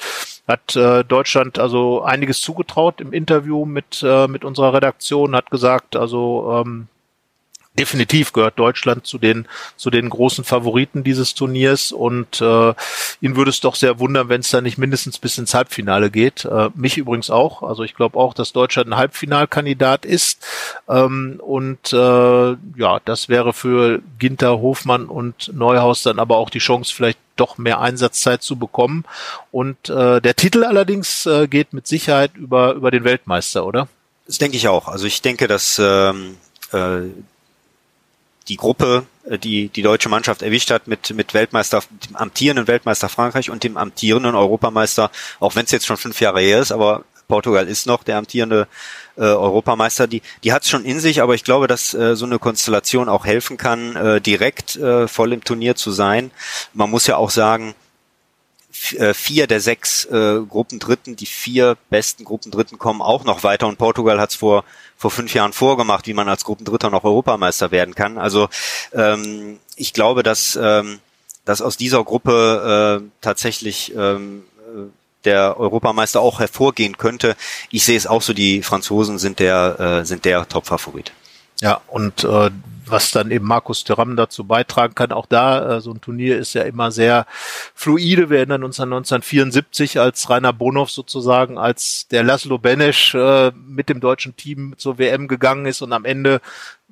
hat 0.47 0.75
äh, 0.75 1.03
Deutschland 1.03 1.59
also 1.59 2.03
einiges 2.03 2.41
zugetraut 2.41 3.01
im 3.01 3.13
Interview 3.13 3.65
mit, 3.65 4.01
äh, 4.03 4.27
mit 4.27 4.45
unserer 4.45 4.73
Redaktion, 4.73 5.35
hat 5.35 5.51
gesagt, 5.51 5.95
also 5.95 6.63
ähm, 6.65 6.87
definitiv 7.79 8.33
gehört 8.33 8.59
Deutschland 8.59 9.07
zu 9.07 9.17
den 9.17 9.47
zu 9.77 9.89
den 9.89 10.09
großen 10.09 10.43
Favoriten 10.43 11.03
dieses 11.03 11.33
Turniers 11.33 11.91
und 11.91 12.41
äh, 12.41 12.73
ihn 13.21 13.35
würde 13.35 13.49
es 13.49 13.61
doch 13.61 13.75
sehr 13.75 13.99
wundern, 13.99 14.29
wenn 14.29 14.41
es 14.41 14.49
da 14.49 14.59
nicht 14.59 14.77
mindestens 14.77 15.19
bis 15.19 15.37
ins 15.37 15.53
Halbfinale 15.53 16.11
geht. 16.11 16.45
Äh, 16.45 16.69
mich 16.75 16.97
übrigens 16.97 17.29
auch. 17.29 17.63
Also 17.63 17.83
ich 17.83 17.95
glaube 17.95 18.19
auch, 18.19 18.33
dass 18.33 18.51
Deutschland 18.51 18.89
ein 18.89 18.97
Halbfinalkandidat 18.97 20.05
ist 20.05 20.45
ähm, 20.89 21.39
und 21.41 21.93
äh, 21.93 22.51
ja, 22.75 22.99
das 23.05 23.29
wäre 23.29 23.53
für 23.53 24.01
Ginter, 24.19 24.59
Hofmann 24.59 25.05
und 25.05 25.51
Neuhaus 25.53 26.03
dann 26.03 26.19
aber 26.19 26.37
auch 26.37 26.49
die 26.49 26.59
Chance, 26.59 26.93
vielleicht 26.93 27.19
doch 27.37 27.57
mehr 27.57 27.79
Einsatzzeit 27.79 28.43
zu 28.43 28.57
bekommen. 28.57 29.05
Und 29.51 29.89
äh, 29.89 30.21
der 30.21 30.35
Titel 30.35 30.63
allerdings 30.63 31.25
äh, 31.25 31.47
geht 31.47 31.73
mit 31.73 31.87
Sicherheit 31.87 32.35
über 32.35 32.73
über 32.73 32.91
den 32.91 33.05
Weltmeister, 33.05 33.65
oder? 33.65 33.87
Das 34.27 34.37
denke 34.37 34.57
ich 34.57 34.67
auch. 34.67 34.87
Also 34.87 35.07
ich 35.07 35.21
denke, 35.21 35.47
dass 35.47 35.79
ähm, 35.79 36.37
äh, 36.71 37.01
die 38.47 38.57
Gruppe, 38.57 39.05
äh, 39.29 39.37
die 39.37 39.69
die 39.69 39.81
deutsche 39.81 40.09
Mannschaft 40.09 40.41
erwischt 40.41 40.71
hat 40.71 40.87
mit 40.87 41.13
mit 41.13 41.33
Weltmeister, 41.33 41.81
dem 42.07 42.15
amtierenden 42.15 42.67
Weltmeister 42.67 43.09
Frankreich 43.09 43.49
und 43.49 43.63
dem 43.63 43.77
amtierenden 43.77 44.35
Europameister, 44.35 45.11
auch 45.39 45.55
wenn 45.55 45.65
es 45.65 45.71
jetzt 45.71 45.85
schon 45.85 45.97
fünf 45.97 46.19
Jahre 46.21 46.41
her 46.41 46.59
ist, 46.59 46.71
aber 46.71 47.03
Portugal 47.31 47.67
ist 47.69 47.87
noch 47.87 48.03
der 48.03 48.17
amtierende 48.17 48.67
äh, 49.15 49.21
Europameister, 49.21 50.05
die, 50.05 50.21
die 50.43 50.51
hat 50.51 50.63
es 50.63 50.69
schon 50.69 50.83
in 50.83 50.99
sich, 50.99 51.21
aber 51.21 51.33
ich 51.33 51.45
glaube, 51.45 51.67
dass 51.67 51.93
äh, 51.93 52.17
so 52.17 52.25
eine 52.25 52.39
Konstellation 52.39 53.07
auch 53.07 53.25
helfen 53.25 53.55
kann, 53.55 53.95
äh, 53.95 54.19
direkt 54.19 54.75
äh, 54.75 55.07
voll 55.07 55.31
im 55.31 55.41
Turnier 55.41 55.75
zu 55.75 55.91
sein. 55.91 56.31
Man 56.73 56.89
muss 56.89 57.07
ja 57.07 57.15
auch 57.15 57.29
sagen, 57.29 57.73
vier 59.13 59.47
der 59.47 59.61
sechs 59.61 60.05
äh, 60.05 60.39
Gruppendritten, 60.47 61.15
die 61.15 61.25
vier 61.25 61.77
besten 61.89 62.23
Gruppendritten 62.23 62.79
kommen 62.79 63.01
auch 63.01 63.23
noch 63.23 63.43
weiter 63.43 63.67
und 63.67 63.77
Portugal 63.77 64.19
hat 64.19 64.31
es 64.31 64.35
vor 64.35 64.63
vor 64.97 65.11
fünf 65.11 65.33
Jahren 65.33 65.53
vorgemacht, 65.53 66.07
wie 66.07 66.13
man 66.13 66.29
als 66.29 66.43
Gruppendritter 66.43 66.89
noch 66.89 67.03
Europameister 67.03 67.71
werden 67.71 67.95
kann. 67.95 68.17
Also 68.17 68.49
ähm, 68.93 69.59
ich 69.75 69.93
glaube, 69.93 70.23
dass 70.23 70.55
dass, 70.55 70.99
dass 71.45 71.61
aus 71.61 71.77
dieser 71.77 72.03
Gruppe 72.03 73.01
äh, 73.01 73.09
tatsächlich 73.21 73.93
ähm, 73.95 74.43
der 75.25 75.59
Europameister 75.59 76.19
auch 76.19 76.39
hervorgehen 76.39 76.97
könnte. 76.97 77.35
Ich 77.69 77.83
sehe 77.83 77.97
es 77.97 78.07
auch 78.07 78.21
so, 78.21 78.33
die 78.33 78.63
Franzosen 78.63 79.19
sind 79.19 79.39
der, 79.39 80.03
äh, 80.09 80.17
der 80.17 80.47
Top-Favorit. 80.47 81.11
Ja, 81.61 81.81
und 81.87 82.23
äh, 82.23 82.49
was 82.91 83.11
dann 83.11 83.31
eben 83.31 83.45
Markus 83.45 83.83
Thuram 83.83 84.15
dazu 84.15 84.43
beitragen 84.43 84.95
kann, 84.95 85.11
auch 85.11 85.25
da, 85.25 85.77
äh, 85.77 85.81
so 85.81 85.91
ein 85.91 86.01
Turnier 86.01 86.37
ist 86.37 86.53
ja 86.53 86.63
immer 86.63 86.91
sehr 86.91 87.25
fluide. 87.73 88.29
Wir 88.29 88.39
erinnern 88.39 88.63
uns 88.63 88.79
an 88.79 88.89
1974, 88.89 89.99
als 89.99 90.29
Rainer 90.29 90.53
Bonhoff 90.53 90.91
sozusagen 90.91 91.57
als 91.57 92.07
der 92.09 92.23
Laszlo 92.23 92.57
Benesch 92.57 93.15
äh, 93.15 93.51
mit 93.55 93.89
dem 93.89 93.99
deutschen 93.99 94.35
Team 94.35 94.75
zur 94.77 94.97
WM 94.97 95.27
gegangen 95.27 95.65
ist 95.65 95.81
und 95.81 95.93
am 95.93 96.05
Ende 96.05 96.41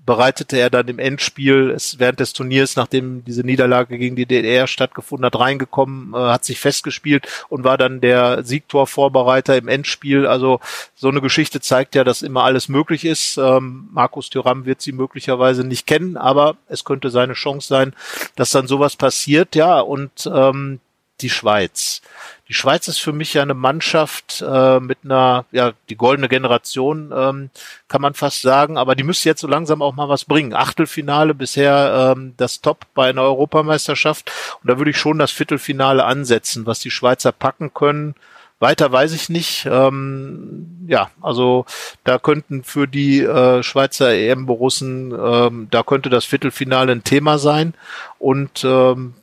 bereitete 0.09 0.57
er 0.57 0.71
dann 0.71 0.87
im 0.87 0.97
Endspiel, 0.97 1.77
während 1.99 2.19
des 2.19 2.33
Turniers, 2.33 2.75
nachdem 2.75 3.23
diese 3.25 3.43
Niederlage 3.43 3.99
gegen 3.99 4.15
die 4.15 4.25
DDR 4.25 4.65
stattgefunden 4.65 5.23
hat, 5.23 5.39
reingekommen, 5.39 6.15
äh, 6.15 6.17
hat 6.17 6.43
sich 6.43 6.59
festgespielt 6.59 7.27
und 7.47 7.63
war 7.63 7.77
dann 7.77 8.01
der 8.01 8.43
Siegtorvorbereiter 8.43 9.55
im 9.55 9.67
Endspiel. 9.67 10.25
Also 10.25 10.61
so 10.95 11.09
eine 11.09 11.21
Geschichte 11.21 11.61
zeigt 11.61 11.93
ja, 11.93 12.03
dass 12.03 12.23
immer 12.23 12.43
alles 12.43 12.69
möglich 12.69 13.05
ist. 13.05 13.37
Ähm, 13.37 13.87
Markus 13.91 14.31
Thüram 14.31 14.65
wird 14.65 14.81
sie 14.81 14.93
möglicherweise 14.93 15.63
nicht 15.63 15.85
kennen, 15.85 16.17
aber 16.17 16.57
es 16.67 16.83
könnte 16.83 17.11
seine 17.11 17.33
Chance 17.33 17.67
sein, 17.67 17.93
dass 18.35 18.49
dann 18.49 18.65
sowas 18.65 18.95
passiert. 18.95 19.53
Ja, 19.53 19.79
und 19.79 20.27
ähm, 20.33 20.79
die 21.21 21.29
Schweiz. 21.29 22.01
Die 22.47 22.53
Schweiz 22.53 22.87
ist 22.87 22.99
für 22.99 23.13
mich 23.13 23.35
ja 23.35 23.43
eine 23.43 23.53
Mannschaft 23.53 24.41
äh, 24.41 24.79
mit 24.79 24.99
einer, 25.03 25.45
ja, 25.51 25.73
die 25.89 25.95
goldene 25.95 26.27
Generation, 26.27 27.13
ähm, 27.15 27.49
kann 27.87 28.01
man 28.01 28.15
fast 28.15 28.41
sagen, 28.41 28.77
aber 28.77 28.95
die 28.95 29.03
müsste 29.03 29.29
jetzt 29.29 29.41
so 29.41 29.47
langsam 29.47 29.83
auch 29.83 29.93
mal 29.93 30.09
was 30.09 30.25
bringen. 30.25 30.55
Achtelfinale 30.55 31.35
bisher 31.35 32.15
ähm, 32.17 32.33
das 32.37 32.61
Top 32.61 32.87
bei 32.95 33.09
einer 33.09 33.21
Europameisterschaft 33.21 34.31
und 34.61 34.69
da 34.69 34.79
würde 34.79 34.91
ich 34.91 34.97
schon 34.97 35.19
das 35.19 35.31
Viertelfinale 35.31 36.03
ansetzen, 36.05 36.65
was 36.65 36.79
die 36.79 36.91
Schweizer 36.91 37.31
packen 37.31 37.73
können. 37.73 38.15
Weiter 38.59 38.91
weiß 38.91 39.13
ich 39.13 39.29
nicht. 39.29 39.65
Ähm, 39.71 40.85
ja, 40.87 41.11
also 41.21 41.65
da 42.03 42.19
könnten 42.19 42.63
für 42.63 42.87
die 42.87 43.21
äh, 43.21 43.63
Schweizer 43.63 44.13
EM-Borussen, 44.13 45.13
ähm, 45.17 45.67
da 45.71 45.83
könnte 45.83 46.09
das 46.09 46.25
Viertelfinale 46.25 46.91
ein 46.91 47.03
Thema 47.05 47.37
sein. 47.37 47.73
Und 48.17 48.63
ähm, 48.65 49.13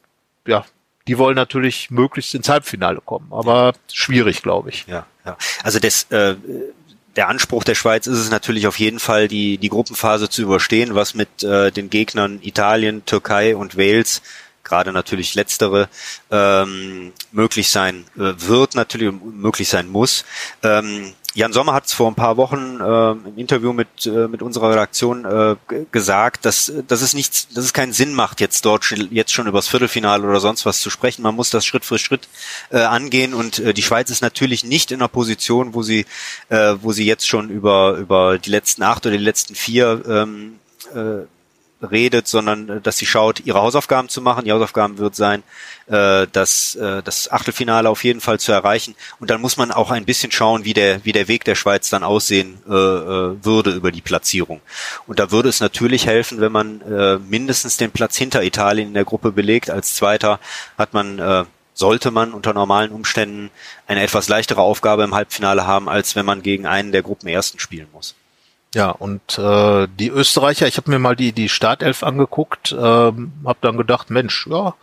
ja, 0.47 0.65
die 1.07 1.19
wollen 1.19 1.37
natürlich 1.37 1.91
möglichst 1.91 2.35
ins 2.35 2.49
Halbfinale 2.49 3.01
kommen, 3.05 3.29
aber 3.31 3.75
schwierig, 3.93 4.43
glaube 4.43 4.71
ich. 4.71 4.87
Ja, 4.87 5.07
ja. 5.25 5.37
Also 5.63 5.79
das, 5.79 6.05
äh, 6.11 6.37
der 7.17 7.29
Anspruch 7.29 7.65
der 7.65 7.75
Schweiz 7.75 8.07
ist 8.07 8.19
es 8.19 8.31
natürlich 8.31 8.67
auf 8.67 8.79
jeden 8.79 8.99
Fall, 8.99 9.29
die, 9.29 9.59
die 9.59 9.69
Gruppenphase 9.69 10.29
zu 10.29 10.43
überstehen, 10.43 10.95
was 10.95 11.15
mit 11.15 11.43
äh, 11.43 11.71
den 11.71 11.91
Gegnern 11.91 12.41
Italien, 12.43 13.05
Türkei 13.07 13.57
und 13.57 13.77
Wales 13.77 14.23
gerade 14.65 14.93
natürlich 14.93 15.35
letztere 15.35 15.89
ähm, 16.31 17.13
möglich 17.31 17.71
sein 17.71 18.05
äh, 18.17 18.33
wird, 18.37 18.75
natürlich 18.75 19.13
möglich 19.13 19.69
sein 19.69 19.89
muss. 19.89 20.25
Ähm, 20.63 21.15
Jan 21.37 21.53
Sommer 21.53 21.75
hat 21.75 21.85
es 21.85 21.93
vor 21.93 22.11
ein 22.11 22.15
paar 22.15 22.39
Wochen 22.39 22.81
äh, 22.81 23.11
im 23.29 23.37
Interview 23.37 23.75
mit 23.75 24.07
äh, 24.07 24.27
mit 24.27 24.41
unserer 24.41 24.71
Redaktion 24.71 25.27
äh, 25.27 25.57
gesagt, 25.93 26.47
dass 26.47 26.73
dass 26.89 27.03
es 27.03 27.13
nichts, 27.13 27.49
dass 27.49 27.63
es 27.63 27.75
keinen 27.75 27.93
Sinn 27.93 28.15
macht, 28.15 28.41
jetzt 28.41 28.65
dort 28.65 28.91
jetzt 29.11 29.33
schon 29.35 29.47
über 29.47 29.59
das 29.59 29.69
Viertelfinale 29.69 30.27
oder 30.27 30.41
sonst 30.41 30.65
was 30.65 30.81
zu 30.81 30.89
sprechen. 30.89 31.21
Man 31.21 31.35
muss 31.35 31.51
das 31.51 31.67
Schritt 31.67 31.85
für 31.85 31.99
Schritt 31.99 32.27
äh, 32.71 32.79
angehen 32.79 33.35
und 33.35 33.59
äh, 33.59 33.75
die 33.75 33.83
Schweiz 33.83 34.11
ist 34.11 34.23
natürlich 34.23 34.65
nicht 34.65 34.91
in 34.93 35.01
einer 35.01 35.09
Position, 35.09 35.75
wo 35.75 35.83
sie 35.83 36.07
äh, 36.49 36.77
wo 36.81 36.93
sie 36.93 37.05
jetzt 37.05 37.29
schon 37.29 37.51
über 37.51 37.99
über 37.99 38.39
die 38.39 38.51
letzten 38.51 38.83
acht 38.83 39.05
oder 39.05 39.19
die 39.19 39.23
letzten 39.23 39.55
vier 39.55 40.03
ähm, 40.09 40.59
äh, 40.95 41.27
redet, 41.87 42.29
sondern 42.29 42.69
äh, 42.69 42.81
dass 42.81 42.99
sie 42.99 43.07
schaut, 43.07 43.41
ihre 43.41 43.61
Hausaufgaben 43.61 44.09
zu 44.09 44.21
machen. 44.21 44.45
Die 44.45 44.53
Hausaufgaben 44.53 44.99
wird 44.99 45.17
sein, 45.17 45.43
äh, 45.87 46.27
das, 46.31 46.75
äh, 46.77 47.03
das 47.03 47.31
Achtelfinale 47.31 47.89
auf 47.89 48.05
jeden 48.05 48.21
Fall 48.21 48.41
zu 48.41 48.53
erreichen. 48.53 48.95
Und 49.21 49.31
dann 49.31 49.41
muss 49.41 49.57
man 49.57 49.71
auch 49.71 49.91
ein 49.91 50.05
bisschen 50.05 50.33
schauen, 50.33 50.65
wie 50.65 50.75
der, 50.75 51.05
wie 51.05 51.13
der 51.13 51.29
Weg 51.29 51.45
der 51.45 51.55
Schweiz 51.55 51.91
dann 51.91 52.03
aussehen 52.03 52.59
äh, 52.69 52.73
äh, 52.73 53.45
würde 53.45 53.71
über 53.71 53.93
die 53.93 54.03
Platzierung. 54.03 54.61
Und 55.07 55.19
da 55.19 55.31
würde 55.31 55.49
es 55.49 55.61
natürlich 55.61 56.07
helfen, 56.07 56.41
wenn 56.41 56.53
man 56.53 56.81
äh, 56.83 57.19
mindestens 57.19 57.77
den 57.77 57.91
Platz 57.91 58.17
hinter 58.17 58.43
Italien 58.43 58.89
in 58.89 58.95
der 58.95 59.05
Gruppe 59.05 59.33
belegt. 59.33 59.71
Als 59.71 59.95
Zweiter 59.95 60.41
hat 60.77 60.95
man 60.95 61.19
äh, 61.19 61.45
sollte 61.77 62.11
man 62.11 62.33
unter 62.33 62.55
normalen 62.55 62.91
Umständen 62.91 63.51
eine 63.87 64.03
etwas 64.03 64.29
leichtere 64.29 64.63
Aufgabe 64.63 65.05
im 65.05 65.15
Halbfinale 65.15 65.67
haben, 65.67 65.89
als 65.89 66.17
wenn 66.17 66.25
man 66.25 66.43
gegen 66.43 66.67
einen 66.67 66.91
der 66.91 67.03
Gruppenersten 67.03 67.61
spielen 67.61 67.89
muss. 67.93 68.15
Ja, 68.77 68.91
und 68.91 69.39
äh, 69.39 69.89
die 69.99 70.11
Österreicher, 70.11 70.67
ich 70.67 70.77
habe 70.77 70.91
mir 70.91 70.99
mal 70.99 71.17
die, 71.17 71.33
die 71.33 71.49
Startelf 71.49 72.03
angeguckt, 72.03 72.73
ähm, 72.79 73.33
habe 73.47 73.59
dann 73.63 73.79
gedacht, 73.79 74.11
Mensch, 74.11 74.47
ja, 74.49 74.75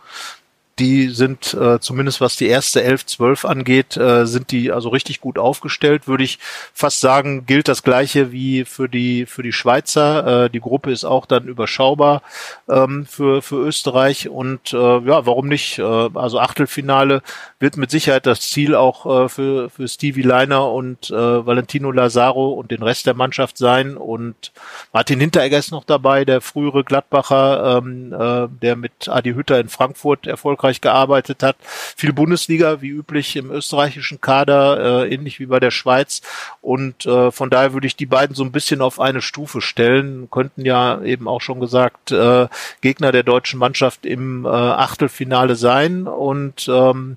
die 0.78 1.08
sind 1.08 1.54
äh, 1.54 1.78
zumindest 1.78 2.20
was 2.20 2.36
die 2.36 2.48
erste 2.48 2.82
11, 2.82 3.06
12 3.06 3.44
angeht, 3.44 3.96
äh, 3.96 4.26
sind 4.26 4.50
die 4.50 4.72
also 4.72 4.88
richtig 4.88 5.20
gut 5.20 5.38
aufgestellt, 5.38 6.08
würde 6.08 6.24
ich 6.24 6.38
fast 6.72 7.00
sagen, 7.00 7.46
gilt 7.46 7.68
das 7.68 7.84
gleiche 7.84 8.32
wie 8.32 8.64
für 8.64 8.88
die 8.88 9.26
für 9.26 9.42
die 9.42 9.52
Schweizer. 9.52 10.44
Äh, 10.44 10.50
die 10.50 10.60
Gruppe 10.60 10.90
ist 10.90 11.04
auch 11.04 11.26
dann 11.26 11.44
überschaubar 11.44 12.22
ähm, 12.68 13.06
für 13.06 13.40
für 13.40 13.56
Österreich 13.56 14.28
und 14.28 14.72
äh, 14.72 14.76
ja, 14.76 15.26
warum 15.26 15.46
nicht? 15.46 15.78
Äh, 15.78 15.82
also 15.82 16.40
Achtelfinale 16.40 17.22
wird 17.60 17.76
mit 17.76 17.90
Sicherheit 17.90 18.26
das 18.26 18.40
Ziel 18.40 18.74
auch 18.74 19.06
äh, 19.24 19.28
für 19.28 19.70
für 19.70 19.86
Stevie 19.86 20.22
Leiner 20.22 20.72
und 20.72 21.10
äh, 21.10 21.46
Valentino 21.46 21.92
Lazaro 21.92 22.50
und 22.50 22.72
den 22.72 22.82
Rest 22.82 23.06
der 23.06 23.14
Mannschaft 23.14 23.58
sein 23.58 23.96
und 23.96 24.52
Martin 24.92 25.20
Hinteregger 25.20 25.58
ist 25.58 25.70
noch 25.70 25.84
dabei, 25.84 26.24
der 26.24 26.40
frühere 26.40 26.82
Gladbacher, 26.82 27.78
ähm, 27.78 28.12
äh, 28.12 28.48
der 28.60 28.76
mit 28.76 29.08
Adi 29.08 29.34
Hütter 29.34 29.60
in 29.60 29.68
Frankfurt 29.68 30.26
erfolgreich 30.26 30.63
erfolgreich 30.64 30.80
gearbeitet 30.80 31.42
hat. 31.42 31.56
Viel 31.96 32.12
Bundesliga, 32.12 32.80
wie 32.80 32.88
üblich 32.88 33.36
im 33.36 33.50
österreichischen 33.50 34.20
Kader, 34.20 35.04
äh, 35.04 35.14
ähnlich 35.14 35.40
wie 35.40 35.46
bei 35.46 35.60
der 35.60 35.70
Schweiz. 35.70 36.22
Und 36.62 37.06
äh, 37.06 37.30
von 37.30 37.50
daher 37.50 37.72
würde 37.72 37.86
ich 37.86 37.96
die 37.96 38.06
beiden 38.06 38.34
so 38.34 38.44
ein 38.44 38.52
bisschen 38.52 38.80
auf 38.80 39.00
eine 39.00 39.20
Stufe 39.20 39.60
stellen. 39.60 40.28
Könnten 40.30 40.64
ja 40.64 41.02
eben 41.02 41.28
auch 41.28 41.40
schon 41.40 41.60
gesagt 41.60 42.12
äh, 42.12 42.48
Gegner 42.80 43.12
der 43.12 43.22
deutschen 43.22 43.58
Mannschaft 43.58 44.06
im 44.06 44.44
äh, 44.44 44.48
Achtelfinale 44.48 45.56
sein. 45.56 46.06
Und 46.06 46.68
ähm, 46.68 47.16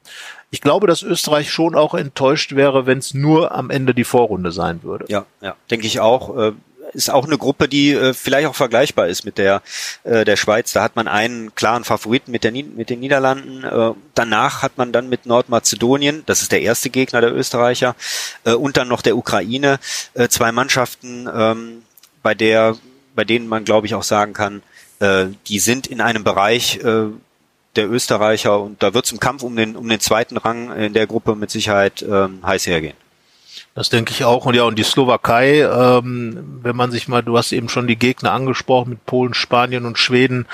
ich 0.50 0.62
glaube, 0.62 0.88
dass 0.88 1.04
Österreich 1.04 1.52
schon 1.52 1.76
auch 1.76 1.94
enttäuscht 1.94 2.56
wäre, 2.56 2.86
wenn 2.86 3.00
es 3.00 3.14
nur 3.14 3.52
am 3.52 3.70
Ende 3.70 3.94
die 3.94 4.06
Vorrunde 4.06 4.52
sein 4.52 4.82
würde. 4.84 5.06
Ja, 5.10 5.26
ja, 5.42 5.56
denke 5.70 5.88
ich 5.88 6.00
auch. 6.00 6.54
Ist 6.98 7.12
auch 7.12 7.26
eine 7.26 7.38
Gruppe, 7.38 7.68
die 7.68 7.92
äh, 7.92 8.16
vielleicht 8.16 8.48
auch 8.48 8.56
vergleichbar 8.56 9.08
ist 9.08 9.24
mit 9.24 9.38
der 9.38 9.62
äh, 10.04 10.26
der 10.26 10.36
Schweiz. 10.36 10.74
Da 10.74 10.82
hat 10.82 10.96
man 10.96 11.08
einen 11.08 11.54
klaren 11.54 11.84
Favoriten 11.84 12.32
mit 12.32 12.44
der 12.44 12.52
mit 12.52 12.90
den 12.90 13.02
Niederlanden. 13.02 13.64
Äh, 13.64 13.94
danach 14.16 14.64
hat 14.64 14.80
man 14.80 14.92
dann 14.92 15.08
mit 15.08 15.28
Nordmazedonien, 15.28 16.24
das 16.26 16.42
ist 16.42 16.52
der 16.52 16.64
erste 16.64 16.90
Gegner 16.90 17.22
der 17.22 17.36
Österreicher, 17.36 17.96
äh, 18.46 18.54
und 18.54 18.78
dann 18.78 18.88
noch 18.88 19.04
der 19.04 19.16
Ukraine 19.16 19.78
äh, 20.16 20.28
zwei 20.28 20.52
Mannschaften, 20.52 21.30
ähm, 21.32 21.84
bei 22.24 22.34
der 22.34 22.76
bei 23.14 23.24
denen 23.24 23.48
man 23.48 23.64
glaube 23.64 23.86
ich 23.86 23.94
auch 23.94 24.02
sagen 24.02 24.34
kann, 24.34 24.64
äh, 25.00 25.28
die 25.48 25.60
sind 25.60 25.86
in 25.86 26.02
einem 26.02 26.24
Bereich 26.24 26.78
äh, 26.84 27.10
der 27.76 27.92
Österreicher 27.92 28.60
und 28.60 28.82
da 28.82 28.96
wird 28.96 29.06
es 29.06 29.12
im 29.12 29.20
Kampf 29.20 29.44
um 29.44 29.56
den 29.56 29.76
um 29.76 29.88
den 29.88 30.00
zweiten 30.00 30.38
Rang 30.38 30.76
in 30.76 30.94
der 30.94 31.06
Gruppe 31.06 31.36
mit 31.36 31.52
Sicherheit 31.52 32.02
ähm, 32.02 32.40
heiß 32.44 32.66
hergehen. 32.66 32.98
Das 33.76 33.90
denke 33.90 34.12
ich 34.12 34.24
auch. 34.24 34.46
Und 34.46 34.56
ja, 34.56 34.64
und 34.64 34.78
die 34.78 34.84
Slowakei, 34.84 35.62
ähm, 35.62 36.60
wenn 36.64 36.76
man 36.76 36.92
sich 36.92 37.08
mal, 37.08 37.22
du 37.22 37.38
hast 37.38 37.52
eben 37.52 37.70
schon 37.70 37.88
die 37.88 37.98
Gegner 37.98 38.32
angesprochen 38.32 38.90
mit 38.90 39.06
Polen, 39.06 39.34
Spanien 39.34 39.86
und 39.86 39.98
Schweden. 39.98 40.48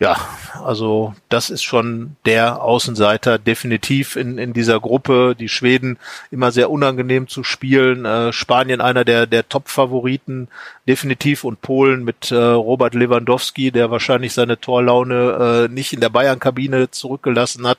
Ja, 0.00 0.16
also 0.64 1.12
das 1.28 1.50
ist 1.50 1.64
schon 1.64 2.14
der 2.24 2.62
Außenseiter 2.62 3.36
definitiv 3.36 4.14
in, 4.14 4.38
in 4.38 4.52
dieser 4.52 4.78
Gruppe. 4.78 5.34
Die 5.36 5.48
Schweden 5.48 5.98
immer 6.30 6.52
sehr 6.52 6.70
unangenehm 6.70 7.26
zu 7.26 7.42
spielen. 7.42 8.04
Äh, 8.04 8.32
Spanien 8.32 8.80
einer 8.80 9.04
der, 9.04 9.26
der 9.26 9.48
Top-Favoriten 9.48 10.46
definitiv 10.86 11.42
und 11.42 11.62
Polen 11.62 12.04
mit 12.04 12.30
äh, 12.30 12.36
Robert 12.36 12.94
Lewandowski, 12.94 13.72
der 13.72 13.90
wahrscheinlich 13.90 14.34
seine 14.34 14.60
Torlaune 14.60 15.66
äh, 15.66 15.72
nicht 15.72 15.92
in 15.92 16.00
der 16.00 16.10
Bayern-Kabine 16.10 16.92
zurückgelassen 16.92 17.66
hat. 17.66 17.78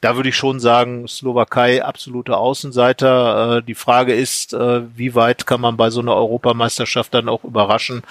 Da 0.00 0.14
würde 0.14 0.28
ich 0.28 0.36
schon 0.36 0.60
sagen, 0.60 1.08
Slowakei 1.08 1.84
absolute 1.84 2.36
Außenseiter. 2.36 3.56
Äh, 3.56 3.62
die 3.64 3.74
Frage 3.74 4.14
ist, 4.14 4.54
äh, 4.54 4.82
wie 4.96 5.16
weit 5.16 5.46
kann 5.46 5.60
man 5.60 5.76
bei 5.76 5.90
so 5.90 5.98
einer 5.98 6.14
Europameisterschaft 6.14 7.12
dann 7.12 7.28
auch 7.28 7.42
überraschen? 7.42 8.04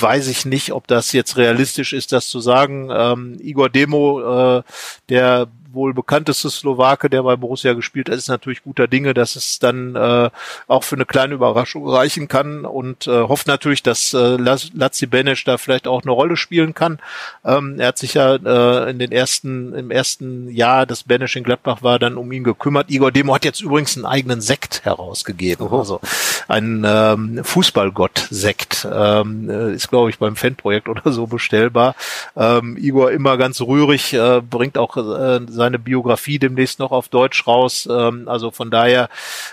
Weiß 0.00 0.28
ich 0.28 0.44
nicht, 0.44 0.72
ob 0.72 0.86
das 0.86 1.12
jetzt 1.12 1.36
realistisch 1.36 1.92
ist, 1.92 2.12
das 2.12 2.28
zu 2.28 2.40
sagen. 2.40 2.88
Ähm, 2.90 3.38
Igor 3.40 3.70
Demo, 3.70 4.58
äh, 4.58 4.62
der 5.08 5.48
wohl 5.72 5.94
bekannteste 5.94 6.50
Slowake, 6.50 7.08
der 7.10 7.22
bei 7.22 7.36
Borussia 7.36 7.72
gespielt 7.72 8.08
hat, 8.08 8.16
ist 8.16 8.28
natürlich 8.28 8.62
guter 8.62 8.86
Dinge, 8.86 9.14
dass 9.14 9.36
es 9.36 9.58
dann 9.58 9.96
äh, 9.96 10.30
auch 10.66 10.84
für 10.84 10.96
eine 10.96 11.04
kleine 11.06 11.34
Überraschung 11.34 11.88
reichen 11.88 12.28
kann 12.28 12.64
und 12.64 13.06
äh, 13.06 13.22
hofft 13.22 13.46
natürlich, 13.46 13.82
dass 13.82 14.14
äh, 14.14 14.36
Lazzi 14.36 15.06
Benesch 15.06 15.44
da 15.44 15.58
vielleicht 15.58 15.86
auch 15.86 16.02
eine 16.02 16.12
Rolle 16.12 16.36
spielen 16.36 16.74
kann. 16.74 16.98
Ähm, 17.44 17.78
er 17.78 17.88
hat 17.88 17.98
sich 17.98 18.14
ja 18.14 18.36
äh, 18.36 18.90
in 18.90 18.98
den 18.98 19.12
ersten, 19.12 19.74
im 19.74 19.90
ersten 19.90 20.50
Jahr, 20.50 20.86
dass 20.86 21.04
Benesch 21.04 21.36
in 21.36 21.44
Gladbach 21.44 21.82
war, 21.82 21.98
dann 21.98 22.16
um 22.16 22.30
ihn 22.32 22.44
gekümmert. 22.44 22.90
Igor 22.90 23.12
Demo 23.12 23.34
hat 23.34 23.44
jetzt 23.44 23.60
übrigens 23.60 23.96
einen 23.96 24.06
eigenen 24.06 24.40
Sekt 24.40 24.84
herausgegeben, 24.84 25.66
Oho. 25.66 25.78
also 25.78 26.00
ein 26.48 26.84
ähm, 26.86 27.40
Fußballgott-Sekt 27.42 28.86
ähm, 28.92 29.50
äh, 29.50 29.74
ist, 29.74 29.88
glaube 29.88 30.10
ich, 30.10 30.18
beim 30.18 30.36
Fanprojekt 30.36 30.88
oder 30.88 31.12
so 31.12 31.26
bestellbar. 31.26 31.94
Ähm, 32.36 32.76
Igor 32.76 33.10
immer 33.10 33.36
ganz 33.36 33.60
rührig, 33.60 34.12
äh, 34.12 34.40
bringt 34.40 34.78
auch 34.78 34.96
äh, 34.96 35.40
seine 35.56 35.78
Biografie 35.78 36.38
demnächst 36.38 36.78
noch 36.78 36.92
auf 36.92 37.08
Deutsch 37.08 37.46
raus. 37.46 37.88
Ähm, 37.90 38.28
also 38.28 38.50
von 38.50 38.70
daher 38.70 39.08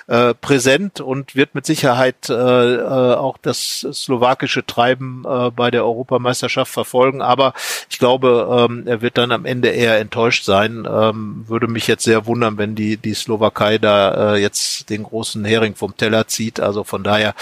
äh, 0.08 0.34
präsent 0.34 1.01
und 1.01 1.36
wird 1.36 1.56
mit 1.56 1.66
Sicherheit 1.66 2.30
äh, 2.30 2.34
äh, 2.34 3.16
auch 3.16 3.38
das 3.41 3.88
slowakische 3.91 4.66
Treiben 4.66 5.24
äh, 5.28 5.49
bei 5.51 5.72
der 5.72 5.84
Europameisterschaft 5.86 6.72
verfolgen. 6.72 7.22
Aber 7.22 7.54
ich 7.89 7.99
glaube, 7.99 8.68
ähm, 8.70 8.84
er 8.86 9.01
wird 9.01 9.18
dann 9.18 9.32
am 9.32 9.45
Ende 9.45 9.70
eher 9.70 9.99
enttäuscht 9.99 10.45
sein. 10.45 10.88
Ähm, 10.89 11.45
würde 11.47 11.68
mich 11.68 11.88
jetzt 11.88 12.04
sehr 12.04 12.26
wundern, 12.26 12.58
wenn 12.58 12.76
die, 12.76 12.97
die 12.97 13.14
Slowakei 13.14 13.78
da 13.78 14.36
äh, 14.36 14.41
jetzt 14.41 14.89
den 14.89 15.04
großen 15.04 15.43
Hering 15.45 15.76
vom 15.76 15.95
Teller 15.97 16.28
zieht. 16.28 16.60
Also 16.60 16.84
von 16.84 17.04
daher 17.04 17.34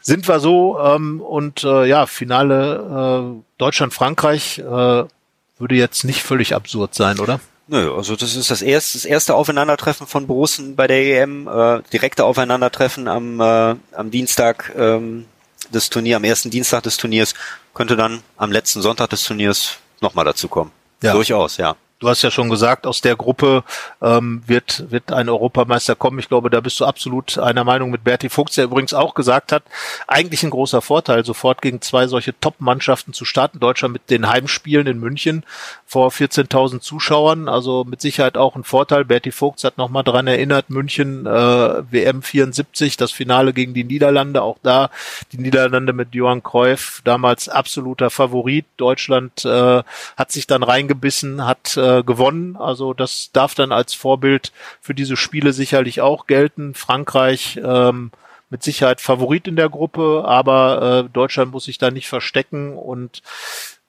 sind 0.00 0.28
wir 0.28 0.40
so 0.40 0.78
ähm, 0.80 1.20
und 1.20 1.64
äh, 1.64 1.86
ja, 1.86 2.06
Finale 2.06 3.34
äh, 3.36 3.42
Deutschland-Frankreich 3.58 4.58
äh, 4.58 4.62
würde 4.62 5.74
jetzt 5.74 6.04
nicht 6.04 6.22
völlig 6.22 6.54
absurd 6.54 6.94
sein, 6.94 7.18
oder? 7.18 7.40
Nö, 7.68 7.94
also 7.94 8.16
das 8.16 8.34
ist 8.34 8.50
das 8.50 8.62
erste, 8.62 8.96
das 8.96 9.04
erste 9.04 9.34
Aufeinandertreffen 9.34 10.06
von 10.06 10.26
Borussen 10.26 10.74
bei 10.74 10.86
der 10.86 11.22
EM, 11.22 11.46
äh, 11.46 11.82
direkte 11.92 12.24
Aufeinandertreffen 12.24 13.08
am, 13.08 13.40
äh, 13.40 13.76
am 13.92 14.10
Dienstag 14.10 14.72
ähm, 14.74 15.26
des 15.72 15.90
Turniers, 15.90 16.16
am 16.16 16.24
ersten 16.24 16.50
Dienstag 16.50 16.82
des 16.84 16.96
Turniers, 16.96 17.34
könnte 17.74 17.94
dann 17.94 18.22
am 18.38 18.52
letzten 18.52 18.80
Sonntag 18.80 19.10
des 19.10 19.22
Turniers 19.22 19.76
nochmal 20.00 20.24
dazu 20.24 20.48
kommen. 20.48 20.72
Ja. 21.02 21.12
Durchaus, 21.12 21.58
ja. 21.58 21.76
Du 22.00 22.08
hast 22.08 22.22
ja 22.22 22.30
schon 22.30 22.48
gesagt, 22.48 22.86
aus 22.86 23.00
der 23.00 23.16
Gruppe 23.16 23.64
ähm, 24.00 24.42
wird, 24.46 24.90
wird 24.90 25.10
ein 25.10 25.28
Europameister 25.28 25.96
kommen. 25.96 26.20
Ich 26.20 26.28
glaube, 26.28 26.48
da 26.48 26.60
bist 26.60 26.78
du 26.78 26.84
absolut 26.84 27.38
einer 27.38 27.64
Meinung 27.64 27.90
mit 27.90 28.04
Berti 28.04 28.28
Fuchs, 28.28 28.54
der 28.54 28.64
übrigens 28.64 28.94
auch 28.94 29.14
gesagt 29.14 29.50
hat, 29.50 29.64
eigentlich 30.06 30.44
ein 30.44 30.50
großer 30.50 30.80
Vorteil, 30.80 31.24
sofort 31.24 31.60
gegen 31.60 31.80
zwei 31.80 32.06
solche 32.06 32.38
Top-Mannschaften 32.38 33.12
zu 33.12 33.24
starten. 33.24 33.58
Deutschland 33.58 33.94
mit 33.94 34.10
den 34.10 34.28
Heimspielen 34.28 34.86
in 34.86 35.00
München 35.00 35.44
vor 35.88 36.10
14.000 36.10 36.80
Zuschauern, 36.80 37.48
also 37.48 37.82
mit 37.82 38.02
Sicherheit 38.02 38.36
auch 38.36 38.56
ein 38.56 38.62
Vorteil. 38.62 39.06
Berti 39.06 39.32
Fuchs 39.32 39.64
hat 39.64 39.78
nochmal 39.78 40.04
dran 40.04 40.26
erinnert, 40.26 40.68
München 40.68 41.24
äh, 41.24 41.30
WM 41.30 42.20
74, 42.20 42.98
das 42.98 43.10
Finale 43.10 43.54
gegen 43.54 43.72
die 43.72 43.84
Niederlande, 43.84 44.42
auch 44.42 44.58
da 44.62 44.90
die 45.32 45.38
Niederlande 45.38 45.94
mit 45.94 46.14
Johann 46.14 46.42
Cruyff, 46.42 47.00
damals 47.04 47.48
absoluter 47.48 48.10
Favorit. 48.10 48.66
Deutschland 48.76 49.46
äh, 49.46 49.82
hat 50.18 50.30
sich 50.30 50.46
dann 50.46 50.62
reingebissen, 50.62 51.46
hat 51.46 51.78
äh, 51.78 52.02
gewonnen. 52.02 52.56
Also 52.56 52.92
das 52.92 53.30
darf 53.32 53.54
dann 53.54 53.72
als 53.72 53.94
Vorbild 53.94 54.52
für 54.82 54.94
diese 54.94 55.16
Spiele 55.16 55.54
sicherlich 55.54 56.02
auch 56.02 56.26
gelten. 56.26 56.74
Frankreich 56.74 57.58
ähm, 57.64 58.10
mit 58.50 58.62
Sicherheit 58.62 59.00
Favorit 59.00 59.48
in 59.48 59.56
der 59.56 59.70
Gruppe, 59.70 60.24
aber 60.26 61.06
äh, 61.06 61.10
Deutschland 61.10 61.52
muss 61.52 61.64
sich 61.64 61.78
da 61.78 61.90
nicht 61.90 62.08
verstecken 62.08 62.76
und 62.76 63.22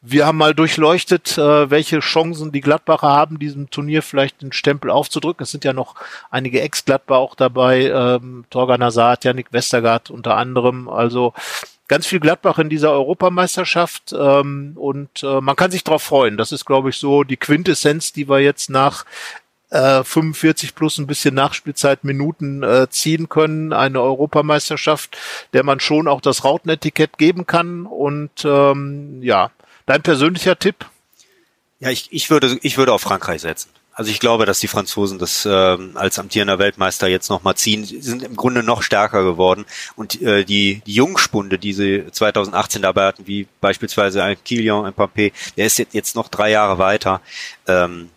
wir 0.01 0.25
haben 0.25 0.37
mal 0.37 0.55
durchleuchtet, 0.55 1.37
äh, 1.37 1.69
welche 1.69 1.99
Chancen 1.99 2.51
die 2.51 2.61
Gladbacher 2.61 3.09
haben, 3.09 3.37
diesem 3.37 3.69
Turnier 3.69 4.01
vielleicht 4.01 4.41
den 4.41 4.53
Stempel 4.53 4.91
aufzudrücken. 4.91 5.43
Es 5.43 5.51
sind 5.51 5.65
ja 5.65 5.73
noch 5.73 5.95
einige 6.29 6.61
Ex-Gladbacher 6.61 7.19
auch 7.19 7.35
dabei, 7.35 7.87
ähm, 7.87 8.45
Torgan 8.49 8.83
Hazard, 8.83 9.25
Yannick 9.25 9.51
Westergaard 9.51 10.09
unter 10.09 10.37
anderem. 10.37 10.87
Also 10.87 11.33
ganz 11.89 12.07
viel 12.07 12.21
Gladbach 12.21 12.59
in 12.59 12.69
dieser 12.69 12.91
Europameisterschaft 12.91 14.13
ähm, 14.17 14.73
und 14.75 15.23
äh, 15.23 15.41
man 15.41 15.57
kann 15.57 15.71
sich 15.71 15.83
darauf 15.83 16.03
freuen. 16.03 16.37
Das 16.37 16.53
ist, 16.53 16.65
glaube 16.65 16.91
ich, 16.91 16.97
so 16.97 17.23
die 17.25 17.37
Quintessenz, 17.37 18.13
die 18.13 18.29
wir 18.29 18.39
jetzt 18.39 18.69
nach 18.69 19.05
äh, 19.69 20.03
45 20.03 20.75
plus 20.75 20.97
ein 20.97 21.07
bisschen 21.07 21.35
Nachspielzeit 21.35 22.03
Minuten 22.03 22.63
äh, 22.63 22.87
ziehen 22.89 23.27
können. 23.27 23.73
Eine 23.73 24.01
Europameisterschaft, 24.01 25.17
der 25.53 25.63
man 25.63 25.79
schon 25.79 26.07
auch 26.07 26.21
das 26.21 26.43
Rautenetikett 26.43 27.17
geben 27.17 27.45
kann. 27.45 27.85
Und 27.85 28.45
ähm, 28.45 29.21
ja, 29.21 29.51
dein 29.89 30.01
persönlicher 30.01 30.57
Tipp? 30.57 30.85
Ja, 31.79 31.89
ich, 31.89 32.07
ich 32.11 32.29
würde 32.29 32.59
ich 32.61 32.77
würde 32.77 32.93
auf 32.93 33.01
Frankreich 33.01 33.41
setzen. 33.41 33.69
Also 33.91 34.11
ich 34.11 34.19
glaube, 34.21 34.45
dass 34.45 34.59
die 34.59 34.67
Franzosen 34.67 35.19
das 35.19 35.45
äh, 35.45 35.49
als 35.49 36.19
amtierender 36.19 36.57
Weltmeister 36.57 37.07
jetzt 37.07 37.29
nochmal 37.29 37.55
ziehen. 37.55 37.83
Sie 37.83 37.99
sind 37.99 38.23
im 38.23 38.37
Grunde 38.37 38.63
noch 38.63 38.81
stärker 38.81 39.23
geworden. 39.23 39.65
Und 39.97 40.21
äh, 40.21 40.45
die, 40.45 40.81
die 40.85 40.93
Jungspunde, 40.93 41.59
die 41.59 41.73
sie 41.73 42.05
2018 42.09 42.81
dabei 42.81 43.07
hatten, 43.07 43.27
wie 43.27 43.47
beispielsweise 43.59 44.23
ein 44.23 44.41
Kilian 44.41 44.85
Mbappé, 44.93 45.33
der 45.57 45.65
ist 45.65 45.79
jetzt, 45.79 45.93
jetzt 45.93 46.15
noch 46.15 46.29
drei 46.29 46.49
Jahre 46.49 46.77
weiter. 46.77 47.19
Ähm, 47.67 48.09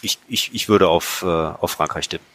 ich, 0.00 0.18
ich, 0.28 0.54
ich 0.54 0.68
würde 0.70 0.88
auf, 0.88 1.22
äh, 1.22 1.26
auf 1.26 1.72
Frankreich 1.72 2.08
tippen. 2.08 2.26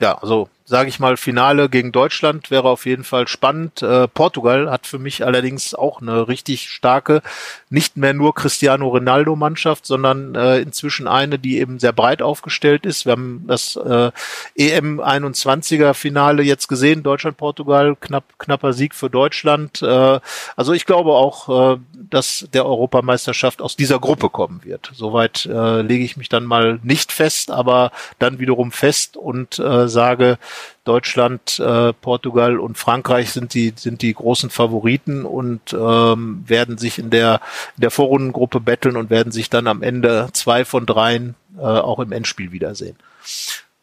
Ja, 0.00 0.18
also 0.18 0.48
sage 0.70 0.88
ich 0.88 1.00
mal, 1.00 1.16
Finale 1.16 1.68
gegen 1.68 1.90
Deutschland 1.90 2.52
wäre 2.52 2.68
auf 2.68 2.86
jeden 2.86 3.02
Fall 3.02 3.26
spannend. 3.26 3.82
Äh, 3.82 4.06
Portugal 4.06 4.70
hat 4.70 4.86
für 4.86 5.00
mich 5.00 5.26
allerdings 5.26 5.74
auch 5.74 6.00
eine 6.00 6.28
richtig 6.28 6.70
starke, 6.70 7.22
nicht 7.70 7.96
mehr 7.96 8.14
nur 8.14 8.36
Cristiano 8.36 8.86
Ronaldo 8.86 9.34
Mannschaft, 9.34 9.84
sondern 9.84 10.36
äh, 10.36 10.60
inzwischen 10.60 11.08
eine, 11.08 11.40
die 11.40 11.58
eben 11.58 11.80
sehr 11.80 11.92
breit 11.92 12.22
aufgestellt 12.22 12.86
ist. 12.86 13.04
Wir 13.04 13.12
haben 13.12 13.46
das 13.48 13.74
äh, 13.74 14.12
EM 14.54 15.00
21er 15.00 15.92
Finale 15.92 16.44
jetzt 16.44 16.68
gesehen, 16.68 17.02
Deutschland 17.02 17.36
Portugal, 17.36 17.96
knapp 18.00 18.38
knapper 18.38 18.72
Sieg 18.72 18.94
für 18.94 19.10
Deutschland. 19.10 19.82
Äh, 19.82 20.20
also 20.54 20.72
ich 20.72 20.86
glaube 20.86 21.10
auch, 21.10 21.74
äh, 21.74 21.78
dass 21.92 22.46
der 22.52 22.64
Europameisterschaft 22.64 23.60
aus 23.60 23.74
dieser 23.74 23.98
Gruppe 23.98 24.30
kommen 24.30 24.60
wird. 24.62 24.92
Soweit 24.94 25.46
äh, 25.46 25.82
lege 25.82 26.04
ich 26.04 26.16
mich 26.16 26.28
dann 26.28 26.44
mal 26.44 26.78
nicht 26.84 27.10
fest, 27.10 27.50
aber 27.50 27.90
dann 28.20 28.38
wiederum 28.38 28.70
fest 28.70 29.16
und 29.16 29.58
äh, 29.58 29.88
sage, 29.88 30.38
Deutschland, 30.84 31.58
äh, 31.58 31.92
Portugal 31.92 32.58
und 32.58 32.78
Frankreich 32.78 33.32
sind 33.32 33.54
die, 33.54 33.72
sind 33.76 34.02
die 34.02 34.14
großen 34.14 34.50
Favoriten 34.50 35.24
und 35.24 35.72
ähm, 35.72 36.44
werden 36.46 36.78
sich 36.78 36.98
in 36.98 37.10
der, 37.10 37.40
in 37.76 37.82
der 37.82 37.90
Vorrundengruppe 37.90 38.60
betteln 38.60 38.96
und 38.96 39.10
werden 39.10 39.32
sich 39.32 39.50
dann 39.50 39.66
am 39.66 39.82
Ende 39.82 40.28
zwei 40.32 40.64
von 40.64 40.86
dreien 40.86 41.34
äh, 41.58 41.62
auch 41.62 41.98
im 41.98 42.12
Endspiel 42.12 42.52
wiedersehen. 42.52 42.96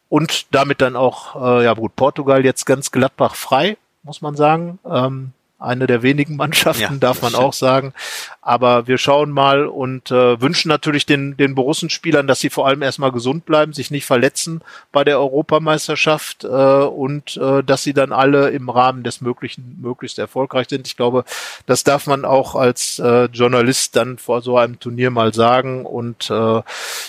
Und 0.08 0.46
damit 0.54 0.80
dann 0.80 0.96
auch, 0.96 1.36
äh, 1.36 1.64
ja 1.64 1.74
gut, 1.74 1.94
Portugal 1.94 2.44
jetzt 2.44 2.64
ganz 2.64 2.90
Gladbach 2.90 3.34
frei, 3.34 3.76
muss 4.02 4.22
man 4.22 4.36
sagen. 4.36 4.78
Ähm, 4.88 5.32
eine 5.58 5.86
der 5.86 6.02
wenigen 6.02 6.36
Mannschaften, 6.36 6.94
ja, 6.94 6.98
darf 7.00 7.22
man 7.22 7.34
auch 7.34 7.52
sagen. 7.52 7.92
Aber 8.40 8.86
wir 8.86 8.96
schauen 8.96 9.30
mal 9.32 9.66
und 9.66 10.10
äh, 10.10 10.40
wünschen 10.40 10.68
natürlich 10.68 11.04
den, 11.04 11.36
den 11.36 11.54
Borussenspielern, 11.54 12.26
dass 12.26 12.40
sie 12.40 12.50
vor 12.50 12.66
allem 12.66 12.82
erstmal 12.82 13.10
gesund 13.10 13.44
bleiben, 13.44 13.72
sich 13.72 13.90
nicht 13.90 14.06
verletzen 14.06 14.62
bei 14.92 15.02
der 15.02 15.18
Europameisterschaft 15.18 16.44
äh, 16.44 16.46
und 16.46 17.36
äh, 17.36 17.64
dass 17.64 17.82
sie 17.82 17.92
dann 17.92 18.12
alle 18.12 18.50
im 18.50 18.68
Rahmen 18.70 19.02
des 19.02 19.20
Möglichen 19.20 19.78
möglichst 19.80 20.18
erfolgreich 20.18 20.68
sind. 20.68 20.86
Ich 20.86 20.96
glaube, 20.96 21.24
das 21.66 21.82
darf 21.82 22.06
man 22.06 22.24
auch 22.24 22.54
als 22.54 23.00
äh, 23.00 23.24
Journalist 23.26 23.96
dann 23.96 24.18
vor 24.18 24.42
so 24.42 24.56
einem 24.56 24.78
Turnier 24.78 25.10
mal 25.10 25.34
sagen. 25.34 25.84
Und 25.84 26.30
äh, 26.30 26.62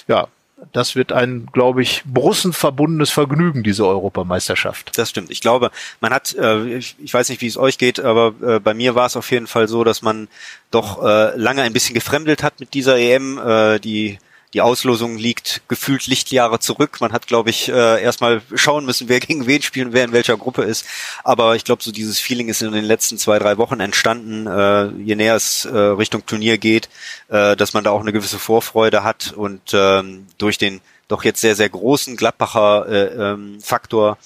ja, 0.07 0.27
das 0.71 0.95
wird 0.95 1.11
ein, 1.11 1.47
glaube 1.51 1.81
ich, 1.81 2.03
brussenverbundenes 2.05 3.09
Vergnügen, 3.09 3.63
diese 3.63 3.85
Europameisterschaft. 3.87 4.97
Das 4.97 5.09
stimmt. 5.09 5.31
Ich 5.31 5.41
glaube, 5.41 5.71
man 5.99 6.13
hat, 6.13 6.35
äh, 6.35 6.77
ich, 6.77 7.13
weiß 7.13 7.29
nicht, 7.29 7.41
wie 7.41 7.47
es 7.47 7.57
euch 7.57 7.77
geht, 7.77 7.99
aber 7.99 8.33
äh, 8.41 8.59
bei 8.59 8.73
mir 8.73 8.95
war 8.95 9.05
es 9.05 9.15
auf 9.15 9.31
jeden 9.31 9.47
Fall 9.47 9.67
so, 9.67 9.83
dass 9.83 10.01
man 10.01 10.27
doch 10.71 11.03
äh, 11.03 11.35
lange 11.35 11.61
ein 11.63 11.73
bisschen 11.73 11.95
gefremdelt 11.95 12.43
hat 12.43 12.59
mit 12.59 12.73
dieser 12.73 12.97
EM. 12.97 13.39
Die 13.83 14.19
die 14.53 14.61
Auslosung 14.61 15.17
liegt 15.17 15.61
gefühlt 15.67 16.07
Lichtjahre 16.07 16.59
zurück. 16.59 17.01
Man 17.01 17.13
hat, 17.13 17.27
glaube 17.27 17.51
ich, 17.51 17.69
äh, 17.69 18.01
erstmal 18.01 18.41
schauen 18.55 18.85
müssen, 18.85 19.07
wer 19.07 19.19
gegen 19.19 19.45
wen 19.45 19.61
spielen, 19.61 19.93
wer 19.93 20.03
in 20.03 20.11
welcher 20.11 20.37
Gruppe 20.37 20.63
ist. 20.63 20.85
Aber 21.23 21.55
ich 21.55 21.63
glaube, 21.63 21.83
so 21.83 21.91
dieses 21.91 22.19
Feeling 22.19 22.49
ist 22.49 22.61
in 22.61 22.71
den 22.71 22.85
letzten 22.85 23.17
zwei, 23.19 23.37
drei 23.37 23.57
Wochen 23.57 23.79
entstanden, 23.79 24.47
äh, 24.47 24.87
je 25.03 25.15
näher 25.15 25.35
es 25.35 25.65
äh, 25.65 25.77
Richtung 25.77 26.25
Turnier 26.25 26.57
geht, 26.57 26.89
äh, 27.27 27.55
dass 27.55 27.73
man 27.73 27.83
da 27.83 27.91
auch 27.91 28.01
eine 28.01 28.13
gewisse 28.13 28.39
Vorfreude 28.39 29.03
hat 29.03 29.33
und 29.33 29.61
ähm, 29.73 30.25
durch 30.39 30.57
den 30.57 30.81
doch 31.07 31.23
jetzt 31.23 31.41
sehr, 31.41 31.55
sehr 31.55 31.69
großen 31.69 32.17
Gladbacher 32.17 32.87
äh, 32.87 33.31
ähm, 33.31 33.59
Faktor 33.61 34.17